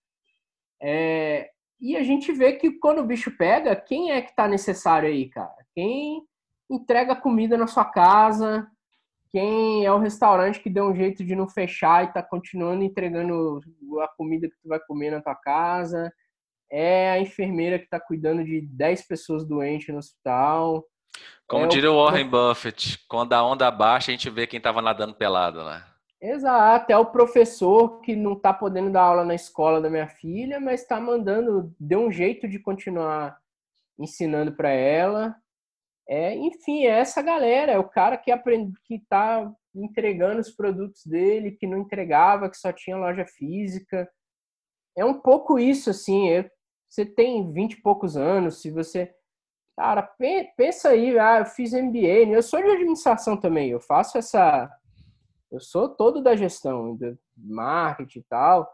É, 0.81 1.51
e 1.81 1.97
a 1.97 2.03
gente 2.03 2.33
vê 2.33 2.55
que 2.55 2.73
quando 2.73 3.01
o 3.01 3.07
bicho 3.07 3.31
pega, 3.37 3.77
quem 3.77 4.11
é 4.11 4.21
que 4.21 4.31
está 4.31 4.49
necessário 4.49 5.09
aí, 5.09 5.29
cara? 5.29 5.55
Quem 5.75 6.27
entrega 6.69 7.15
comida 7.15 7.57
na 7.57 7.67
sua 7.69 7.85
casa, 7.85 8.67
quem 9.33 9.87
é 9.87 9.91
o 9.91 9.99
restaurante 9.99 10.61
que 10.61 10.69
deu 10.69 10.85
um 10.85 10.95
jeito 10.95 11.25
de 11.25 11.35
não 11.35 11.49
fechar 11.49 12.05
e 12.05 12.09
está 12.09 12.23
continuando 12.23 12.85
entregando 12.85 13.61
a 14.03 14.09
comida 14.09 14.47
que 14.47 14.57
tu 14.63 14.69
vai 14.69 14.79
comer 14.79 15.11
na 15.11 15.23
tua 15.23 15.35
casa, 15.35 16.13
é 16.71 17.11
a 17.11 17.19
enfermeira 17.19 17.79
que 17.79 17.85
está 17.85 17.99
cuidando 17.99 18.45
de 18.45 18.61
10 18.61 19.09
pessoas 19.09 19.45
doentes 19.45 19.89
no 19.89 19.99
hospital. 19.99 20.85
Como 21.49 21.65
é 21.65 21.69
diria 21.69 21.91
o 21.91 21.97
Warren 21.97 22.29
Buffett, 22.29 22.99
quando 23.09 23.33
a 23.33 23.43
onda 23.43 23.71
baixa, 23.71 24.11
a 24.11 24.15
gente 24.15 24.29
vê 24.29 24.47
quem 24.47 24.59
estava 24.59 24.83
nadando 24.83 25.15
pelado 25.15 25.63
lá. 25.63 25.87
Exato, 26.21 26.93
é 26.93 26.97
o 26.97 27.07
professor 27.07 28.01
que 28.01 28.15
não 28.15 28.35
está 28.35 28.53
podendo 28.53 28.91
dar 28.91 29.03
aula 29.03 29.25
na 29.25 29.35
escola 29.35 29.81
da 29.81 29.91
minha 29.91 30.07
filha, 30.07 30.61
mas 30.61 30.83
está 30.83 31.01
mandando, 31.01 31.75
deu 31.81 32.01
um 32.01 32.13
jeito 32.13 32.47
de 32.47 32.59
continuar 32.59 33.39
ensinando 33.99 34.53
para 34.53 34.71
ela. 34.71 35.35
É, 36.09 36.35
enfim, 36.35 36.85
é 36.85 36.99
essa 36.99 37.23
galera, 37.23 37.73
é 37.73 37.79
o 37.79 37.89
cara 37.89 38.17
que 38.17 38.31
aprende, 38.31 38.73
que 38.85 38.97
está 38.97 39.51
entregando 39.75 40.41
os 40.41 40.51
produtos 40.51 41.07
dele, 41.07 41.53
que 41.53 41.67
não 41.67 41.79
entregava, 41.79 42.51
que 42.51 42.57
só 42.57 42.73
tinha 42.73 42.97
loja 42.97 43.25
física. 43.25 44.11
É 44.97 45.05
um 45.05 45.21
pouco 45.21 45.59
isso, 45.59 45.91
assim. 45.91 46.31
É, 46.31 46.51
você 46.89 47.07
tem 47.07 47.51
vinte 47.53 47.75
e 47.75 47.83
poucos 47.83 48.17
anos, 48.17 48.61
se 48.61 48.71
você. 48.71 49.15
Cara, 49.77 50.03
pensa 50.57 50.91
aí, 50.91 51.19
ah, 51.19 51.39
eu 51.39 51.47
fiz 51.47 51.73
MBA, 51.73 52.27
né? 52.27 52.37
eu 52.37 52.43
sou 52.43 52.61
de 52.61 52.71
administração 52.71 53.39
também, 53.39 53.71
eu 53.71 53.81
faço 53.81 54.19
essa. 54.19 54.71
Eu 55.51 55.61
sou 55.61 55.89
todo 55.89 56.23
da 56.23 56.37
gestão, 56.37 56.95
do 56.95 57.19
marketing 57.37 58.19
e 58.19 58.25
tal. 58.25 58.71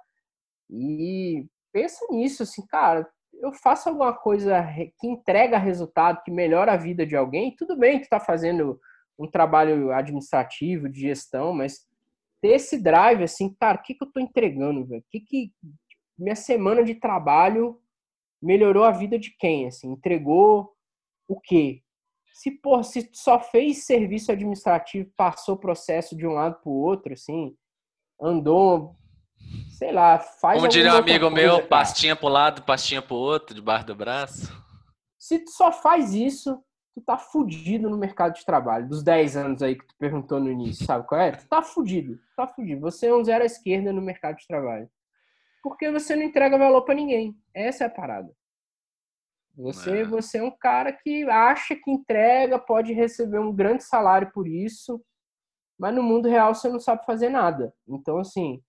E 0.70 1.46
pensa 1.72 2.04
nisso, 2.10 2.42
assim, 2.42 2.66
cara, 2.66 3.08
eu 3.40 3.52
faço 3.52 3.88
alguma 3.88 4.12
coisa 4.12 4.66
que 4.98 5.06
entrega 5.06 5.58
resultado, 5.58 6.22
que 6.22 6.30
melhora 6.30 6.72
a 6.72 6.76
vida 6.76 7.06
de 7.06 7.16
alguém, 7.16 7.54
tudo 7.56 7.76
bem 7.76 7.98
que 7.98 8.04
está 8.04 8.18
fazendo 8.18 8.80
um 9.18 9.28
trabalho 9.28 9.92
administrativo, 9.92 10.88
de 10.88 11.00
gestão, 11.00 11.52
mas 11.52 11.86
ter 12.40 12.50
esse 12.50 12.80
drive, 12.80 13.24
assim, 13.24 13.54
cara, 13.58 13.78
o 13.78 13.82
que, 13.82 13.94
que 13.94 14.04
eu 14.04 14.08
estou 14.08 14.22
entregando, 14.22 14.86
velho? 14.86 15.04
que, 15.10 15.20
que 15.20 15.52
minha 16.16 16.36
semana 16.36 16.84
de 16.84 16.94
trabalho 16.94 17.80
melhorou 18.40 18.84
a 18.84 18.92
vida 18.92 19.18
de 19.18 19.34
quem, 19.36 19.66
assim? 19.66 19.90
Entregou 19.92 20.72
o 21.26 21.40
quê? 21.40 21.82
Se, 22.32 22.52
por 22.52 22.84
se 22.84 23.10
só 23.12 23.40
fez 23.40 23.84
serviço 23.84 24.30
administrativo, 24.30 25.10
passou 25.16 25.56
o 25.56 25.60
processo 25.60 26.16
de 26.16 26.26
um 26.26 26.32
lado 26.32 26.60
para 26.60 26.70
o 26.70 26.80
outro, 26.80 27.12
assim, 27.12 27.56
andou 28.20 28.96
sei 29.70 29.92
lá, 29.92 30.18
faz 30.18 30.58
Como 30.58 30.68
diria 30.68 30.92
um 30.92 30.96
amigo 30.96 31.30
coisa, 31.30 31.34
meu, 31.34 31.56
cara. 31.56 31.66
pastinha 31.68 32.16
pro 32.16 32.28
lado, 32.28 32.62
pastinha 32.62 33.00
pro 33.00 33.16
outro, 33.16 33.54
debaixo 33.54 33.86
do 33.86 33.94
braço. 33.94 34.52
Se 35.18 35.38
tu 35.38 35.50
só 35.50 35.72
faz 35.72 36.14
isso, 36.14 36.62
tu 36.94 37.00
tá 37.00 37.16
fudido 37.16 37.88
no 37.88 37.96
mercado 37.96 38.34
de 38.34 38.44
trabalho. 38.44 38.88
Dos 38.88 39.02
10 39.02 39.36
anos 39.36 39.62
aí 39.62 39.76
que 39.76 39.86
tu 39.86 39.94
perguntou 39.98 40.40
no 40.40 40.50
início, 40.50 40.84
sabe 40.84 41.06
qual 41.06 41.20
é? 41.20 41.32
Tu 41.32 41.46
tá 41.48 41.62
fudido, 41.62 42.18
tá 42.36 42.46
fudido. 42.46 42.80
Você 42.80 43.06
é 43.06 43.14
um 43.14 43.24
zero 43.24 43.42
à 43.42 43.46
esquerda 43.46 43.92
no 43.92 44.02
mercado 44.02 44.36
de 44.36 44.46
trabalho. 44.46 44.90
Porque 45.62 45.90
você 45.90 46.16
não 46.16 46.22
entrega 46.22 46.58
valor 46.58 46.82
para 46.82 46.94
ninguém. 46.94 47.36
Essa 47.54 47.84
é 47.84 47.86
a 47.86 47.90
parada. 47.90 48.32
Você, 49.56 50.02
é. 50.02 50.04
você 50.04 50.38
é 50.38 50.42
um 50.42 50.56
cara 50.56 50.92
que 50.92 51.28
acha 51.28 51.74
que 51.74 51.90
entrega, 51.90 52.58
pode 52.58 52.92
receber 52.92 53.40
um 53.40 53.52
grande 53.52 53.82
salário 53.82 54.30
por 54.32 54.46
isso, 54.46 55.02
mas 55.76 55.92
no 55.94 56.02
mundo 56.02 56.28
real 56.28 56.54
você 56.54 56.68
não 56.68 56.78
sabe 56.78 57.04
fazer 57.04 57.28
nada. 57.28 57.74
Então, 57.88 58.18
assim, 58.18 58.62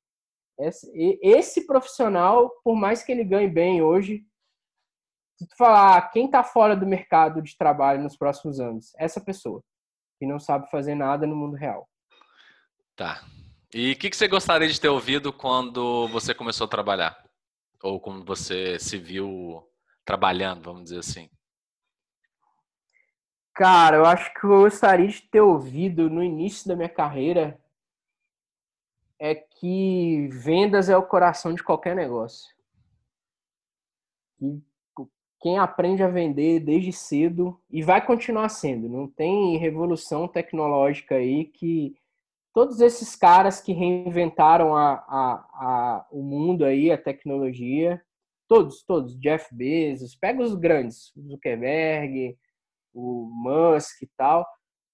esse, 0.59 1.19
esse 1.21 1.65
profissional, 1.65 2.49
por 2.63 2.75
mais 2.75 3.01
que 3.01 3.11
ele 3.11 3.23
ganhe 3.23 3.47
bem 3.47 3.81
hoje, 3.81 4.25
se 5.37 5.47
tu 5.47 5.55
falar 5.57 5.97
ah, 5.97 6.01
quem 6.01 6.25
está 6.25 6.43
fora 6.43 6.75
do 6.75 6.85
mercado 6.85 7.41
de 7.41 7.57
trabalho 7.57 8.03
nos 8.03 8.17
próximos 8.17 8.59
anos, 8.59 8.91
essa 8.97 9.21
pessoa 9.21 9.63
que 10.19 10.25
não 10.25 10.37
sabe 10.37 10.69
fazer 10.69 10.95
nada 10.95 11.25
no 11.25 11.35
mundo 11.35 11.55
real. 11.55 11.89
Tá. 12.93 13.23
E 13.73 13.93
o 13.93 13.97
que, 13.97 14.09
que 14.09 14.17
você 14.17 14.27
gostaria 14.27 14.67
de 14.67 14.81
ter 14.81 14.89
ouvido 14.89 15.31
quando 15.31 16.09
você 16.09 16.33
começou 16.33 16.65
a 16.65 16.69
trabalhar? 16.69 17.23
Ou 17.81 18.01
quando 18.01 18.25
você 18.25 18.77
se 18.77 18.97
viu 18.97 19.65
trabalhando, 20.03 20.63
vamos 20.63 20.83
dizer 20.83 20.99
assim? 20.99 21.29
Cara, 23.53 23.97
eu 23.97 24.05
acho 24.05 24.33
que 24.33 24.45
eu 24.45 24.61
gostaria 24.61 25.07
de 25.07 25.21
ter 25.21 25.39
ouvido 25.39 26.09
no 26.09 26.21
início 26.21 26.67
da 26.67 26.75
minha 26.75 26.89
carreira 26.89 27.57
é 29.19 29.35
que 29.35 30.29
vendas 30.31 30.89
é 30.89 30.97
o 30.97 31.05
coração 31.05 31.53
de 31.53 31.63
qualquer 31.63 31.95
negócio. 31.95 32.49
E 34.41 34.61
quem 35.41 35.57
aprende 35.57 36.03
a 36.03 36.07
vender 36.07 36.59
desde 36.59 36.91
cedo 36.91 37.59
e 37.69 37.81
vai 37.81 38.05
continuar 38.05 38.49
sendo, 38.49 38.89
não 38.89 39.07
tem 39.07 39.57
revolução 39.57 40.27
tecnológica 40.27 41.15
aí 41.15 41.45
que 41.45 41.95
todos 42.53 42.81
esses 42.81 43.15
caras 43.15 43.61
que 43.61 43.71
reinventaram 43.71 44.75
a, 44.75 44.93
a, 44.93 45.33
a, 45.53 46.07
o 46.11 46.21
mundo 46.21 46.65
aí, 46.65 46.91
a 46.91 46.97
tecnologia, 46.97 48.01
todos, 48.47 48.83
todos, 48.83 49.17
Jeff 49.19 49.53
Bezos, 49.53 50.15
pega 50.15 50.41
os 50.41 50.55
grandes, 50.55 51.13
Zuckerberg, 51.17 52.37
o 52.93 53.29
Musk 53.31 54.01
e 54.01 54.09
tal, 54.17 54.45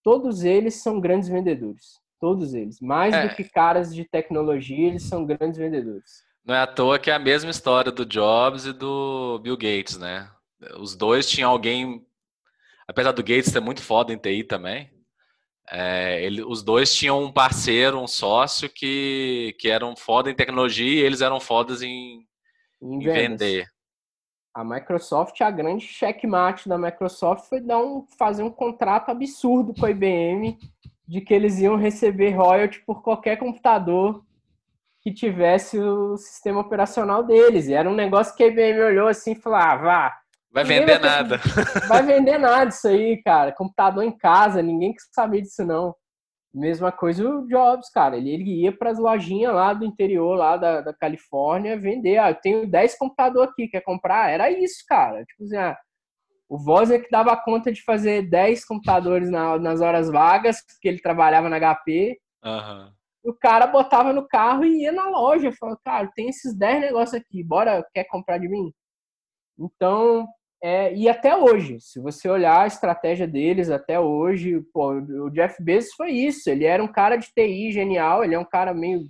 todos 0.04 0.44
eles 0.44 0.76
são 0.76 1.00
grandes 1.00 1.30
vendedores. 1.30 2.05
Todos 2.20 2.54
eles. 2.54 2.80
Mais 2.80 3.14
é. 3.14 3.28
do 3.28 3.36
que 3.36 3.44
caras 3.44 3.94
de 3.94 4.06
tecnologia, 4.06 4.88
eles 4.88 5.04
são 5.04 5.26
grandes 5.26 5.58
vendedores. 5.58 6.24
Não 6.46 6.54
é 6.54 6.60
à 6.60 6.68
toa 6.68 7.00
que 7.00 7.10
é 7.10 7.14
a 7.14 7.20
mesma 7.20 7.50
história 7.50 7.92
do 7.92 8.06
Jobs 8.06 8.66
e 8.66 8.74
do 8.74 9.40
Bill 9.40 9.58
Gates, 9.58 9.98
né? 9.98 10.30
Os 10.80 10.96
dois 10.96 11.30
tinham 11.30 11.50
alguém. 11.50 12.06
Apesar 12.88 13.12
do 13.12 13.24
Gates 13.24 13.52
ser 13.52 13.60
muito 13.60 13.82
foda 13.82 14.14
em 14.14 14.18
TI 14.18 14.44
também, 14.44 14.92
é, 15.72 16.24
ele, 16.24 16.44
os 16.44 16.62
dois 16.62 16.94
tinham 16.94 17.24
um 17.24 17.32
parceiro, 17.32 18.00
um 18.00 18.08
sócio 18.08 18.70
que, 18.70 19.56
que 19.60 19.70
eram 19.70 19.96
foda 19.96 20.30
em 20.30 20.36
tecnologia 20.36 21.02
e 21.02 21.04
eles 21.04 21.22
eram 21.22 21.40
fodas 21.40 21.82
em, 21.82 22.24
em, 22.82 22.96
em 22.96 23.00
vender. 23.00 23.68
A 24.54 24.64
Microsoft, 24.64 25.42
a 25.42 25.50
grande 25.50 25.86
checkmate 25.86 26.70
da 26.70 26.78
Microsoft 26.78 27.50
foi 27.50 27.60
dar 27.60 27.80
um, 27.80 28.06
fazer 28.18 28.44
um 28.44 28.52
contrato 28.52 29.10
absurdo 29.10 29.74
com 29.74 29.86
a 29.86 29.92
IBM 29.92 30.58
de 31.08 31.22
que 31.22 31.34
eles 31.34 31.60
iam 31.60 31.76
receber 31.76 32.32
royalty 32.32 32.84
por 32.86 33.02
qualquer 33.02 33.38
computador 33.38 34.24
que 35.02 35.14
tivesse 35.14 35.78
o 35.78 36.18
sistema 36.18 36.62
operacional 36.62 37.24
deles. 37.24 37.68
E 37.68 37.74
era 37.74 37.90
um 37.90 37.94
negócio 37.94 38.36
que 38.36 38.44
a 38.44 38.48
IBM 38.48 38.82
olhou 38.82 39.08
assim 39.08 39.34
e 39.34 39.40
falou: 39.40 39.60
ah, 39.60 39.76
vá. 39.76 40.18
Vai 40.52 40.64
vender 40.64 41.00
vai 41.00 41.10
nada. 41.10 41.38
Vai 41.88 42.04
vender 42.04 42.38
nada 42.38 42.70
isso 42.70 42.88
aí, 42.88 43.22
cara. 43.22 43.52
Computador 43.52 44.04
em 44.04 44.18
casa, 44.18 44.62
ninguém 44.62 44.94
que 44.94 45.02
sabia 45.12 45.42
disso 45.42 45.66
não. 45.66 45.94
Mesma 46.54 46.94
coisa 46.94 47.28
o 47.28 47.46
Jobs, 47.46 47.90
cara. 47.90 48.16
Ele, 48.16 48.30
ele 48.30 48.62
ia 48.62 48.72
para 48.72 48.90
as 48.90 48.98
lojinhas 48.98 49.54
lá 49.54 49.74
do 49.74 49.84
interior, 49.84 50.34
lá 50.34 50.56
da, 50.56 50.80
da 50.80 50.94
Califórnia, 50.94 51.78
vender. 51.78 52.18
Ah, 52.18 52.30
eu 52.30 52.36
tenho 52.36 52.72
10 52.72 52.98
computadores 52.98 53.52
aqui, 53.52 53.68
quer 53.68 53.82
comprar? 53.82 54.32
Era 54.32 54.50
isso, 54.50 54.78
cara. 54.88 55.26
Tipo 55.26 55.44
assim, 55.44 55.58
ah, 55.58 55.78
o 56.48 56.58
Wozniak 56.58 57.10
dava 57.10 57.36
conta 57.36 57.72
de 57.72 57.82
fazer 57.84 58.30
10 58.30 58.66
computadores 58.66 59.30
na, 59.30 59.58
nas 59.58 59.82
horas 59.82 60.10
vagas, 60.10 60.64
porque 60.66 60.88
ele 60.88 61.00
trabalhava 61.00 61.50
na 61.50 61.60
HP. 61.60 62.20
Uhum. 62.44 62.92
O 63.24 63.34
cara 63.34 63.66
botava 63.66 64.14
no 64.14 64.28
carro 64.28 64.64
e 64.64 64.84
ia 64.84 64.92
na 64.92 65.10
loja. 65.10 65.52
Falou, 65.60 65.78
cara, 65.84 66.10
tem 66.16 66.30
esses 66.30 66.56
10 66.56 66.82
negócios 66.82 67.20
aqui, 67.20 67.44
bora, 67.44 67.84
quer 67.94 68.04
comprar 68.06 68.38
de 68.38 68.48
mim? 68.48 68.72
Então, 69.58 70.28
é, 70.64 70.94
e 70.96 71.10
até 71.10 71.36
hoje, 71.36 71.80
se 71.80 72.00
você 72.00 72.30
olhar 72.30 72.62
a 72.62 72.68
estratégia 72.68 73.28
deles 73.28 73.70
até 73.70 74.00
hoje, 74.00 74.62
pô, 74.74 74.94
o 74.94 75.30
Jeff 75.30 75.62
Bezos 75.62 75.94
foi 75.94 76.12
isso. 76.12 76.50
Ele 76.50 76.66
era 76.66 76.84
um 76.84 76.92
cara 76.92 77.18
de 77.18 77.28
TI 77.34 77.72
genial, 77.72 78.24
ele 78.24 78.36
é 78.36 78.40
um 78.40 78.46
cara 78.46 78.74
meio. 78.74 79.04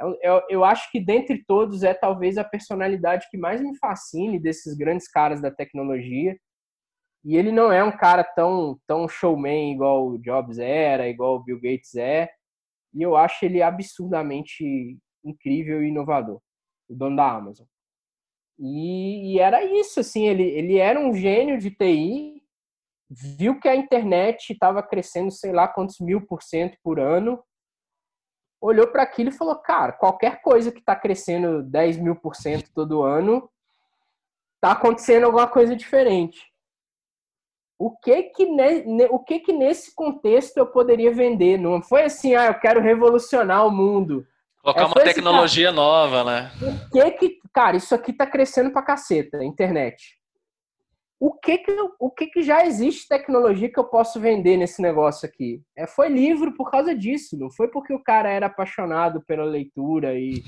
Eu, 0.00 0.42
eu, 0.48 0.64
acho 0.64 0.90
que 0.90 0.98
dentre 1.00 1.44
todos 1.46 1.82
é 1.82 1.94
talvez 1.94 2.36
a 2.36 2.44
personalidade 2.44 3.28
que 3.30 3.38
mais 3.38 3.60
me 3.60 3.76
fascine 3.78 4.40
desses 4.40 4.76
grandes 4.76 5.08
caras 5.08 5.40
da 5.40 5.50
tecnologia. 5.50 6.36
E 7.24 7.36
ele 7.36 7.52
não 7.52 7.72
é 7.72 7.82
um 7.82 7.96
cara 7.96 8.24
tão, 8.24 8.78
tão 8.86 9.08
showman 9.08 9.72
igual 9.72 10.08
o 10.08 10.18
Jobs 10.18 10.58
era, 10.58 11.08
igual 11.08 11.36
o 11.36 11.44
Bill 11.44 11.60
Gates 11.60 11.94
é. 11.94 12.28
E 12.92 13.02
eu 13.02 13.16
acho 13.16 13.44
ele 13.44 13.62
absurdamente 13.62 14.98
incrível 15.24 15.82
e 15.82 15.88
inovador, 15.88 16.40
o 16.88 16.94
dono 16.94 17.16
da 17.16 17.30
Amazon. 17.30 17.66
E, 18.58 19.32
e, 19.32 19.38
era 19.40 19.64
isso, 19.64 20.00
assim, 20.00 20.26
ele, 20.26 20.44
ele 20.44 20.76
era 20.76 21.00
um 21.00 21.14
gênio 21.14 21.58
de 21.58 21.70
TI, 21.70 22.42
viu 23.10 23.58
que 23.58 23.68
a 23.68 23.74
internet 23.74 24.52
estava 24.52 24.82
crescendo, 24.82 25.30
sei 25.30 25.52
lá 25.52 25.66
quantos 25.66 25.98
mil 25.98 26.24
por 26.24 26.42
cento 26.42 26.76
por 26.82 27.00
ano, 27.00 27.42
olhou 28.64 28.86
para 28.86 29.02
aquilo 29.02 29.28
e 29.28 29.32
falou, 29.32 29.56
cara, 29.56 29.92
qualquer 29.92 30.40
coisa 30.40 30.72
que 30.72 30.78
está 30.78 30.96
crescendo 30.96 31.62
10 31.62 31.98
mil 31.98 32.16
por 32.16 32.34
cento 32.34 32.70
todo 32.74 33.02
ano, 33.02 33.50
está 34.54 34.72
acontecendo 34.72 35.24
alguma 35.24 35.46
coisa 35.46 35.76
diferente. 35.76 36.40
O 37.78 37.94
que 37.94 38.22
que, 38.22 38.46
ne, 38.46 39.06
o 39.10 39.18
que 39.18 39.40
que 39.40 39.52
nesse 39.52 39.94
contexto 39.94 40.56
eu 40.56 40.66
poderia 40.66 41.12
vender? 41.12 41.58
Não 41.58 41.82
foi 41.82 42.04
assim, 42.04 42.34
ah, 42.34 42.46
eu 42.46 42.54
quero 42.54 42.80
revolucionar 42.80 43.66
o 43.66 43.70
mundo. 43.70 44.26
Colocar 44.62 44.82
é, 44.82 44.86
uma 44.86 44.94
tecnologia 44.94 45.68
assim, 45.68 45.76
nova, 45.76 46.24
né? 46.24 46.50
O 46.62 46.90
que 46.90 47.10
que, 47.10 47.38
cara, 47.52 47.76
isso 47.76 47.94
aqui 47.94 48.14
tá 48.14 48.26
crescendo 48.26 48.70
pra 48.70 48.80
caceta, 48.80 49.38
a 49.38 49.44
internet. 49.44 50.18
O 51.18 51.32
que 51.32 51.58
que, 51.58 51.72
o 51.98 52.10
que 52.10 52.26
que 52.26 52.42
já 52.42 52.66
existe 52.66 53.08
tecnologia 53.08 53.70
que 53.70 53.78
eu 53.78 53.84
posso 53.84 54.20
vender 54.20 54.56
nesse 54.56 54.82
negócio 54.82 55.26
aqui? 55.26 55.62
É, 55.76 55.86
foi 55.86 56.08
livro 56.08 56.54
por 56.54 56.70
causa 56.70 56.94
disso, 56.94 57.38
não 57.38 57.50
foi 57.50 57.68
porque 57.68 57.92
o 57.92 58.02
cara 58.02 58.30
era 58.30 58.46
apaixonado 58.46 59.22
pela 59.22 59.44
leitura 59.44 60.18
e 60.18 60.42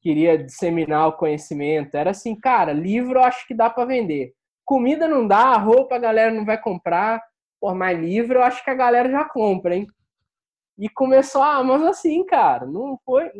queria 0.00 0.38
disseminar 0.38 1.08
o 1.08 1.12
conhecimento. 1.12 1.94
Era 1.94 2.10
assim, 2.10 2.34
cara, 2.34 2.72
livro 2.72 3.18
eu 3.18 3.24
acho 3.24 3.46
que 3.46 3.54
dá 3.54 3.68
para 3.68 3.84
vender. 3.84 4.32
Comida 4.64 5.06
não 5.06 5.26
dá, 5.26 5.56
roupa 5.56 5.96
a 5.96 5.98
galera 6.00 6.32
não 6.32 6.44
vai 6.44 6.60
comprar. 6.60 7.22
Por 7.60 7.74
mais 7.74 7.98
livro 7.98 8.38
eu 8.38 8.42
acho 8.42 8.64
que 8.64 8.70
a 8.70 8.74
galera 8.74 9.10
já 9.10 9.24
compra, 9.24 9.76
hein? 9.76 9.86
E 10.78 10.88
começou 10.88 11.42
a 11.42 11.56
Amazon 11.56 11.88
assim, 11.88 12.24
cara. 12.24 12.66
Não 12.66 12.98
foi. 13.04 13.30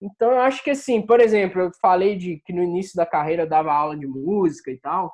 Então 0.00 0.32
eu 0.32 0.40
acho 0.40 0.62
que 0.62 0.70
assim, 0.70 1.00
por 1.00 1.20
exemplo, 1.20 1.62
eu 1.62 1.70
falei 1.80 2.16
de 2.16 2.40
que 2.44 2.52
no 2.52 2.62
início 2.62 2.96
da 2.96 3.06
carreira 3.06 3.44
eu 3.44 3.48
dava 3.48 3.72
aula 3.72 3.96
de 3.96 4.06
música 4.06 4.70
e 4.70 4.78
tal, 4.78 5.12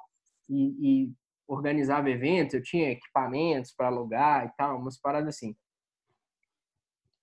e, 0.53 1.05
e 1.05 1.13
organizava 1.47 2.11
eventos, 2.11 2.55
eu 2.55 2.63
tinha 2.63 2.91
equipamentos 2.91 3.73
para 3.73 3.89
alugar 3.89 4.47
e 4.47 4.51
tal, 4.57 4.79
umas 4.79 4.99
paradas 5.01 5.35
assim. 5.35 5.57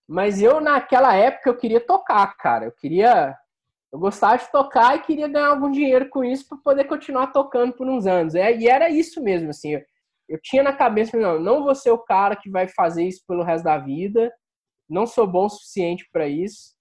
Mas 0.07 0.41
eu 0.41 0.59
naquela 0.59 1.15
época 1.15 1.49
eu 1.49 1.57
queria 1.57 1.79
tocar, 1.79 2.35
cara. 2.37 2.65
Eu 2.65 2.71
queria 2.71 3.37
eu 3.91 3.99
gostava 3.99 4.37
de 4.37 4.51
tocar 4.51 4.95
e 4.95 5.01
queria 5.01 5.27
ganhar 5.27 5.47
algum 5.47 5.71
dinheiro 5.71 6.09
com 6.09 6.23
isso 6.23 6.47
para 6.47 6.57
poder 6.59 6.83
continuar 6.85 7.27
tocando 7.27 7.73
por 7.73 7.87
uns 7.87 8.05
anos. 8.05 8.35
É, 8.35 8.55
e 8.55 8.67
era 8.67 8.89
isso 8.89 9.21
mesmo, 9.21 9.49
assim. 9.49 9.73
Eu, 9.73 9.81
eu 10.29 10.39
tinha 10.41 10.61
na 10.61 10.73
cabeça, 10.73 11.17
não, 11.17 11.39
não 11.39 11.63
vou 11.63 11.73
ser 11.73 11.89
o 11.91 11.97
cara 11.97 12.35
que 12.35 12.49
vai 12.51 12.67
fazer 12.67 13.03
isso 13.03 13.23
pelo 13.27 13.43
resto 13.43 13.63
da 13.63 13.79
vida, 13.79 14.31
não 14.87 15.07
sou 15.07 15.25
bom 15.25 15.45
o 15.45 15.49
suficiente 15.49 16.07
para 16.11 16.27
isso, 16.27 16.75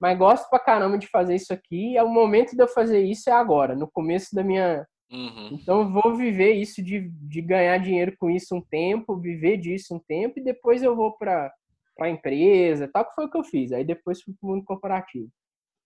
mas 0.00 0.18
gosto 0.18 0.48
pra 0.48 0.58
caramba 0.58 0.96
de 0.96 1.06
fazer 1.08 1.34
isso 1.34 1.52
aqui. 1.52 1.96
É 1.96 2.02
o 2.02 2.08
momento 2.08 2.56
de 2.56 2.62
eu 2.62 2.68
fazer 2.68 3.00
isso 3.04 3.28
é 3.28 3.32
agora, 3.34 3.76
no 3.76 3.90
começo 3.90 4.34
da 4.34 4.42
minha. 4.42 4.86
Uhum. 5.10 5.48
Então 5.52 5.80
eu 5.80 5.90
vou 5.90 6.14
viver 6.14 6.52
isso 6.52 6.82
de, 6.82 7.08
de 7.08 7.42
ganhar 7.42 7.78
dinheiro 7.78 8.16
com 8.16 8.30
isso 8.30 8.54
um 8.54 8.60
tempo, 8.60 9.18
viver 9.18 9.56
disso 9.56 9.94
um 9.94 9.98
tempo 9.98 10.38
e 10.38 10.44
depois 10.44 10.82
eu 10.82 10.94
vou 10.94 11.16
para 11.16 11.52
a 12.00 12.08
empresa, 12.08 12.88
tal 12.88 13.04
que 13.04 13.14
foi 13.14 13.26
o 13.26 13.30
que 13.30 13.36
eu 13.36 13.44
fiz. 13.44 13.72
Aí 13.72 13.84
depois 13.84 14.22
fui 14.22 14.34
pro 14.38 14.50
mundo 14.50 14.64
corporativo. 14.64 15.28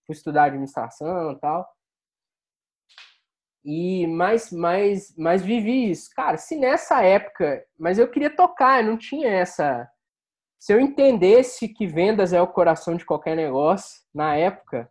Fui 0.05 0.13
estudar 0.15 0.45
administração 0.45 1.37
tal. 1.39 1.67
E 3.63 4.05
mais, 4.05 4.51
mais, 4.51 5.15
mais 5.17 5.41
vivi 5.41 5.89
isso. 5.89 6.11
Cara, 6.15 6.37
se 6.37 6.55
nessa 6.55 7.01
época, 7.03 7.65
mas 7.79 7.97
eu 7.97 8.07
queria 8.07 8.29
tocar, 8.29 8.83
não 8.83 8.95
tinha 8.95 9.27
essa. 9.27 9.89
Se 10.59 10.71
eu 10.71 10.79
entendesse 10.79 11.67
que 11.67 11.87
vendas 11.87 12.31
é 12.31 12.39
o 12.39 12.47
coração 12.47 12.95
de 12.95 13.03
qualquer 13.03 13.35
negócio 13.35 14.03
na 14.13 14.35
época, 14.35 14.89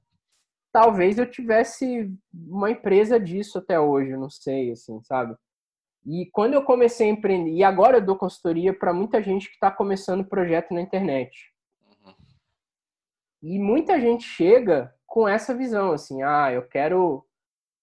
talvez 0.74 1.18
eu 1.18 1.30
tivesse 1.30 2.12
uma 2.32 2.68
empresa 2.68 3.20
disso 3.20 3.58
até 3.58 3.78
hoje, 3.78 4.16
não 4.16 4.28
sei, 4.28 4.72
assim, 4.72 5.00
sabe? 5.04 5.36
E 6.04 6.28
quando 6.32 6.54
eu 6.54 6.64
comecei 6.64 7.08
a 7.08 7.12
empreender, 7.12 7.52
e 7.52 7.62
agora 7.62 7.98
eu 7.98 8.04
dou 8.04 8.18
consultoria 8.18 8.76
para 8.76 8.92
muita 8.92 9.22
gente 9.22 9.46
que 9.46 9.54
está 9.54 9.70
começando 9.70 10.24
projeto 10.24 10.74
na 10.74 10.80
internet. 10.80 11.52
Uhum. 11.88 12.14
E 13.40 13.56
muita 13.56 14.00
gente 14.00 14.24
chega 14.24 14.92
com 15.06 15.28
essa 15.28 15.54
visão, 15.54 15.92
assim, 15.92 16.24
ah, 16.24 16.50
eu 16.52 16.66
quero 16.66 17.24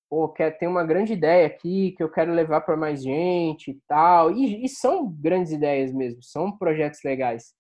pô, 0.09 0.27
quer, 0.27 0.57
tem 0.57 0.67
uma 0.67 0.83
grande 0.83 1.13
ideia 1.13 1.47
aqui 1.47 1.93
que 1.95 2.03
eu 2.03 2.11
quero 2.11 2.33
levar 2.33 2.59
para 2.59 2.75
mais 2.75 3.01
gente 3.01 3.71
e 3.71 3.81
tal. 3.87 4.31
E, 4.31 4.65
e, 4.65 4.67
são 4.67 5.09
grandes 5.09 5.53
ideias 5.53 5.93
mesmo, 5.93 6.21
são 6.21 6.57
projetos 6.57 6.99
legais. 7.05 7.53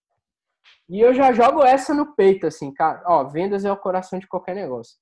E 0.89 0.99
eu 0.99 1.13
já 1.13 1.31
jogo 1.31 1.63
essa 1.63 1.93
no 1.93 2.13
peito, 2.17 2.45
assim, 2.45 2.73
cara, 2.73 3.01
ó, 3.05 3.23
vendas 3.23 3.63
é 3.63 3.71
o 3.71 3.77
coração 3.77 4.19
de 4.19 4.27
qualquer 4.27 4.55
negócio. 4.55 4.99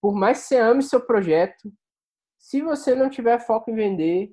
Por 0.00 0.14
mais 0.14 0.42
que 0.42 0.44
você 0.48 0.56
ame 0.56 0.82
seu 0.82 1.00
projeto, 1.00 1.72
se 2.38 2.62
você 2.62 2.94
não 2.94 3.10
tiver 3.10 3.38
foco 3.40 3.70
em 3.70 3.74
vender, 3.74 4.32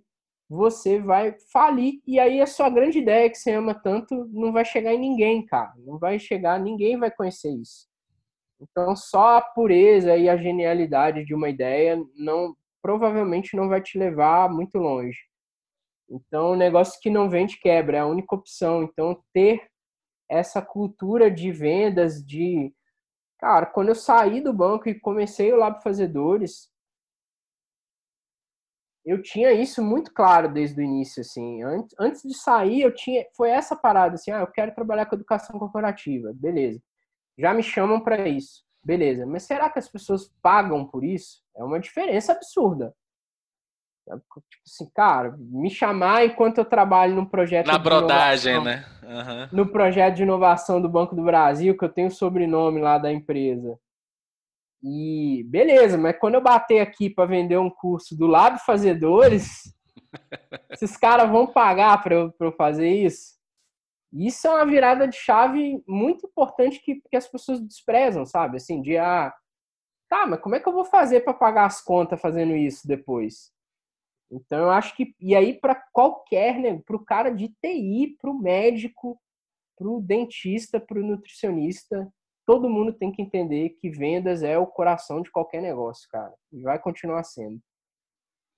você 0.50 1.00
vai 1.00 1.36
falir. 1.52 2.02
E 2.06 2.20
aí 2.20 2.42
a 2.42 2.46
sua 2.46 2.70
grande 2.70 3.00
ideia 3.00 3.30
que 3.30 3.38
você 3.38 3.54
ama 3.54 3.74
tanto 3.74 4.26
não 4.32 4.52
vai 4.52 4.66
chegar 4.66 4.94
em 4.94 5.00
ninguém, 5.00 5.46
cara. 5.46 5.74
Não 5.78 5.98
vai 5.98 6.20
chegar, 6.20 6.60
ninguém 6.60 6.98
vai 6.98 7.10
conhecer 7.10 7.52
isso. 7.52 7.88
Então, 8.62 8.96
só 8.96 9.38
a 9.38 9.42
pureza 9.42 10.16
e 10.16 10.30
a 10.30 10.38
genialidade 10.38 11.26
de 11.26 11.34
uma 11.34 11.50
ideia 11.50 12.02
não 12.16 12.56
provavelmente 12.82 13.56
não 13.56 13.68
vai 13.68 13.82
te 13.82 13.98
levar 13.98 14.50
muito 14.50 14.78
longe. 14.78 15.20
Então, 16.10 16.52
o 16.52 16.56
negócio 16.56 17.00
que 17.02 17.10
não 17.10 17.30
vende 17.30 17.60
quebra, 17.60 17.98
é 17.98 18.00
a 18.02 18.06
única 18.06 18.36
opção. 18.36 18.84
Então, 18.84 19.22
ter 19.34 19.68
essa 20.30 20.62
cultura 20.62 21.30
de 21.32 21.52
vendas, 21.52 22.24
de. 22.26 22.74
Cara, 23.44 23.66
quando 23.66 23.90
eu 23.90 23.96
saí 23.96 24.40
do 24.40 24.54
banco 24.54 24.88
e 24.88 24.98
comecei 24.98 25.52
o 25.52 25.58
Lab 25.58 25.84
Fazedores, 25.84 26.72
eu 29.06 29.22
tinha 29.22 29.52
isso 29.52 29.84
muito 29.84 30.14
claro 30.14 30.48
desde 30.48 30.80
o 30.80 30.84
início, 30.84 31.20
assim. 31.20 31.62
Antes, 31.62 31.94
antes 32.00 32.22
de 32.24 32.34
sair, 32.34 32.82
eu 32.84 32.96
tinha. 32.96 33.26
Foi 33.36 33.50
essa 33.50 33.76
parada, 33.76 34.16
assim, 34.16 34.32
ah, 34.32 34.40
eu 34.40 34.48
quero 34.48 34.74
trabalhar 34.74 35.08
com 35.08 35.16
educação 35.16 35.60
corporativa. 35.60 36.32
Beleza 36.34 36.82
já 37.38 37.54
me 37.54 37.64
chamam 37.64 38.00
para 38.00 38.28
isso. 38.28 38.64
Beleza, 38.84 39.26
mas 39.26 39.44
será 39.44 39.70
que 39.70 39.80
as 39.80 39.88
pessoas 39.88 40.32
pagam 40.42 40.86
por 40.86 41.04
isso? 41.04 41.42
É 41.56 41.64
uma 41.64 41.80
diferença 41.80 42.34
absurda. 42.34 42.94
Tipo 44.06 44.64
assim, 44.68 44.90
cara, 44.94 45.36
me 45.38 45.70
chamar 45.70 46.26
enquanto 46.26 46.58
eu 46.58 46.66
trabalho 46.66 47.16
num 47.16 47.26
projeto. 47.26 47.68
Na 47.68 47.78
brodagem, 47.78 48.62
né? 48.62 48.86
Uhum. 49.02 49.50
No 49.52 49.68
projeto 49.68 50.16
de 50.16 50.24
inovação 50.24 50.82
do 50.82 50.90
Banco 50.90 51.16
do 51.16 51.24
Brasil, 51.24 51.78
que 51.78 51.86
eu 51.86 51.90
tenho 51.90 52.08
o 52.08 52.12
sobrenome 52.12 52.82
lá 52.82 52.98
da 52.98 53.12
empresa. 53.12 53.78
E 54.84 55.46
beleza, 55.48 55.98
mas 55.98 56.18
quando 56.20 56.36
eu 56.36 56.42
bater 56.42 56.82
aqui 56.82 57.10
para 57.10 57.26
vender 57.26 57.58
um 57.58 57.70
curso 57.70 58.18
do 58.18 58.28
Lab 58.28 58.60
Fazedores, 58.66 59.74
esses 60.70 60.98
caras 60.98 61.30
vão 61.30 61.48
pagar 61.48 62.04
para 62.04 62.16
eu, 62.16 62.34
eu 62.38 62.52
fazer 62.52 62.90
isso? 62.90 63.34
Isso 64.12 64.46
é 64.46 64.52
uma 64.52 64.66
virada 64.66 65.08
de 65.08 65.16
chave 65.16 65.82
muito 65.88 66.28
importante 66.28 66.82
que, 66.84 67.02
que 67.10 67.16
as 67.16 67.28
pessoas 67.28 67.62
desprezam, 67.62 68.26
sabe? 68.26 68.58
Assim, 68.58 68.82
de 68.82 68.98
ah, 68.98 69.34
tá, 70.10 70.28
mas 70.28 70.42
como 70.42 70.56
é 70.56 70.60
que 70.60 70.68
eu 70.68 70.74
vou 70.74 70.86
fazer 70.86 71.22
para 71.22 71.34
pagar 71.34 71.66
as 71.66 71.82
contas 71.82 72.22
fazendo 72.22 72.56
isso 72.56 72.86
depois? 72.86 73.54
Então 74.34 74.60
eu 74.60 74.70
acho 74.72 74.96
que 74.96 75.16
e 75.20 75.36
aí 75.36 75.54
para 75.54 75.76
qualquer, 75.92 76.60
né, 76.60 76.82
para 76.86 76.96
o 76.96 77.06
cara 77.06 77.30
de 77.30 77.50
TI, 77.62 78.18
para 78.20 78.32
o 78.32 78.40
médico, 78.40 79.20
para 79.78 79.88
o 79.88 80.02
dentista, 80.02 80.80
para 80.80 81.00
o 81.00 81.04
nutricionista, 81.04 82.12
todo 82.46 82.70
mundo 82.70 82.94
tem 82.94 83.12
que 83.12 83.22
entender 83.22 83.70
que 83.70 83.90
vendas 83.90 84.44
é 84.44 84.58
o 84.58 84.68
coração 84.68 85.22
de 85.22 85.32
qualquer 85.32 85.62
negócio, 85.62 86.08
cara, 86.10 86.34
e 86.52 86.62
vai 86.62 86.80
continuar 86.80 87.24
sendo. 87.24 87.60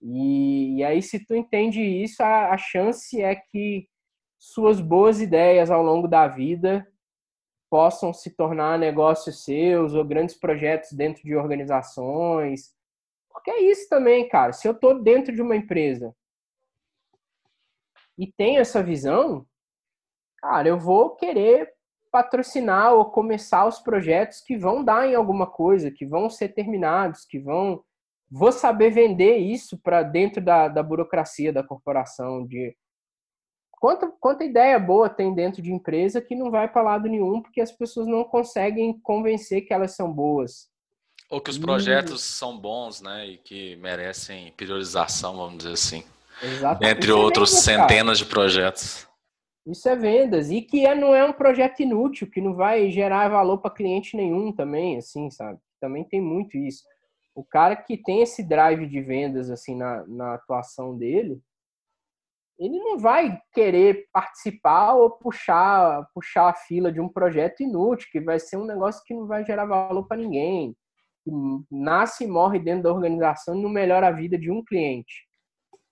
E, 0.02 0.78
e 0.78 0.84
aí 0.84 1.02
se 1.02 1.26
tu 1.26 1.36
entende 1.36 1.82
isso, 1.82 2.22
a, 2.22 2.52
a 2.54 2.58
chance 2.58 3.22
é 3.22 3.36
que 3.36 3.88
suas 4.38 4.80
boas 4.80 5.22
ideias 5.22 5.72
ao 5.72 5.82
longo 5.82 6.08
da 6.08 6.28
vida 6.28 6.88
possam 7.70 8.14
se 8.14 8.30
tornar 8.30 8.78
negócios 8.78 9.44
seus 9.44 9.94
ou 9.94 10.06
grandes 10.06 10.36
projetos 10.36 10.92
dentro 10.92 11.24
de 11.24 11.36
organizações. 11.36 12.75
Porque 13.36 13.52
é 13.52 13.62
isso 13.64 13.90
também, 13.90 14.28
cara. 14.30 14.54
Se 14.54 14.66
eu 14.66 14.72
estou 14.72 15.04
dentro 15.04 15.36
de 15.36 15.42
uma 15.42 15.58
empresa 15.58 16.16
e 18.18 18.32
tenho 18.32 18.62
essa 18.62 18.82
visão, 18.82 19.46
cara, 20.38 20.70
eu 20.70 20.80
vou 20.80 21.16
querer 21.18 21.74
patrocinar 22.10 22.94
ou 22.94 23.12
começar 23.12 23.68
os 23.68 23.80
projetos 23.80 24.40
que 24.40 24.58
vão 24.58 24.82
dar 24.82 25.06
em 25.06 25.16
alguma 25.16 25.46
coisa, 25.46 25.92
que 25.92 26.06
vão 26.06 26.30
ser 26.30 26.50
terminados, 26.50 27.26
que 27.26 27.38
vão 27.38 27.84
vou 28.32 28.54
saber 28.54 28.90
vender 28.90 29.36
isso 29.38 29.78
para 29.78 30.02
dentro 30.02 30.42
da, 30.42 30.70
da 30.70 30.82
burocracia 30.82 31.52
da 31.52 31.62
corporação, 31.62 32.48
de 32.48 32.76
quanta, 33.70 34.10
quanta 34.20 34.46
ideia 34.46 34.80
boa 34.80 35.10
tem 35.10 35.36
dentro 35.36 35.62
de 35.62 35.74
empresa 35.74 36.22
que 36.22 36.36
não 36.36 36.50
vai 36.50 36.72
para 36.72 36.82
lado 36.82 37.10
nenhum 37.10 37.42
porque 37.42 37.60
as 37.60 37.72
pessoas 37.72 38.08
não 38.08 38.24
conseguem 38.24 38.98
convencer 39.02 39.62
que 39.62 39.74
elas 39.74 39.94
são 39.94 40.12
boas. 40.12 40.74
Ou 41.30 41.42
que 41.42 41.50
os 41.50 41.58
projetos 41.58 42.24
e... 42.24 42.28
são 42.28 42.58
bons, 42.58 43.02
né, 43.02 43.28
e 43.28 43.38
que 43.38 43.76
merecem 43.78 44.52
priorização, 44.54 45.38
vamos 45.38 45.58
dizer 45.60 45.74
assim. 45.74 46.04
Exatamente. 46.42 46.98
Entre 46.98 47.12
outros 47.12 47.54
é 47.54 47.58
centenas 47.58 48.18
de 48.18 48.26
projetos. 48.26 49.08
Isso 49.66 49.90
é 49.90 49.96
vendas. 49.96 50.52
E 50.52 50.62
que 50.62 50.86
é, 50.86 50.94
não 50.94 51.16
é 51.16 51.24
um 51.26 51.34
projeto 51.34 51.80
inútil, 51.80 52.30
que 52.30 52.40
não 52.40 52.54
vai 52.54 52.92
gerar 52.92 53.30
valor 53.30 53.58
para 53.58 53.72
cliente 53.72 54.16
nenhum 54.16 54.52
também, 54.52 54.98
assim, 54.98 55.30
sabe? 55.32 55.60
Também 55.82 56.04
tem 56.04 56.22
muito 56.22 56.58
isso. 56.58 56.84
O 57.34 57.44
cara 57.44 57.76
que 57.76 57.98
tem 57.98 58.22
esse 58.22 58.44
drive 58.44 58.88
de 58.88 59.02
vendas, 59.02 59.50
assim, 59.50 59.76
na, 59.76 60.06
na 60.08 60.36
atuação 60.36 60.96
dele, 60.96 61.42
ele 62.58 62.80
não 62.80 62.98
vai 62.98 63.42
querer 63.52 64.08
participar 64.14 64.94
ou 64.94 65.10
puxar, 65.10 66.08
puxar 66.14 66.50
a 66.50 66.54
fila 66.54 66.92
de 66.92 67.02
um 67.02 67.10
projeto 67.10 67.62
inútil, 67.62 68.08
que 68.12 68.22
vai 68.22 68.40
ser 68.40 68.58
um 68.58 68.66
negócio 68.66 69.04
que 69.06 69.14
não 69.14 69.28
vai 69.28 69.44
gerar 69.44 69.66
valor 69.66 70.08
para 70.08 70.18
ninguém. 70.18 70.76
Nasce 71.72 72.24
e 72.24 72.28
morre 72.28 72.60
dentro 72.60 72.84
da 72.84 72.94
organização 72.94 73.56
e 73.56 73.62
não 73.62 73.70
melhora 73.70 74.08
a 74.08 74.12
vida 74.12 74.38
de 74.38 74.52
um 74.52 74.64
cliente. 74.64 75.26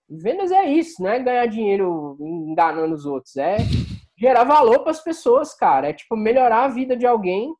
Vendas 0.10 0.52
é 0.52 0.66
isso, 0.66 1.02
não 1.02 1.10
é 1.10 1.20
ganhar 1.20 1.46
dinheiro 1.48 2.18
enganando 2.20 2.94
os 2.94 3.06
outros, 3.06 3.36
é 3.38 3.58
gerar 4.18 4.44
valor 4.44 4.80
para 4.80 4.92
as 4.92 5.04
pessoas, 5.04 5.54
cara. 5.56 5.90
É 5.90 5.94
tipo 5.94 6.16
melhorar 6.16 6.66
a 6.66 6.68
vida 6.68 6.96
de 6.96 7.06
alguém 7.06 7.54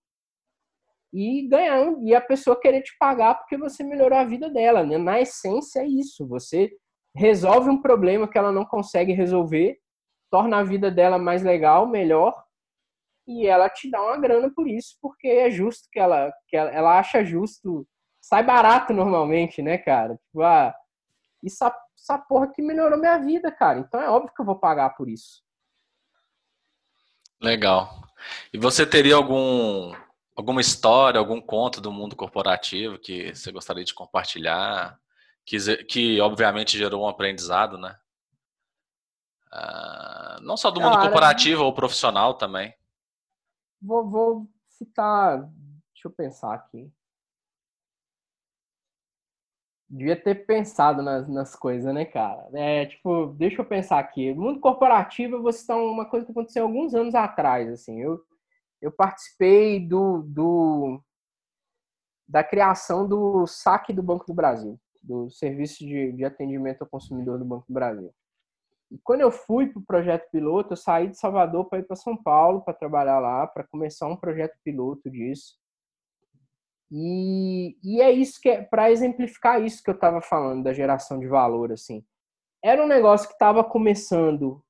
e 1.14 1.48
ganhar 1.48 1.96
e 2.02 2.16
a 2.16 2.22
pessoa 2.22 2.60
querer 2.60 2.82
te 2.82 2.96
pagar 2.98 3.36
porque 3.36 3.58
você 3.58 3.84
melhorou 3.84 4.18
a 4.18 4.26
vida 4.26 4.50
dela. 4.50 4.84
Né? 4.84 4.98
Na 4.98 5.22
essência 5.22 5.82
é 5.82 5.88
isso. 5.88 6.28
Você 6.28 6.72
resolve 7.16 7.70
um 7.70 7.82
problema 7.82 8.28
que 8.28 8.38
ela 8.38 8.52
não 8.52 8.66
consegue 8.66 9.14
resolver, 9.14 9.78
torna 10.32 10.58
a 10.58 10.64
vida 10.64 10.90
dela 10.90 11.20
mais 11.20 11.44
legal, 11.44 11.88
melhor, 11.88 12.43
e 13.28 13.48
ela 13.48 13.70
te 13.70 13.90
dá 13.90 14.02
uma 14.02 14.18
grana 14.18 14.52
por 14.54 14.68
isso, 14.68 14.98
porque 15.02 15.28
é 15.28 15.50
justo 15.50 15.88
que 15.92 16.00
ela, 16.00 16.32
que 16.48 16.58
ela, 16.58 16.70
ela 16.72 17.00
acha 17.00 17.24
justo. 17.24 17.88
Sai 18.22 18.44
barato 18.44 18.94
normalmente, 18.94 19.62
né, 19.62 19.78
cara? 19.78 20.16
Tipo, 20.16 20.42
ah, 20.44 20.74
isso 21.42 21.64
essa 22.04 22.18
porra 22.18 22.52
que 22.52 22.62
melhorou 22.62 23.00
minha 23.00 23.18
vida, 23.18 23.52
cara. 23.52 23.80
Então 23.80 24.02
é 24.02 24.10
óbvio 24.10 24.34
que 24.34 24.42
eu 24.42 24.46
vou 24.46 24.60
pagar 24.60 24.92
por 24.92 25.08
isso. 25.08 25.42
Legal. 27.42 28.04
E 28.54 28.58
você 28.58 28.86
teria 28.86 29.16
algum 29.16 29.94
alguma 30.36 30.62
história, 30.62 31.20
algum 31.20 31.40
conto 31.40 31.80
do 31.80 31.92
mundo 31.92 32.16
corporativo 32.16 32.98
que 32.98 33.34
você 33.34 33.52
gostaria 33.52 33.84
de 33.84 33.94
compartilhar? 33.94 35.00
Que, 35.46 35.84
que 35.86 36.22
obviamente 36.22 36.78
gerou 36.78 37.04
um 37.04 37.08
aprendizado, 37.08 37.78
né? 37.78 37.98
Uh, 39.52 40.42
não 40.42 40.58
só 40.58 40.72
do 40.72 40.82
mundo 40.82 40.98
corporativo 40.98 41.64
ou 41.64 41.74
profissional 41.74 42.34
também. 42.34 42.74
Vou, 43.84 44.10
vou 44.10 44.50
citar. 44.70 45.44
Deixa 45.94 46.08
eu 46.08 46.12
pensar 46.12 46.54
aqui 46.54 46.92
devia 49.94 50.16
ter 50.16 50.46
pensado 50.46 51.04
nas, 51.04 51.28
nas 51.30 51.56
coisas, 51.56 51.94
né, 51.94 52.04
cara? 52.04 52.50
É, 52.54 52.86
tipo, 52.86 53.28
deixa 53.38 53.62
eu 53.62 53.66
pensar 53.66 54.00
aqui. 54.00 54.34
mundo 54.34 54.60
corporativo, 54.60 55.42
você 55.42 55.60
está 55.60 55.76
uma 55.76 56.06
coisa 56.06 56.26
que 56.26 56.32
aconteceu 56.32 56.64
alguns 56.64 56.96
anos 56.96 57.14
atrás, 57.14 57.70
assim. 57.70 58.02
Eu, 58.02 58.20
eu 58.82 58.92
participei 58.92 59.80
do, 59.80 60.24
do 60.24 61.00
da 62.28 62.44
criação 62.44 63.08
do 63.08 63.46
saque 63.46 63.94
do 63.94 64.02
Banco 64.02 64.26
do 64.26 64.34
Brasil, 64.34 64.80
do 65.02 65.30
serviço 65.30 65.86
de, 65.86 66.12
de 66.14 66.26
atendimento 66.26 66.82
ao 66.82 66.90
consumidor 66.90 67.38
do 67.38 67.46
Banco 67.46 67.66
do 67.68 67.74
Brasil. 67.74 68.12
E 68.94 69.00
quando 69.04 69.22
eu 69.22 69.32
fui 69.32 69.66
para 69.66 69.80
o 69.80 69.86
projeto 69.86 70.30
piloto, 70.30 70.74
eu 70.74 70.78
saí 70.78 71.08
de 71.08 71.18
Salvador 71.18 71.66
para 71.66 71.80
ir 71.80 71.84
para 71.84 71.96
São 71.96 72.16
Paulo 72.16 72.62
para 72.62 72.76
trabalhar 72.76 73.20
lá, 73.20 73.48
para 73.48 73.64
começar 73.64 74.08
um 74.08 74.16
projeto 74.16 74.56
piloto 74.64 75.10
disso. 75.10 75.58
E, 76.92 77.76
e 77.84 78.00
é 78.00 78.12
isso 78.12 78.40
que 78.40 78.50
é 78.50 78.62
para 78.62 78.92
exemplificar 78.92 79.60
isso 79.60 79.82
que 79.82 79.90
eu 79.90 79.96
estava 79.96 80.22
falando 80.22 80.64
da 80.64 80.74
geração 80.74 81.20
de 81.20 81.26
valor 81.26 81.72
assim. 81.72 82.06
Era 82.64 82.84
um 82.84 82.88
negócio 82.88 83.28
que 83.28 83.34
estava 83.34 83.64
começando 83.64 84.64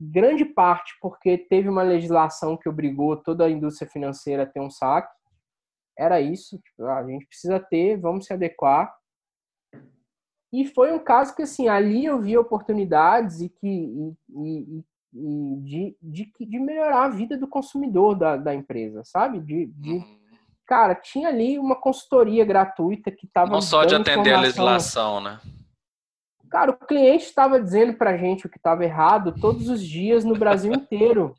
grande 0.00 0.44
parte 0.44 0.96
porque 1.00 1.36
teve 1.36 1.68
uma 1.68 1.82
legislação 1.82 2.56
que 2.56 2.68
obrigou 2.68 3.16
toda 3.16 3.44
a 3.44 3.50
indústria 3.50 3.90
financeira 3.90 4.44
a 4.44 4.46
ter 4.46 4.60
um 4.60 4.70
saque. 4.70 5.12
Era 5.98 6.20
isso, 6.20 6.60
tipo, 6.60 6.84
a 6.84 7.04
gente 7.04 7.26
precisa 7.26 7.58
ter, 7.58 7.96
vamos 7.96 8.26
se 8.26 8.32
adequar. 8.32 8.96
E 10.52 10.66
foi 10.66 10.92
um 10.92 10.98
caso 10.98 11.34
que 11.34 11.42
assim, 11.42 11.68
ali 11.68 12.04
eu 12.04 12.20
vi 12.20 12.36
oportunidades 12.36 13.40
e 13.40 13.48
que 13.48 13.66
e, 13.68 14.16
e, 14.30 14.84
e 15.14 15.56
de, 15.60 15.96
de, 16.00 16.32
de 16.40 16.58
melhorar 16.58 17.04
a 17.04 17.08
vida 17.08 17.36
do 17.36 17.46
consumidor 17.46 18.14
da, 18.14 18.36
da 18.36 18.54
empresa, 18.54 19.02
sabe? 19.04 19.40
De, 19.40 19.66
de 19.66 19.92
uhum 19.92 20.18
cara, 20.68 20.94
tinha 20.94 21.28
ali 21.28 21.58
uma 21.58 21.74
consultoria 21.74 22.44
gratuita 22.44 23.10
que 23.10 23.24
estava. 23.24 23.50
Não 23.50 23.62
só 23.62 23.84
de 23.84 23.94
atender 23.94 24.34
a 24.34 24.40
legislação, 24.40 25.18
né? 25.18 25.40
Cara, 26.50 26.70
o 26.70 26.76
cliente 26.76 27.24
estava 27.24 27.60
dizendo 27.60 27.94
pra 27.94 28.16
gente 28.16 28.46
o 28.46 28.50
que 28.50 28.58
estava 28.58 28.84
errado 28.84 29.34
todos 29.40 29.68
os 29.68 29.82
dias 29.82 30.24
no 30.24 30.38
Brasil 30.38 30.72
inteiro. 30.74 31.34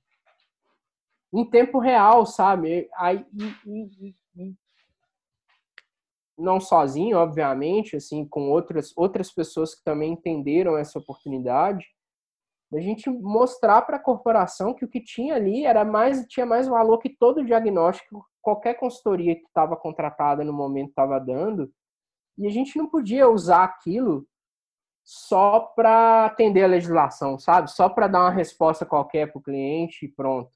em 1.31 1.45
tempo 1.45 1.77
real, 1.79 2.25
sabe? 2.25 2.89
Aí, 2.95 3.23
e, 3.33 3.43
e, 3.65 4.15
e, 4.35 4.55
não 6.39 6.59
sozinho, 6.59 7.17
obviamente, 7.17 7.95
assim, 7.95 8.25
com 8.25 8.49
outras, 8.49 8.93
outras 8.95 9.31
pessoas 9.31 9.75
que 9.75 9.83
também 9.83 10.13
entenderam 10.13 10.77
essa 10.77 10.99
oportunidade 10.99 11.85
da 12.71 12.79
gente 12.79 13.09
mostrar 13.09 13.81
para 13.81 13.97
a 13.97 14.01
corporação 14.01 14.73
que 14.73 14.85
o 14.85 14.87
que 14.87 15.01
tinha 15.01 15.35
ali 15.35 15.65
era 15.65 15.83
mais 15.83 16.25
tinha 16.27 16.45
mais 16.45 16.67
valor 16.67 16.99
que 16.99 17.09
todo 17.09 17.39
o 17.39 17.45
diagnóstico 17.45 18.23
qualquer 18.41 18.75
consultoria 18.75 19.35
que 19.35 19.45
estava 19.45 19.75
contratada 19.75 20.43
no 20.43 20.53
momento 20.53 20.89
estava 20.89 21.19
dando 21.19 21.71
e 22.37 22.45
a 22.45 22.49
gente 22.49 22.77
não 22.77 22.87
podia 22.87 23.27
usar 23.27 23.63
aquilo 23.63 24.27
só 25.03 25.59
para 25.75 26.25
atender 26.25 26.63
a 26.63 26.67
legislação 26.67 27.39
sabe? 27.39 27.71
Só 27.71 27.89
para 27.89 28.07
dar 28.07 28.21
uma 28.21 28.29
resposta 28.29 28.85
qualquer 28.85 29.31
para 29.31 29.39
o 29.39 29.43
cliente 29.43 30.05
e 30.05 30.09
pronto. 30.09 30.51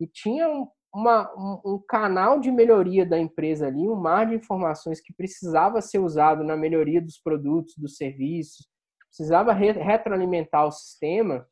E 0.00 0.06
tinha 0.06 0.48
um, 0.48 0.68
uma, 0.96 1.30
um, 1.36 1.74
um 1.74 1.82
canal 1.86 2.40
de 2.40 2.50
melhoria 2.50 3.04
da 3.04 3.18
empresa 3.18 3.66
ali 3.66 3.88
um 3.88 3.94
mar 3.94 4.26
de 4.26 4.34
informações 4.34 5.00
que 5.00 5.12
precisava 5.12 5.82
ser 5.82 5.98
usado 5.98 6.42
na 6.42 6.56
melhoria 6.56 7.02
dos 7.02 7.18
produtos 7.18 7.74
dos 7.76 7.96
serviços 7.96 8.68
precisava 9.08 9.52
re 9.52 9.72
retroalimentar 9.72 10.66
o 10.66 10.72
sistema 10.72 11.46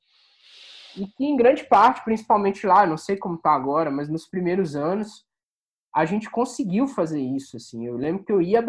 e 0.97 1.07
que 1.07 1.25
em 1.25 1.37
grande 1.37 1.65
parte, 1.65 2.05
principalmente 2.05 2.67
lá, 2.67 2.87
não 2.87 2.97
sei 2.97 3.17
como 3.17 3.35
está 3.35 3.53
agora, 3.53 3.91
mas 3.91 4.09
nos 4.09 4.29
primeiros 4.29 4.77
anos 4.77 5.25
a 5.95 6.05
gente 6.05 6.31
conseguiu 6.31 6.87
fazer 6.87 7.21
isso. 7.21 7.57
Assim, 7.57 7.87
eu 7.87 7.97
lembro 7.97 8.25
que 8.25 8.33
eu 8.33 8.41
ia 8.41 8.65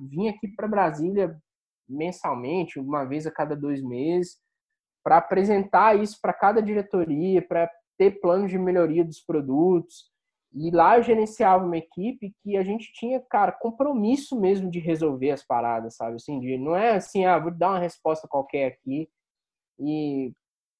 vinha 0.00 0.30
aqui 0.30 0.48
para 0.48 0.68
Brasília 0.68 1.36
mensalmente, 1.88 2.78
uma 2.78 3.04
vez 3.04 3.26
a 3.26 3.30
cada 3.30 3.54
dois 3.54 3.82
meses, 3.82 4.38
para 5.02 5.18
apresentar 5.18 5.98
isso 5.98 6.18
para 6.20 6.32
cada 6.32 6.62
diretoria, 6.62 7.46
para 7.46 7.70
ter 7.96 8.20
planos 8.20 8.50
de 8.50 8.58
melhoria 8.58 9.04
dos 9.04 9.20
produtos, 9.20 10.12
e 10.54 10.70
lá 10.70 10.96
eu 10.96 11.02
gerenciava 11.02 11.64
uma 11.64 11.76
equipe 11.76 12.32
que 12.40 12.56
a 12.56 12.62
gente 12.62 12.92
tinha, 12.92 13.20
cara, 13.20 13.50
compromisso 13.50 14.38
mesmo 14.40 14.70
de 14.70 14.78
resolver 14.78 15.32
as 15.32 15.42
paradas, 15.42 15.96
sabe? 15.96 16.14
Assim, 16.14 16.38
de, 16.38 16.56
não 16.56 16.76
é 16.76 16.94
assim, 16.94 17.24
ah, 17.24 17.38
vou 17.38 17.50
dar 17.50 17.70
uma 17.70 17.80
resposta 17.80 18.28
qualquer 18.28 18.66
aqui 18.66 19.08
e. 19.80 20.32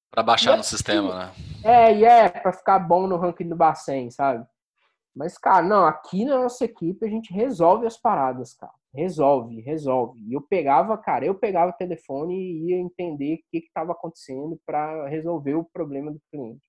Para 0.09 0.23
baixar 0.23 0.53
é, 0.53 0.57
no 0.57 0.63
sistema, 0.63 1.13
né? 1.13 1.31
É, 1.61 1.93
e 1.93 2.05
é, 2.05 2.29
para 2.29 2.53
ficar 2.53 2.79
bom 2.79 3.05
no 3.05 3.17
ranking 3.17 3.49
do 3.49 3.55
Bacen, 3.55 4.09
sabe? 4.11 4.47
Mas, 5.13 5.37
cara, 5.37 5.61
não, 5.61 5.85
aqui 5.85 6.23
na 6.23 6.39
nossa 6.39 6.63
equipe 6.63 7.05
a 7.05 7.09
gente 7.09 7.33
resolve 7.33 7.85
as 7.85 7.97
paradas, 7.97 8.53
cara. 8.53 8.73
Resolve, 8.93 9.59
resolve. 9.59 10.21
E 10.21 10.33
eu 10.33 10.41
pegava, 10.41 10.97
cara, 10.97 11.25
eu 11.25 11.35
pegava 11.35 11.71
o 11.71 11.77
telefone 11.77 12.33
e 12.33 12.69
ia 12.69 12.77
entender 12.77 13.35
o 13.35 13.37
que 13.51 13.57
estava 13.57 13.91
acontecendo 13.91 14.57
para 14.65 15.05
resolver 15.09 15.55
o 15.55 15.65
problema 15.65 16.13
do 16.13 16.21
cliente 16.31 16.63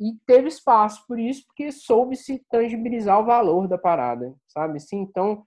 e 0.00 0.16
teve 0.26 0.48
espaço 0.48 1.04
por 1.06 1.18
isso, 1.18 1.44
porque 1.46 1.72
soube 1.72 2.16
se 2.16 2.44
tangibilizar 2.50 3.20
o 3.20 3.24
valor 3.24 3.66
da 3.66 3.76
parada, 3.76 4.34
sabe? 4.46 4.78
Sim, 4.78 4.98
então, 4.98 5.44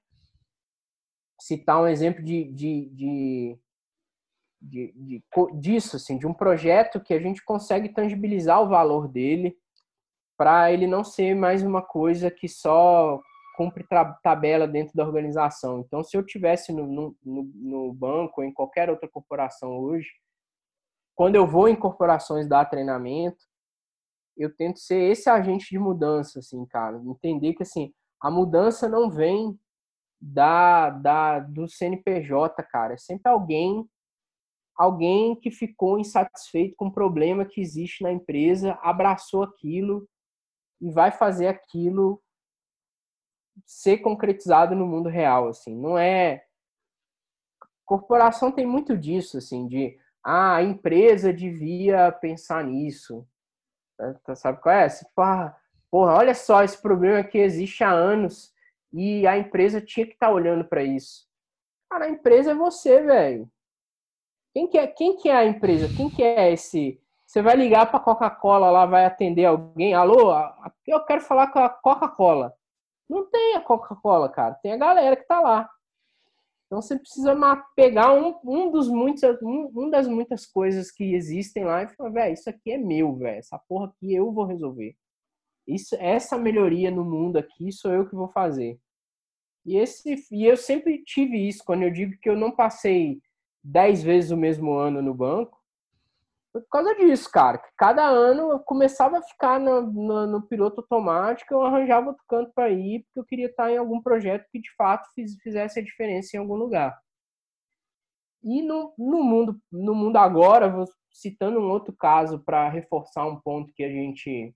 citar 1.39 1.81
um 1.81 1.87
exemplo 1.87 2.21
de, 2.23 2.51
de, 2.51 2.89
de, 2.89 3.59
de, 4.61 4.93
de, 4.93 5.23
disso, 5.53 5.95
assim, 5.95 6.17
de 6.17 6.27
um 6.27 6.33
projeto 6.33 6.99
que 6.99 7.13
a 7.13 7.19
gente 7.19 7.43
consegue 7.43 7.89
tangibilizar 7.89 8.61
o 8.61 8.67
valor 8.67 9.07
dele 9.07 9.57
para 10.37 10.71
ele 10.71 10.85
não 10.85 11.03
ser 11.03 11.33
mais 11.35 11.63
uma 11.63 11.81
coisa 11.81 12.29
que 12.29 12.49
só 12.49 13.21
cumpre 13.55 13.85
tabela 14.23 14.67
dentro 14.67 14.93
da 14.95 15.05
organização. 15.05 15.79
Então, 15.79 16.03
se 16.03 16.17
eu 16.17 16.25
tivesse 16.25 16.73
no, 16.73 16.87
no, 16.87 17.15
no 17.23 17.93
banco 17.93 18.41
ou 18.41 18.43
em 18.43 18.53
qualquer 18.53 18.89
outra 18.89 19.07
corporação 19.07 19.77
hoje, 19.77 20.09
quando 21.15 21.35
eu 21.35 21.45
vou 21.45 21.67
em 21.67 21.75
corporações 21.75 22.47
dar 22.47 22.65
treinamento, 22.65 23.50
eu 24.41 24.55
tento 24.55 24.79
ser 24.79 25.11
esse 25.11 25.29
agente 25.29 25.69
de 25.69 25.79
mudança, 25.79 26.39
assim, 26.39 26.65
cara. 26.65 27.01
Entender 27.05 27.53
que, 27.53 27.63
assim, 27.63 27.93
a 28.19 28.29
mudança 28.29 28.87
não 28.89 29.09
vem 29.09 29.59
da, 30.19 30.89
da 30.89 31.39
do 31.39 31.67
CNPJ, 31.67 32.61
cara. 32.63 32.93
É 32.93 32.97
sempre 32.97 33.31
alguém 33.31 33.87
alguém 34.75 35.35
que 35.35 35.51
ficou 35.51 35.99
insatisfeito 35.99 36.75
com 36.75 36.87
o 36.87 36.93
problema 36.93 37.45
que 37.45 37.61
existe 37.61 38.01
na 38.01 38.11
empresa, 38.11 38.79
abraçou 38.81 39.43
aquilo 39.43 40.07
e 40.81 40.89
vai 40.89 41.11
fazer 41.11 41.47
aquilo 41.47 42.21
ser 43.65 43.97
concretizado 43.99 44.75
no 44.75 44.87
mundo 44.87 45.07
real, 45.07 45.47
assim. 45.47 45.75
Não 45.75 45.97
é 45.97 46.43
corporação 47.85 48.51
tem 48.51 48.65
muito 48.65 48.97
disso, 48.97 49.37
assim, 49.37 49.67
de 49.67 49.97
ah, 50.23 50.55
a 50.55 50.63
empresa 50.63 51.33
devia 51.33 52.11
pensar 52.11 52.63
nisso. 52.63 53.27
Tá, 54.23 54.35
sabe 54.35 54.59
qual 54.61 54.75
é? 54.75 54.87
Tipo, 54.89 55.21
ah, 55.21 55.55
porra, 55.89 56.15
olha 56.15 56.33
só 56.33 56.63
esse 56.63 56.81
problema 56.81 57.23
que 57.23 57.37
existe 57.37 57.83
há 57.83 57.89
anos 57.91 58.53
e 58.91 59.25
a 59.27 59.37
empresa 59.37 59.81
tinha 59.81 60.05
que 60.05 60.13
estar 60.13 60.27
tá 60.27 60.33
olhando 60.33 60.65
para 60.65 60.83
isso. 60.83 61.27
Cara, 61.89 62.05
a 62.05 62.09
empresa 62.09 62.51
é 62.51 62.55
você, 62.55 63.01
velho. 63.01 63.49
Quem 64.53 64.67
que 64.67 64.77
é, 64.77 64.87
quem 64.87 65.17
que 65.17 65.29
é 65.29 65.35
a 65.35 65.45
empresa? 65.45 65.87
Quem 65.95 66.09
que 66.09 66.23
é 66.23 66.51
esse? 66.51 67.01
Você 67.25 67.41
vai 67.41 67.55
ligar 67.55 67.85
para 67.85 67.97
a 67.97 68.03
Coca-Cola 68.03 68.69
lá, 68.69 68.85
vai 68.85 69.05
atender 69.05 69.45
alguém? 69.45 69.93
Alô, 69.93 70.33
eu 70.85 71.05
quero 71.05 71.21
falar 71.21 71.47
com 71.47 71.59
a 71.59 71.69
Coca-Cola. 71.69 72.53
Não 73.09 73.29
tem 73.29 73.55
a 73.55 73.61
Coca-Cola, 73.61 74.27
cara. 74.29 74.55
Tem 74.55 74.73
a 74.73 74.77
galera 74.77 75.15
que 75.15 75.23
tá 75.23 75.39
lá. 75.39 75.69
Então 76.71 76.81
você 76.81 76.97
precisa 76.97 77.35
pegar 77.75 78.13
um, 78.13 78.33
um 78.45 78.71
dos 78.71 78.87
muitos, 78.87 79.23
um, 79.43 79.69
um 79.75 79.89
das 79.89 80.07
muitas 80.07 80.45
coisas 80.45 80.89
que 80.89 81.13
existem 81.13 81.65
lá 81.65 81.83
e 81.83 81.89
falar, 81.89 82.11
velho, 82.11 82.33
isso 82.33 82.49
aqui 82.49 82.71
é 82.71 82.77
meu, 82.77 83.13
velho. 83.17 83.39
Essa 83.39 83.59
porra 83.67 83.87
aqui 83.87 84.13
eu 84.13 84.31
vou 84.31 84.45
resolver. 84.45 84.95
Isso, 85.67 85.97
essa 85.99 86.37
melhoria 86.37 86.89
no 86.89 87.03
mundo 87.03 87.35
aqui 87.35 87.73
sou 87.73 87.91
eu 87.91 88.07
que 88.07 88.15
vou 88.15 88.29
fazer. 88.29 88.79
E 89.65 89.75
esse, 89.75 90.15
e 90.31 90.45
eu 90.45 90.55
sempre 90.55 91.03
tive 91.03 91.45
isso 91.45 91.61
quando 91.65 91.83
eu 91.83 91.91
digo 91.91 92.17
que 92.21 92.29
eu 92.29 92.37
não 92.37 92.51
passei 92.51 93.21
dez 93.61 94.01
vezes 94.01 94.31
o 94.31 94.37
mesmo 94.37 94.71
ano 94.71 95.01
no 95.01 95.13
banco, 95.13 95.60
por 96.53 96.67
causa 96.69 96.95
disso, 96.95 97.29
cara. 97.31 97.57
Que 97.57 97.69
cada 97.77 98.05
ano 98.05 98.51
eu 98.51 98.59
começava 98.59 99.19
a 99.19 99.23
ficar 99.23 99.59
no, 99.59 99.81
no, 99.81 100.27
no 100.27 100.47
piloto 100.47 100.81
automático, 100.81 101.53
eu 101.53 101.61
arranjava 101.63 102.09
outro 102.09 102.23
canto 102.27 102.51
para 102.53 102.69
ir, 102.69 103.03
porque 103.03 103.19
eu 103.19 103.25
queria 103.25 103.47
estar 103.47 103.71
em 103.71 103.77
algum 103.77 104.01
projeto 104.01 104.47
que 104.51 104.59
de 104.59 104.73
fato 104.75 105.07
fiz, 105.15 105.35
fizesse 105.41 105.79
a 105.79 105.83
diferença 105.83 106.35
em 106.35 106.39
algum 106.39 106.55
lugar. 106.55 106.97
E 108.43 108.61
no, 108.61 108.93
no, 108.97 109.23
mundo, 109.23 109.61
no 109.71 109.93
mundo 109.93 110.17
agora, 110.17 110.69
vou 110.69 110.85
citando 111.11 111.59
um 111.59 111.69
outro 111.69 111.93
caso 111.95 112.39
para 112.39 112.67
reforçar 112.69 113.25
um 113.25 113.39
ponto 113.39 113.73
que 113.73 113.83
a 113.83 113.89
gente 113.89 114.53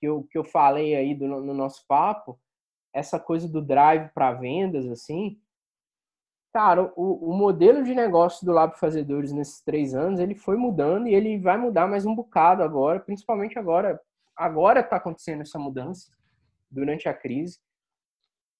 que 0.00 0.06
eu, 0.06 0.22
que 0.30 0.38
eu 0.38 0.44
falei 0.44 0.94
aí 0.94 1.12
do, 1.12 1.26
no 1.26 1.52
nosso 1.52 1.84
papo, 1.88 2.38
essa 2.94 3.18
coisa 3.18 3.48
do 3.48 3.60
drive 3.60 4.10
para 4.14 4.32
vendas, 4.32 4.86
assim, 4.86 5.40
Cara, 6.52 6.92
o, 6.96 7.30
o 7.30 7.36
modelo 7.36 7.82
de 7.82 7.94
negócio 7.94 8.44
do 8.46 8.52
Lab 8.52 8.78
Fazedores 8.78 9.32
nesses 9.32 9.60
três 9.62 9.94
anos, 9.94 10.18
ele 10.18 10.34
foi 10.34 10.56
mudando 10.56 11.06
e 11.06 11.14
ele 11.14 11.38
vai 11.38 11.58
mudar 11.58 11.86
mais 11.86 12.06
um 12.06 12.14
bocado 12.14 12.62
agora, 12.62 13.00
principalmente 13.00 13.58
agora. 13.58 14.00
Agora 14.34 14.80
está 14.80 14.96
acontecendo 14.96 15.42
essa 15.42 15.58
mudança, 15.58 16.10
durante 16.70 17.08
a 17.08 17.14
crise. 17.14 17.58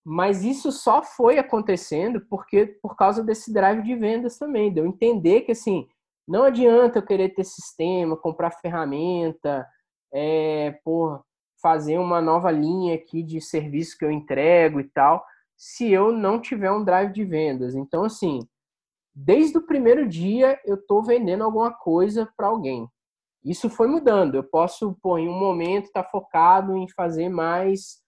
Mas 0.04 0.44
isso 0.44 0.70
só 0.70 1.02
foi 1.02 1.38
acontecendo 1.38 2.20
porque 2.28 2.66
por 2.66 2.96
causa 2.96 3.22
desse 3.22 3.52
drive 3.52 3.82
de 3.82 3.94
vendas 3.94 4.38
também. 4.38 4.72
Deu 4.72 4.86
entender 4.86 5.42
que, 5.42 5.52
assim, 5.52 5.88
não 6.26 6.44
adianta 6.44 6.98
eu 6.98 7.06
querer 7.06 7.30
ter 7.30 7.44
sistema, 7.44 8.16
comprar 8.16 8.50
ferramenta, 8.50 9.66
é, 10.12 10.78
por 10.84 11.22
fazer 11.60 11.98
uma 11.98 12.20
nova 12.20 12.50
linha 12.50 12.94
aqui 12.94 13.22
de 13.22 13.40
serviço 13.40 13.96
que 13.98 14.04
eu 14.04 14.10
entrego 14.10 14.78
e 14.80 14.84
tal 14.84 15.24
se 15.58 15.90
eu 15.90 16.12
não 16.12 16.40
tiver 16.40 16.70
um 16.70 16.84
drive 16.84 17.12
de 17.12 17.24
vendas. 17.24 17.74
Então, 17.74 18.04
assim, 18.04 18.38
desde 19.12 19.58
o 19.58 19.66
primeiro 19.66 20.08
dia 20.08 20.58
eu 20.64 20.76
estou 20.76 21.02
vendendo 21.02 21.42
alguma 21.42 21.72
coisa 21.72 22.32
para 22.36 22.46
alguém. 22.46 22.88
Isso 23.44 23.68
foi 23.68 23.88
mudando. 23.88 24.36
Eu 24.36 24.44
posso, 24.44 24.96
pô, 25.02 25.18
em 25.18 25.28
um 25.28 25.36
momento, 25.36 25.86
estar 25.86 26.04
tá 26.04 26.10
focado 26.10 26.76
em 26.76 26.88
fazer 26.88 27.28
mais 27.28 27.98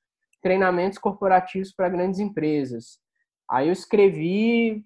treinamentos 0.40 0.96
corporativos 0.98 1.72
para 1.72 1.88
grandes 1.88 2.20
empresas. 2.20 3.00
Aí 3.50 3.66
eu 3.66 3.72
escrevi, 3.72 4.84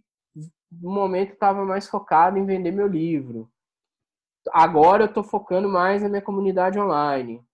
no 0.72 0.90
momento 0.90 1.34
estava 1.34 1.66
mais 1.66 1.86
focado 1.86 2.38
em 2.38 2.46
vender 2.46 2.72
meu 2.72 2.86
livro. 2.86 3.50
Agora 4.52 5.04
eu 5.04 5.08
estou 5.08 5.22
focando 5.22 5.68
mais 5.68 6.02
na 6.02 6.08
minha 6.08 6.22
comunidade 6.22 6.78
online. 6.78 7.44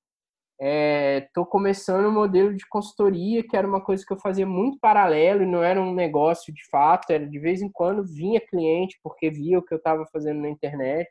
Estou 0.63 1.45
é, 1.45 1.47
começando 1.49 2.07
um 2.07 2.13
modelo 2.13 2.55
de 2.55 2.69
consultoria, 2.69 3.43
que 3.43 3.57
era 3.57 3.67
uma 3.67 3.83
coisa 3.83 4.05
que 4.05 4.13
eu 4.13 4.19
fazia 4.19 4.47
muito 4.47 4.79
paralelo 4.79 5.43
e 5.43 5.47
não 5.47 5.65
era 5.65 5.81
um 5.81 5.95
negócio 5.95 6.53
de 6.53 6.69
fato, 6.69 7.11
era 7.11 7.27
de 7.27 7.39
vez 7.39 7.63
em 7.63 7.71
quando 7.71 8.05
vinha 8.05 8.39
cliente 8.47 9.01
porque 9.03 9.31
via 9.31 9.59
o 9.59 9.63
que 9.63 9.73
eu 9.73 9.79
estava 9.79 10.05
fazendo 10.13 10.43
na 10.43 10.51
internet. 10.51 11.09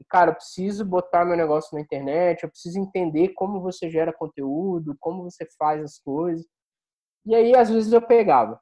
E, 0.00 0.04
cara, 0.04 0.30
eu 0.30 0.34
preciso 0.36 0.84
botar 0.84 1.24
meu 1.24 1.36
negócio 1.36 1.74
na 1.74 1.80
internet, 1.80 2.44
eu 2.44 2.48
preciso 2.48 2.78
entender 2.78 3.30
como 3.30 3.60
você 3.60 3.90
gera 3.90 4.12
conteúdo, 4.12 4.96
como 5.00 5.24
você 5.24 5.44
faz 5.58 5.82
as 5.82 5.98
coisas. 5.98 6.46
E 7.26 7.34
aí, 7.34 7.56
às 7.56 7.70
vezes, 7.70 7.92
eu 7.92 8.00
pegava. 8.00 8.60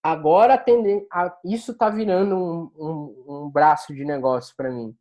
Agora, 0.00 0.62
isso 1.44 1.72
está 1.72 1.90
virando 1.90 2.36
um, 2.36 2.70
um, 2.76 3.24
um 3.46 3.50
braço 3.50 3.92
de 3.92 4.04
negócio 4.04 4.54
para 4.56 4.70
mim 4.70 4.96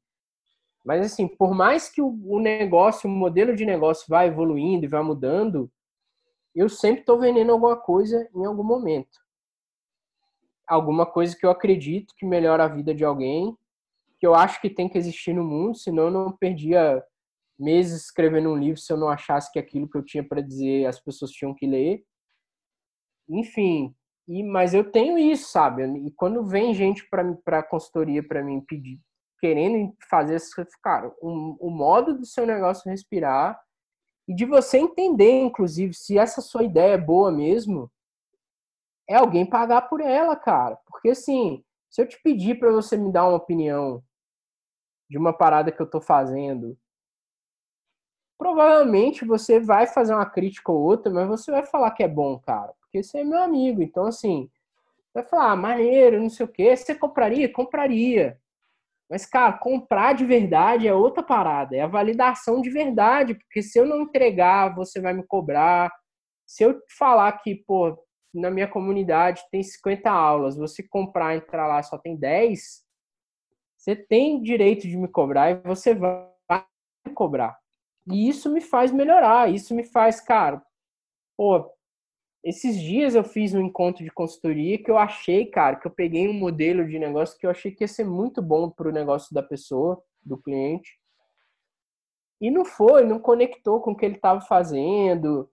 mas 0.83 1.05
assim, 1.05 1.27
por 1.27 1.53
mais 1.53 1.89
que 1.89 2.01
o 2.01 2.39
negócio, 2.39 3.09
o 3.09 3.13
modelo 3.13 3.55
de 3.55 3.65
negócio 3.65 4.05
vá 4.09 4.25
evoluindo 4.25 4.85
e 4.85 4.87
vá 4.87 5.01
mudando, 5.01 5.71
eu 6.53 6.67
sempre 6.67 7.01
estou 7.01 7.19
vendendo 7.19 7.51
alguma 7.51 7.77
coisa 7.77 8.29
em 8.35 8.45
algum 8.45 8.63
momento. 8.63 9.21
Alguma 10.67 11.05
coisa 11.05 11.35
que 11.35 11.45
eu 11.45 11.49
acredito 11.49 12.13
que 12.15 12.25
melhora 12.25 12.65
a 12.65 12.67
vida 12.67 12.93
de 12.93 13.03
alguém, 13.03 13.57
que 14.19 14.27
eu 14.27 14.35
acho 14.35 14.61
que 14.61 14.69
tem 14.69 14.89
que 14.89 14.97
existir 14.97 15.33
no 15.33 15.43
mundo, 15.43 15.75
senão 15.75 16.03
eu 16.05 16.11
não 16.11 16.31
perdia 16.31 17.03
meses 17.57 18.03
escrevendo 18.05 18.49
um 18.49 18.57
livro 18.57 18.79
se 18.79 18.91
eu 18.91 18.97
não 18.97 19.09
achasse 19.09 19.51
que 19.51 19.59
aquilo 19.59 19.89
que 19.89 19.97
eu 19.97 20.03
tinha 20.03 20.23
para 20.23 20.41
dizer 20.41 20.85
as 20.85 20.99
pessoas 20.99 21.31
tinham 21.31 21.53
que 21.53 21.65
ler. 21.65 22.03
Enfim, 23.29 23.95
e, 24.27 24.43
mas 24.43 24.73
eu 24.73 24.91
tenho 24.91 25.17
isso, 25.17 25.49
sabe? 25.49 25.83
E 25.83 26.11
quando 26.11 26.43
vem 26.43 26.73
gente 26.73 27.07
para 27.43 27.63
consultoria 27.63 28.21
para 28.25 28.43
mim 28.43 28.61
pedir, 28.61 28.99
querendo 29.43 29.93
fazer 30.09 30.39
cara, 30.81 31.13
o, 31.19 31.69
modo 31.69 32.17
do 32.17 32.25
seu 32.25 32.45
negócio 32.45 32.89
respirar 32.89 33.61
e 34.25 34.33
de 34.33 34.45
você 34.45 34.77
entender, 34.77 35.41
inclusive, 35.41 35.93
se 35.93 36.17
essa 36.17 36.39
sua 36.39 36.63
ideia 36.63 36.93
é 36.93 36.97
boa 36.97 37.29
mesmo, 37.29 37.91
é 39.05 39.15
alguém 39.15 39.45
pagar 39.45 39.81
por 39.89 39.99
ela, 39.99 40.33
cara. 40.37 40.77
Porque 40.85 41.09
assim, 41.09 41.61
se 41.89 42.01
eu 42.01 42.07
te 42.07 42.17
pedir 42.23 42.57
para 42.57 42.71
você 42.71 42.95
me 42.95 43.11
dar 43.11 43.27
uma 43.27 43.35
opinião 43.35 44.01
de 45.09 45.17
uma 45.17 45.33
parada 45.33 45.73
que 45.73 45.81
eu 45.81 45.89
tô 45.89 45.99
fazendo, 45.99 46.77
provavelmente 48.37 49.25
você 49.25 49.59
vai 49.59 49.87
fazer 49.87 50.13
uma 50.15 50.25
crítica 50.25 50.71
ou 50.71 50.81
outra, 50.81 51.11
mas 51.11 51.27
você 51.27 51.51
vai 51.51 51.65
falar 51.65 51.91
que 51.91 52.01
é 52.01 52.07
bom, 52.07 52.39
cara, 52.39 52.73
porque 52.79 53.03
você 53.03 53.17
é 53.19 53.23
meu 53.25 53.43
amigo. 53.43 53.83
Então, 53.83 54.05
assim, 54.05 54.49
vai 55.13 55.25
falar, 55.25 55.51
ah, 55.51 55.55
maneiro, 55.57 56.21
não 56.21 56.29
sei 56.29 56.45
o 56.45 56.49
quê. 56.49 56.77
Você 56.77 56.95
compraria? 56.95 57.51
Compraria. 57.51 58.41
Mas, 59.13 59.27
cara, 59.27 59.53
comprar 59.53 60.13
de 60.13 60.25
verdade 60.25 60.87
é 60.87 60.93
outra 60.95 61.21
parada, 61.21 61.75
é 61.75 61.81
a 61.81 61.87
validação 61.87 62.59
de 62.59 62.71
verdade, 62.71 63.35
porque 63.35 63.61
se 63.61 63.77
eu 63.77 63.85
não 63.85 64.01
entregar, 64.01 64.73
você 64.73 64.99
vai 64.99 65.13
me 65.13 65.21
cobrar. 65.21 65.93
Se 66.47 66.63
eu 66.63 66.81
falar 66.97 67.31
que, 67.33 67.57
pô, 67.67 67.95
na 68.33 68.49
minha 68.49 68.67
comunidade 68.67 69.43
tem 69.51 69.61
50 69.61 70.09
aulas, 70.09 70.57
você 70.57 70.81
comprar, 70.81 71.35
entrar 71.35 71.67
lá, 71.67 71.83
só 71.83 71.95
tem 71.95 72.15
10, 72.15 72.83
você 73.77 73.95
tem 73.95 74.41
direito 74.41 74.87
de 74.87 74.97
me 74.97 75.07
cobrar 75.07 75.51
e 75.51 75.61
você 75.61 75.93
vai 75.93 76.27
me 77.05 77.13
cobrar. 77.13 77.55
E 78.11 78.27
isso 78.27 78.51
me 78.51 78.61
faz 78.61 78.91
melhorar, 78.91 79.47
isso 79.47 79.75
me 79.75 79.83
faz, 79.83 80.19
cara, 80.19 80.59
pô, 81.37 81.71
esses 82.43 82.77
dias 82.77 83.15
eu 83.15 83.23
fiz 83.23 83.53
um 83.53 83.61
encontro 83.61 84.03
de 84.03 84.11
consultoria 84.11 84.77
que 84.77 84.91
eu 84.91 84.97
achei, 84.97 85.45
cara, 85.45 85.77
que 85.77 85.87
eu 85.87 85.91
peguei 85.91 86.27
um 86.27 86.33
modelo 86.33 86.85
de 86.85 86.99
negócio 86.99 87.37
que 87.39 87.45
eu 87.45 87.49
achei 87.49 87.71
que 87.71 87.85
ia 87.85 87.87
ser 87.87 88.03
muito 88.03 88.41
bom 88.41 88.69
para 88.69 88.89
o 88.89 88.91
negócio 88.91 89.33
da 89.33 89.41
pessoa, 89.41 90.03
do 90.21 90.37
cliente. 90.37 90.99
E 92.41 92.51
não 92.51 92.65
foi, 92.65 93.05
não 93.05 93.17
conectou 93.17 93.79
com 93.79 93.91
o 93.91 93.95
que 93.95 94.05
ele 94.05 94.15
estava 94.15 94.41
fazendo. 94.41 95.49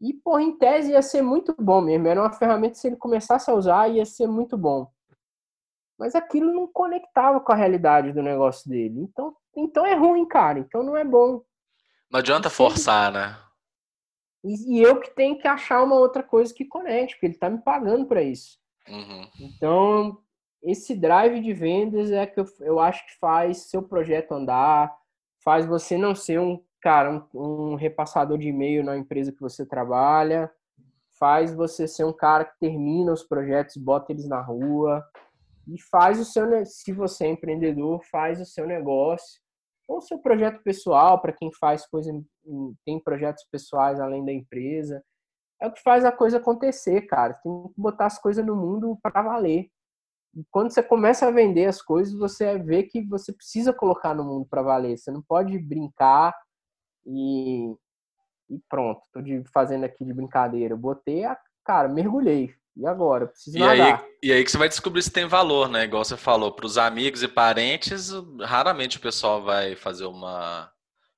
E, 0.00 0.12
pô, 0.12 0.40
em 0.40 0.58
tese 0.58 0.90
ia 0.90 1.00
ser 1.00 1.22
muito 1.22 1.54
bom 1.56 1.80
mesmo. 1.80 2.08
Era 2.08 2.20
uma 2.20 2.32
ferramenta 2.32 2.72
que 2.72 2.80
se 2.80 2.88
ele 2.88 2.96
começasse 2.96 3.48
a 3.48 3.54
usar, 3.54 3.88
ia 3.88 4.04
ser 4.04 4.26
muito 4.26 4.58
bom. 4.58 4.90
Mas 5.96 6.16
aquilo 6.16 6.52
não 6.52 6.66
conectava 6.66 7.38
com 7.38 7.52
a 7.52 7.54
realidade 7.56 8.12
do 8.12 8.22
negócio 8.22 8.68
dele. 8.68 9.00
Então, 9.00 9.34
então 9.56 9.86
é 9.86 9.94
ruim, 9.94 10.26
cara. 10.26 10.58
Então 10.58 10.82
não 10.82 10.96
é 10.96 11.04
bom. 11.04 11.42
Não 12.10 12.18
adianta 12.18 12.50
forçar, 12.50 13.12
né? 13.12 13.36
E, 14.46 14.76
e, 14.76 14.80
eu 14.80 15.00
que 15.00 15.10
tenho 15.10 15.36
que 15.36 15.48
achar 15.48 15.82
uma 15.82 15.96
outra 15.96 16.22
coisa 16.22 16.54
que 16.54 16.64
conecte, 16.64 17.14
porque 17.14 17.26
ele 17.26 17.34
está 17.34 17.50
me 17.50 17.58
pagando 17.58 18.06
para 18.06 18.22
isso. 18.22 18.58
Uhum. 18.88 19.28
Então, 19.40 20.18
esse 20.62 20.94
drive 20.94 21.40
de 21.40 21.52
vendas 21.52 22.12
é 22.12 22.24
que 22.26 22.38
eu, 22.38 22.44
eu 22.60 22.78
acho 22.78 23.04
que 23.06 23.18
faz 23.18 23.68
seu 23.68 23.82
projeto 23.82 24.32
andar, 24.32 24.96
faz 25.42 25.66
você 25.66 25.98
não 25.98 26.14
ser 26.14 26.38
um 26.38 26.62
cara, 26.80 27.10
um, 27.34 27.72
um 27.72 27.74
repassador 27.74 28.38
de 28.38 28.48
e-mail 28.48 28.84
na 28.84 28.96
empresa 28.96 29.32
que 29.32 29.40
você 29.40 29.66
trabalha, 29.66 30.48
faz 31.18 31.52
você 31.52 31.88
ser 31.88 32.04
um 32.04 32.12
cara 32.12 32.44
que 32.44 32.56
termina 32.60 33.12
os 33.12 33.24
projetos, 33.24 33.76
bota 33.76 34.12
eles 34.12 34.28
na 34.28 34.40
rua 34.40 35.04
e 35.66 35.80
faz 35.90 36.20
o 36.20 36.24
seu, 36.24 36.64
se 36.64 36.92
você 36.92 37.24
é 37.26 37.30
empreendedor, 37.30 38.00
faz 38.04 38.40
o 38.40 38.44
seu 38.44 38.64
negócio 38.64 39.40
ou 39.88 40.00
seu 40.00 40.18
projeto 40.18 40.62
pessoal, 40.62 41.20
para 41.20 41.32
quem 41.32 41.50
faz 41.52 41.86
coisa, 41.86 42.12
tem 42.84 43.00
projetos 43.00 43.44
pessoais 43.50 44.00
além 44.00 44.24
da 44.24 44.32
empresa. 44.32 45.02
É 45.60 45.66
o 45.66 45.72
que 45.72 45.82
faz 45.82 46.04
a 46.04 46.12
coisa 46.12 46.38
acontecer, 46.38 47.02
cara. 47.02 47.34
Tem 47.34 47.68
que 47.68 47.80
botar 47.80 48.06
as 48.06 48.18
coisas 48.18 48.44
no 48.44 48.56
mundo 48.56 48.98
para 49.02 49.22
valer. 49.22 49.70
E 50.34 50.44
quando 50.50 50.70
você 50.70 50.82
começa 50.82 51.26
a 51.26 51.30
vender 51.30 51.66
as 51.66 51.80
coisas, 51.80 52.12
você 52.14 52.58
vê 52.58 52.82
que 52.82 53.02
você 53.06 53.32
precisa 53.32 53.72
colocar 53.72 54.14
no 54.14 54.24
mundo 54.24 54.46
para 54.50 54.62
valer. 54.62 54.98
Você 54.98 55.10
não 55.10 55.22
pode 55.22 55.58
brincar 55.58 56.34
e, 57.06 57.74
e 58.50 58.58
pronto, 58.68 59.00
tô 59.12 59.22
de, 59.22 59.42
fazendo 59.52 59.84
aqui 59.84 60.04
de 60.04 60.12
brincadeira. 60.12 60.76
Botei 60.76 61.24
a 61.24 61.38
cara, 61.64 61.88
mergulhei. 61.88 62.54
E 62.76 62.86
agora? 62.86 63.26
Preciso 63.26 63.56
e 63.56 63.60
nadar. 63.60 64.00
Aí, 64.00 64.10
e 64.22 64.32
aí 64.32 64.44
que 64.44 64.50
você 64.50 64.58
vai 64.58 64.68
descobrir 64.68 65.02
se 65.02 65.10
tem 65.10 65.26
valor, 65.26 65.68
né? 65.68 65.84
Igual 65.84 66.04
você 66.04 66.16
falou, 66.16 66.52
para 66.52 66.66
os 66.66 66.76
amigos 66.76 67.22
e 67.22 67.28
parentes, 67.28 68.10
raramente 68.42 68.98
o 68.98 69.00
pessoal 69.00 69.42
vai 69.42 69.74
fazer 69.74 70.04
uma, 70.04 70.70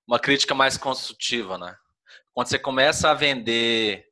uma 0.06 0.20
crítica 0.20 0.54
mais 0.54 0.76
construtiva, 0.76 1.58
né? 1.58 1.76
Quando 2.32 2.46
você 2.46 2.58
começa 2.58 3.10
a 3.10 3.14
vender 3.14 4.06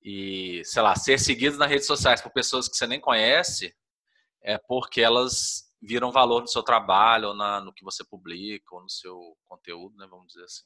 e, 0.00 0.62
sei 0.64 0.82
lá, 0.82 0.94
ser 0.94 1.18
seguido 1.18 1.56
nas 1.56 1.68
redes 1.68 1.86
sociais 1.86 2.20
por 2.20 2.30
pessoas 2.30 2.68
que 2.68 2.76
você 2.76 2.86
nem 2.86 3.00
conhece, 3.00 3.74
é 4.40 4.56
porque 4.56 5.00
elas 5.00 5.64
viram 5.82 6.12
valor 6.12 6.42
no 6.42 6.48
seu 6.48 6.62
trabalho, 6.62 7.28
ou 7.28 7.34
na, 7.34 7.60
no 7.60 7.72
que 7.72 7.82
você 7.82 8.04
publica, 8.04 8.74
ou 8.74 8.82
no 8.82 8.90
seu 8.90 9.36
conteúdo, 9.46 9.96
né? 9.96 10.06
Vamos 10.08 10.28
dizer 10.28 10.44
assim. 10.44 10.64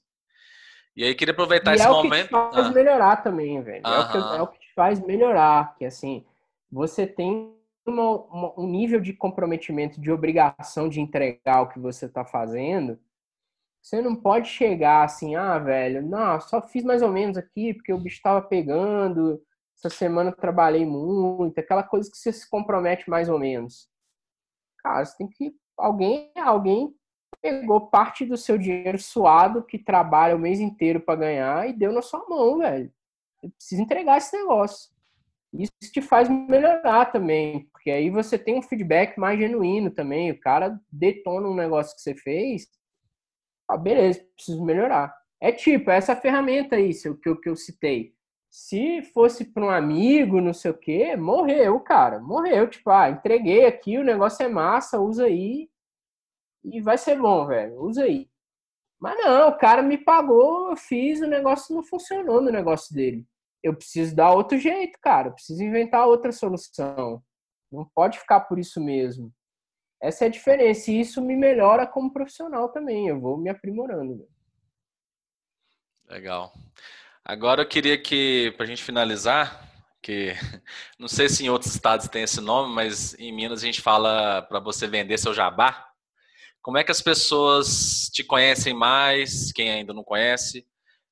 E 0.99 1.05
aí 1.05 1.14
queria 1.14 1.30
aproveitar 1.30 1.70
e 1.70 1.74
esse 1.76 1.86
é 1.86 1.88
momento. 1.88 2.36
O 2.36 2.51
que 2.51 2.51
te 2.51 2.53
faz 2.53 2.66
ah. 2.66 2.72
melhorar 2.72 3.16
também, 3.22 3.62
velho. 3.62 3.86
É 3.86 4.01
o, 4.01 4.11
que, 4.11 4.16
é, 4.18 4.42
o 4.42 4.46
que, 4.49 4.59
te 4.59 4.74
faz 4.74 5.01
melhorar. 5.01 5.76
Que 5.76 5.84
assim, 5.84 6.26
você 6.68 7.07
tem 7.07 7.57
uma, 7.86 8.16
uma, 8.24 8.61
um 8.61 8.66
nível 8.66 9.01
de 9.01 9.12
comprometimento, 9.12 10.01
de 10.01 10.11
obrigação 10.11 10.88
de 10.88 11.01
entregar 11.01 11.62
o 11.62 11.68
que 11.68 11.78
você 11.78 12.07
está 12.07 12.24
fazendo. 12.24 12.99
Você 13.80 14.03
não 14.03 14.16
pode 14.16 14.49
chegar 14.49 15.05
assim, 15.05 15.36
ah, 15.36 15.57
velho, 15.57 16.03
não, 16.03 16.40
só 16.40 16.61
fiz 16.61 16.82
mais 16.82 17.01
ou 17.01 17.12
menos 17.12 17.36
aqui 17.36 17.74
porque 17.74 17.92
o 17.92 17.99
bicho 17.99 18.16
estava 18.16 18.42
pegando. 18.42 19.40
Essa 19.76 19.90
semana 19.90 20.30
eu 20.30 20.36
trabalhei 20.36 20.84
muito, 20.84 21.61
aquela 21.61 21.84
coisa 21.84 22.11
que 22.11 22.18
você 22.18 22.32
se 22.32 22.51
compromete 22.51 23.09
mais 23.09 23.28
ou 23.28 23.38
menos. 23.38 23.88
Cara, 24.78 25.05
você 25.05 25.16
tem 25.16 25.28
que. 25.28 25.55
Alguém, 25.76 26.32
alguém 26.34 26.92
pegou 27.41 27.89
parte 27.89 28.24
do 28.24 28.37
seu 28.37 28.59
dinheiro 28.59 28.99
suado 28.99 29.62
que 29.62 29.79
trabalha 29.79 30.37
o 30.37 30.39
mês 30.39 30.61
inteiro 30.61 31.01
para 31.01 31.20
ganhar 31.20 31.68
e 31.68 31.72
deu 31.72 31.93
na 31.93 32.03
sua 32.03 32.26
mão, 32.29 32.59
velho. 32.59 32.93
Você 33.41 33.49
precisa 33.51 33.83
entregar 33.83 34.18
esse 34.18 34.37
negócio. 34.37 34.91
Isso 35.53 35.72
te 35.93 36.03
faz 36.03 36.29
melhorar 36.29 37.07
também, 37.07 37.68
porque 37.72 37.91
aí 37.91 38.11
você 38.11 38.39
tem 38.39 38.59
um 38.59 38.62
feedback 38.62 39.18
mais 39.18 39.39
genuíno 39.39 39.91
também. 39.91 40.31
O 40.31 40.39
cara 40.39 40.79
detona 40.93 41.49
um 41.49 41.55
negócio 41.55 41.95
que 41.97 42.03
você 42.03 42.14
fez, 42.14 42.68
ah, 43.68 43.76
beleza, 43.76 44.20
preciso 44.35 44.62
melhorar. 44.64 45.14
É 45.41 45.53
tipo, 45.53 45.91
essa 45.91 46.16
ferramenta 46.16 46.76
aí, 46.76 46.91
que 46.93 47.29
eu, 47.29 47.41
que 47.41 47.49
eu 47.49 47.57
citei. 47.57 48.12
Se 48.51 49.03
fosse 49.14 49.45
para 49.45 49.64
um 49.64 49.70
amigo, 49.70 50.41
não 50.41 50.53
sei 50.53 50.70
o 50.70 50.79
quê, 50.79 51.16
morreu, 51.16 51.79
cara. 51.81 52.18
Morreu. 52.18 52.68
Tipo, 52.68 52.91
ah, 52.91 53.11
entreguei 53.11 53.66
aqui, 53.66 53.99
o 53.99 54.05
negócio 54.05 54.45
é 54.45 54.49
massa, 54.49 55.01
usa 55.01 55.26
aí 55.26 55.68
e 56.73 56.81
vai 56.81 56.99
ser 56.99 57.19
bom, 57.19 57.47
velho. 57.47 57.81
Usa 57.81 58.05
aí. 58.05 58.29
Mas 59.01 59.16
não, 59.19 59.49
o 59.49 59.57
cara 59.57 59.83
me 59.83 59.97
pagou, 59.97 60.71
eu 60.71 60.77
fiz, 60.77 61.21
o 61.21 61.27
negócio 61.27 61.75
não 61.75 61.85
funcionou 61.85 62.41
no 62.41 62.51
negócio 62.51 62.95
dele. 62.95 63.25
Eu 63.62 63.75
preciso 63.75 64.14
dar 64.14 64.33
outro 64.33 64.59
jeito, 64.59 64.99
cara. 65.01 65.29
Eu 65.29 65.33
preciso 65.33 65.62
inventar 65.62 66.07
outra 66.07 66.33
solução. 66.33 67.23
Não 67.71 67.85
pode 67.95 68.19
ficar 68.19 68.41
por 68.41 68.59
isso 68.59 68.81
mesmo. 68.81 69.33
Essa 70.01 70.25
é 70.25 70.29
a 70.29 70.31
diferença. 70.31 70.91
E 70.91 71.01
isso 71.01 71.23
me 71.23 71.37
melhora 71.37 71.87
como 71.87 72.12
profissional 72.12 72.69
também. 72.71 73.09
Eu 73.09 73.21
vou 73.21 73.37
me 73.37 73.51
aprimorando. 73.51 74.16
Velho. 74.16 74.29
Legal. 76.09 76.53
Agora 77.25 77.62
eu 77.62 77.69
queria 77.69 78.01
que, 78.01 78.53
para 78.57 78.64
a 78.64 78.66
gente 78.66 78.83
finalizar, 78.83 79.69
que 80.01 80.33
não 80.99 81.09
sei 81.09 81.29
se 81.29 81.45
em 81.45 81.51
outros 81.51 81.75
estados 81.75 82.09
tem 82.09 82.23
esse 82.23 82.41
nome, 82.41 82.75
mas 82.75 83.14
em 83.19 83.33
Minas 83.33 83.62
a 83.62 83.66
gente 83.66 83.83
fala 83.83 84.43
para 84.43 84.61
você 84.61 84.87
vender 84.87 85.19
seu 85.19 85.35
jabá. 85.35 85.88
Como 86.63 86.79
é 86.79 86.85
que 86.85 86.91
as 86.91 87.01
pessoas 87.01 88.11
te 88.13 88.23
conhecem 88.23 88.75
mais, 88.75 89.53
quem 89.53 89.71
ainda 89.71 89.93
não 89.93 90.05
conhece? 90.05 90.67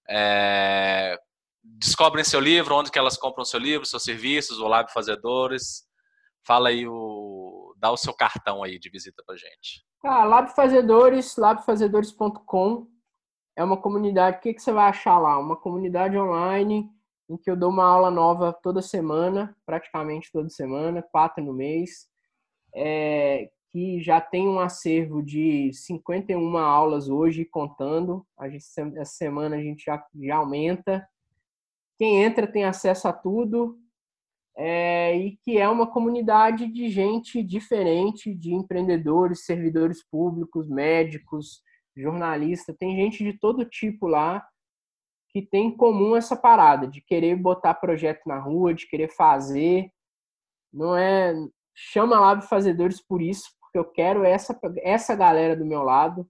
É, 0.08 1.18
descobrem 1.62 2.24
seu 2.24 2.40
livro, 2.40 2.74
onde 2.74 2.90
que 2.90 2.98
elas 2.98 3.16
compram 3.16 3.44
seu 3.44 3.58
livro, 3.58 3.86
seus 3.86 4.04
serviços, 4.04 4.58
o 4.58 4.68
Lab 4.68 4.92
Fazedores. 4.92 5.84
Fala 6.46 6.68
aí, 6.68 6.86
o, 6.86 7.74
dá 7.78 7.90
o 7.90 7.96
seu 7.96 8.14
cartão 8.14 8.62
aí 8.62 8.78
de 8.78 8.88
visita 8.90 9.22
pra 9.26 9.36
gente. 9.36 9.84
Ah, 10.04 10.24
Lab 10.24 10.54
Fazedores, 10.54 11.36
labfazedores.com 11.36 12.86
é 13.56 13.64
uma 13.64 13.80
comunidade, 13.80 14.36
o 14.36 14.40
que, 14.40 14.54
que 14.54 14.60
você 14.60 14.70
vai 14.70 14.90
achar 14.90 15.18
lá? 15.18 15.38
Uma 15.38 15.56
comunidade 15.56 16.16
online 16.16 16.88
em 17.28 17.36
que 17.36 17.50
eu 17.50 17.56
dou 17.56 17.70
uma 17.70 17.84
aula 17.84 18.10
nova 18.10 18.52
toda 18.52 18.80
semana, 18.80 19.56
praticamente 19.64 20.30
toda 20.30 20.48
semana, 20.48 21.02
quatro 21.02 21.42
no 21.42 21.52
mês, 21.52 22.06
é, 22.74 23.50
que 23.76 24.00
já 24.00 24.22
tem 24.22 24.48
um 24.48 24.58
acervo 24.58 25.22
de 25.22 25.70
51 25.70 26.56
aulas 26.56 27.10
hoje, 27.10 27.44
contando. 27.44 28.26
A 28.38 28.48
gente, 28.48 28.64
essa 28.96 29.12
semana 29.12 29.56
a 29.56 29.60
gente 29.60 29.84
já, 29.84 30.02
já 30.18 30.36
aumenta. 30.36 31.06
Quem 31.98 32.24
entra 32.24 32.46
tem 32.46 32.64
acesso 32.64 33.06
a 33.06 33.12
tudo. 33.12 33.78
É, 34.56 35.14
e 35.18 35.36
que 35.44 35.58
é 35.58 35.68
uma 35.68 35.86
comunidade 35.86 36.68
de 36.68 36.88
gente 36.88 37.42
diferente, 37.42 38.34
de 38.34 38.54
empreendedores, 38.54 39.44
servidores 39.44 40.02
públicos, 40.02 40.66
médicos, 40.70 41.60
jornalistas. 41.94 42.74
Tem 42.78 42.96
gente 42.96 43.22
de 43.22 43.38
todo 43.38 43.66
tipo 43.66 44.06
lá 44.06 44.42
que 45.28 45.42
tem 45.42 45.66
em 45.66 45.76
comum 45.76 46.16
essa 46.16 46.34
parada 46.34 46.88
de 46.88 47.02
querer 47.02 47.36
botar 47.36 47.74
projeto 47.74 48.22
na 48.26 48.38
rua, 48.38 48.72
de 48.72 48.88
querer 48.88 49.10
fazer. 49.14 49.90
Não 50.72 50.96
é 50.96 51.34
chama 51.76 52.18
Lab 52.18 52.42
Fazedores 52.46 53.02
por 53.02 53.20
isso, 53.20 53.50
eu 53.78 53.84
quero 53.84 54.24
essa, 54.24 54.58
essa 54.78 55.14
galera 55.14 55.56
do 55.56 55.64
meu 55.64 55.82
lado. 55.82 56.28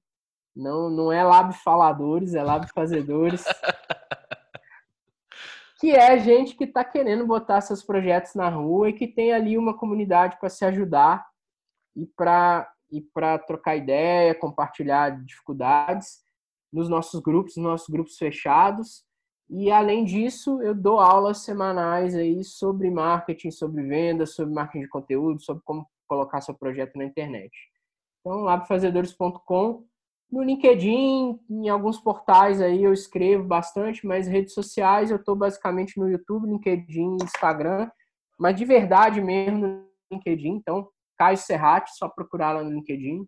Não, 0.54 0.88
não 0.88 1.12
é 1.12 1.22
lab 1.22 1.52
faladores, 1.52 2.34
é 2.34 2.42
lab 2.42 2.66
fazedores. 2.72 3.44
que 5.78 5.90
é 5.90 6.18
gente 6.18 6.56
que 6.56 6.64
está 6.64 6.82
querendo 6.82 7.26
botar 7.26 7.60
seus 7.60 7.82
projetos 7.82 8.34
na 8.34 8.48
rua 8.48 8.88
e 8.88 8.92
que 8.92 9.06
tem 9.06 9.32
ali 9.32 9.58
uma 9.58 9.76
comunidade 9.76 10.38
para 10.38 10.48
se 10.48 10.64
ajudar 10.64 11.26
e 11.94 12.06
para 12.06 12.70
e 12.90 13.00
para 13.00 13.38
trocar 13.38 13.76
ideia, 13.76 14.32
compartilhar 14.32 15.22
dificuldades 15.24 16.24
nos 16.72 16.88
nossos 16.88 17.20
grupos, 17.20 17.56
nos 17.56 17.66
nossos 17.66 17.88
grupos 17.88 18.16
fechados. 18.16 19.04
E 19.48 19.70
além 19.70 20.04
disso, 20.04 20.60
eu 20.62 20.74
dou 20.74 20.98
aulas 20.98 21.38
semanais 21.38 22.14
aí 22.14 22.42
sobre 22.44 22.90
marketing, 22.90 23.50
sobre 23.50 23.82
vendas, 23.82 24.34
sobre 24.34 24.54
marketing 24.54 24.84
de 24.84 24.88
conteúdo, 24.88 25.40
sobre 25.40 25.62
como 25.64 25.86
colocar 26.06 26.40
seu 26.40 26.54
projeto 26.54 26.96
na 26.96 27.04
internet. 27.04 27.52
Então, 28.20 28.40
labfazedores.com. 28.42 29.86
No 30.30 30.42
LinkedIn, 30.42 31.38
em 31.48 31.68
alguns 31.68 32.00
portais 32.00 32.60
aí 32.60 32.82
eu 32.82 32.92
escrevo 32.92 33.44
bastante, 33.44 34.04
mas 34.04 34.26
redes 34.26 34.54
sociais 34.54 35.10
eu 35.10 35.18
estou 35.18 35.36
basicamente 35.36 35.98
no 36.00 36.10
YouTube, 36.10 36.48
LinkedIn, 36.48 37.18
Instagram, 37.22 37.88
mas 38.36 38.56
de 38.56 38.64
verdade 38.64 39.20
mesmo 39.20 39.58
no 39.58 39.88
LinkedIn. 40.10 40.56
Então, 40.56 40.88
Caio 41.16 41.36
Serrati, 41.36 41.96
só 41.96 42.08
procurar 42.08 42.52
lá 42.52 42.64
no 42.64 42.70
LinkedIn. 42.70 43.24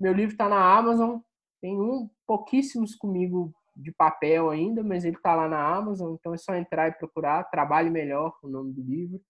Meu 0.00 0.14
livro 0.14 0.32
está 0.32 0.48
na 0.48 0.76
Amazon, 0.76 1.18
tem 1.60 1.78
um 1.78 2.08
pouquíssimos 2.26 2.94
comigo 2.94 3.52
de 3.76 3.92
papel 3.92 4.50
ainda, 4.50 4.82
mas 4.82 5.04
ele 5.04 5.16
está 5.16 5.34
lá 5.34 5.48
na 5.48 5.76
Amazon, 5.76 6.14
então 6.14 6.32
é 6.32 6.36
só 6.36 6.54
entrar 6.54 6.88
e 6.88 6.92
procurar. 6.92 7.44
Trabalhe 7.44 7.90
melhor, 7.90 8.34
o 8.42 8.48
nome 8.48 8.72
do 8.72 8.82
livro. 8.82 9.20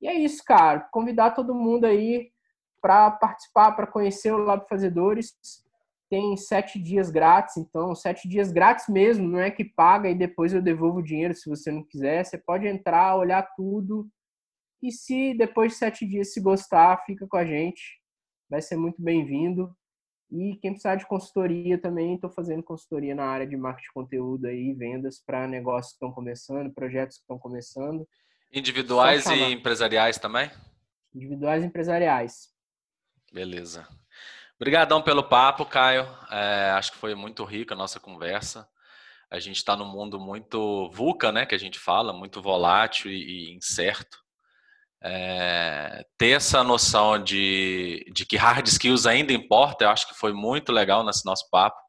E 0.00 0.08
é 0.08 0.14
isso, 0.14 0.42
cara. 0.44 0.80
Convidar 0.92 1.32
todo 1.32 1.54
mundo 1.54 1.84
aí 1.84 2.30
para 2.80 3.10
participar, 3.10 3.72
para 3.72 3.86
conhecer 3.86 4.32
o 4.32 4.38
Lab 4.38 4.66
Fazedores. 4.68 5.34
Tem 6.08 6.36
sete 6.36 6.78
dias 6.80 7.10
grátis, 7.10 7.56
então 7.56 7.94
sete 7.94 8.28
dias 8.28 8.50
grátis 8.50 8.88
mesmo, 8.88 9.28
não 9.28 9.38
é 9.38 9.48
que 9.48 9.64
paga 9.64 10.08
e 10.08 10.14
depois 10.14 10.52
eu 10.52 10.60
devolvo 10.60 10.98
o 10.98 11.04
dinheiro 11.04 11.34
se 11.34 11.48
você 11.48 11.70
não 11.70 11.84
quiser. 11.84 12.24
Você 12.24 12.36
pode 12.36 12.66
entrar, 12.66 13.16
olhar 13.16 13.42
tudo. 13.54 14.08
E 14.82 14.90
se 14.90 15.34
depois 15.34 15.72
de 15.72 15.78
sete 15.78 16.06
dias 16.06 16.32
se 16.32 16.40
gostar, 16.40 17.04
fica 17.04 17.26
com 17.28 17.36
a 17.36 17.44
gente. 17.44 18.00
Vai 18.48 18.60
ser 18.60 18.76
muito 18.76 19.00
bem-vindo. 19.00 19.72
E 20.32 20.56
quem 20.56 20.72
precisar 20.72 20.94
de 20.94 21.06
consultoria 21.06 21.76
também, 21.76 22.14
estou 22.14 22.30
fazendo 22.30 22.62
consultoria 22.62 23.14
na 23.14 23.24
área 23.24 23.46
de 23.46 23.56
marketing 23.56 23.88
de 23.88 23.92
conteúdo 23.92 24.46
aí, 24.46 24.72
vendas 24.72 25.20
para 25.24 25.46
negócios 25.46 25.92
que 25.92 25.96
estão 25.96 26.12
começando, 26.12 26.72
projetos 26.72 27.16
que 27.16 27.22
estão 27.22 27.38
começando. 27.38 28.06
Individuais 28.52 29.26
e 29.26 29.52
empresariais 29.52 30.18
também? 30.18 30.50
Individuais 31.14 31.62
e 31.62 31.66
empresariais. 31.66 32.48
Beleza. 33.32 33.86
Obrigadão 34.56 35.00
pelo 35.00 35.22
papo, 35.22 35.64
Caio. 35.64 36.06
É, 36.30 36.70
acho 36.72 36.92
que 36.92 36.98
foi 36.98 37.14
muito 37.14 37.44
rica 37.44 37.74
a 37.74 37.76
nossa 37.76 38.00
conversa. 38.00 38.68
A 39.30 39.38
gente 39.38 39.56
está 39.56 39.76
num 39.76 39.86
mundo 39.86 40.18
muito 40.18 40.90
VUCA, 40.90 41.30
né, 41.30 41.46
que 41.46 41.54
a 41.54 41.58
gente 41.58 41.78
fala, 41.78 42.12
muito 42.12 42.42
volátil 42.42 43.10
e, 43.10 43.50
e 43.50 43.54
incerto. 43.54 44.18
É, 45.02 46.04
ter 46.18 46.30
essa 46.30 46.62
noção 46.62 47.22
de, 47.22 48.04
de 48.12 48.26
que 48.26 48.36
hard 48.36 48.66
skills 48.66 49.06
ainda 49.06 49.32
importa, 49.32 49.84
eu 49.84 49.90
acho 49.90 50.08
que 50.08 50.14
foi 50.14 50.32
muito 50.32 50.72
legal 50.72 51.02
nesse 51.04 51.24
nosso 51.24 51.48
papo, 51.48 51.80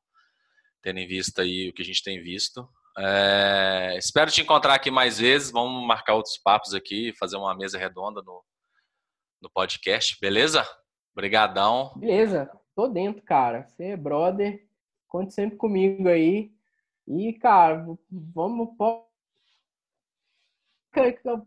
tendo 0.81 0.99
em 0.99 1.07
vista 1.07 1.41
aí 1.41 1.69
o 1.69 1.73
que 1.73 1.81
a 1.81 1.85
gente 1.85 2.03
tem 2.03 2.21
visto. 2.21 2.69
É, 2.97 3.95
espero 3.97 4.31
te 4.31 4.41
encontrar 4.41 4.75
aqui 4.75 4.91
mais 4.91 5.19
vezes. 5.19 5.51
Vamos 5.51 5.85
marcar 5.85 6.15
outros 6.15 6.37
papos 6.37 6.73
aqui, 6.73 7.13
fazer 7.17 7.37
uma 7.37 7.55
mesa 7.55 7.77
redonda 7.77 8.21
no, 8.21 8.43
no 9.41 9.49
podcast, 9.49 10.17
beleza? 10.19 10.67
Obrigadão. 11.13 11.93
Beleza, 11.95 12.51
tô 12.75 12.87
dentro, 12.87 13.21
cara. 13.21 13.67
Você 13.67 13.85
é 13.85 13.97
brother, 13.97 14.67
conte 15.07 15.33
sempre 15.33 15.57
comigo 15.57 16.07
aí. 16.07 16.51
E, 17.07 17.33
cara, 17.33 17.85
vamos. 18.11 18.69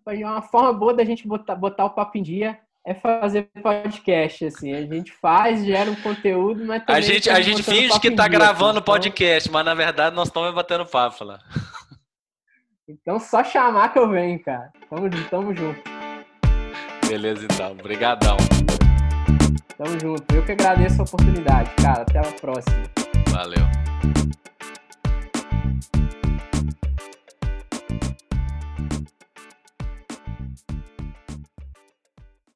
Uma 0.07 0.43
forma 0.43 0.73
boa 0.73 0.95
da 0.95 1.05
gente 1.05 1.29
botar, 1.29 1.55
botar 1.55 1.85
o 1.85 1.91
papo 1.91 2.17
em 2.17 2.23
dia 2.23 2.64
é 2.87 2.95
fazer 2.95 3.49
podcast, 3.63 4.45
assim. 4.45 4.75
A 4.75 4.83
gente 4.83 5.13
faz, 5.13 5.65
gera 5.65 5.91
um 5.91 5.97
conteúdo, 5.97 6.65
mas 6.67 6.85
também. 6.85 6.97
A 6.97 7.01
gente, 7.01 7.31
a 7.31 7.41
gente 7.41 7.63
finge 7.63 7.99
que 7.99 8.11
tá 8.11 8.29
gravando 8.29 8.79
assim, 8.79 8.85
podcast, 8.85 9.49
então... 9.49 9.59
mas 9.59 9.65
na 9.65 9.75
verdade 9.75 10.15
nós 10.15 10.29
estamos 10.29 10.55
batendo 10.55 10.85
papo 10.85 11.25
lá. 11.25 11.39
Então 12.87 13.19
só 13.19 13.43
chamar 13.43 13.93
que 13.93 13.99
eu 13.99 14.11
venho, 14.11 14.39
cara. 14.43 14.71
Tamo, 14.91 15.09
tamo 15.31 15.57
junto. 15.57 15.81
Beleza, 17.09 17.45
então. 17.45 17.73
Obrigadão. 17.73 18.37
Tamo 19.79 19.99
junto. 19.99 20.35
Eu 20.35 20.45
que 20.45 20.53
agradeço 20.53 21.01
a 21.01 21.05
oportunidade, 21.05 21.71
cara. 21.77 22.03
Até 22.03 22.19
a 22.19 22.33
próxima. 22.33 22.83
Valeu. 23.31 23.65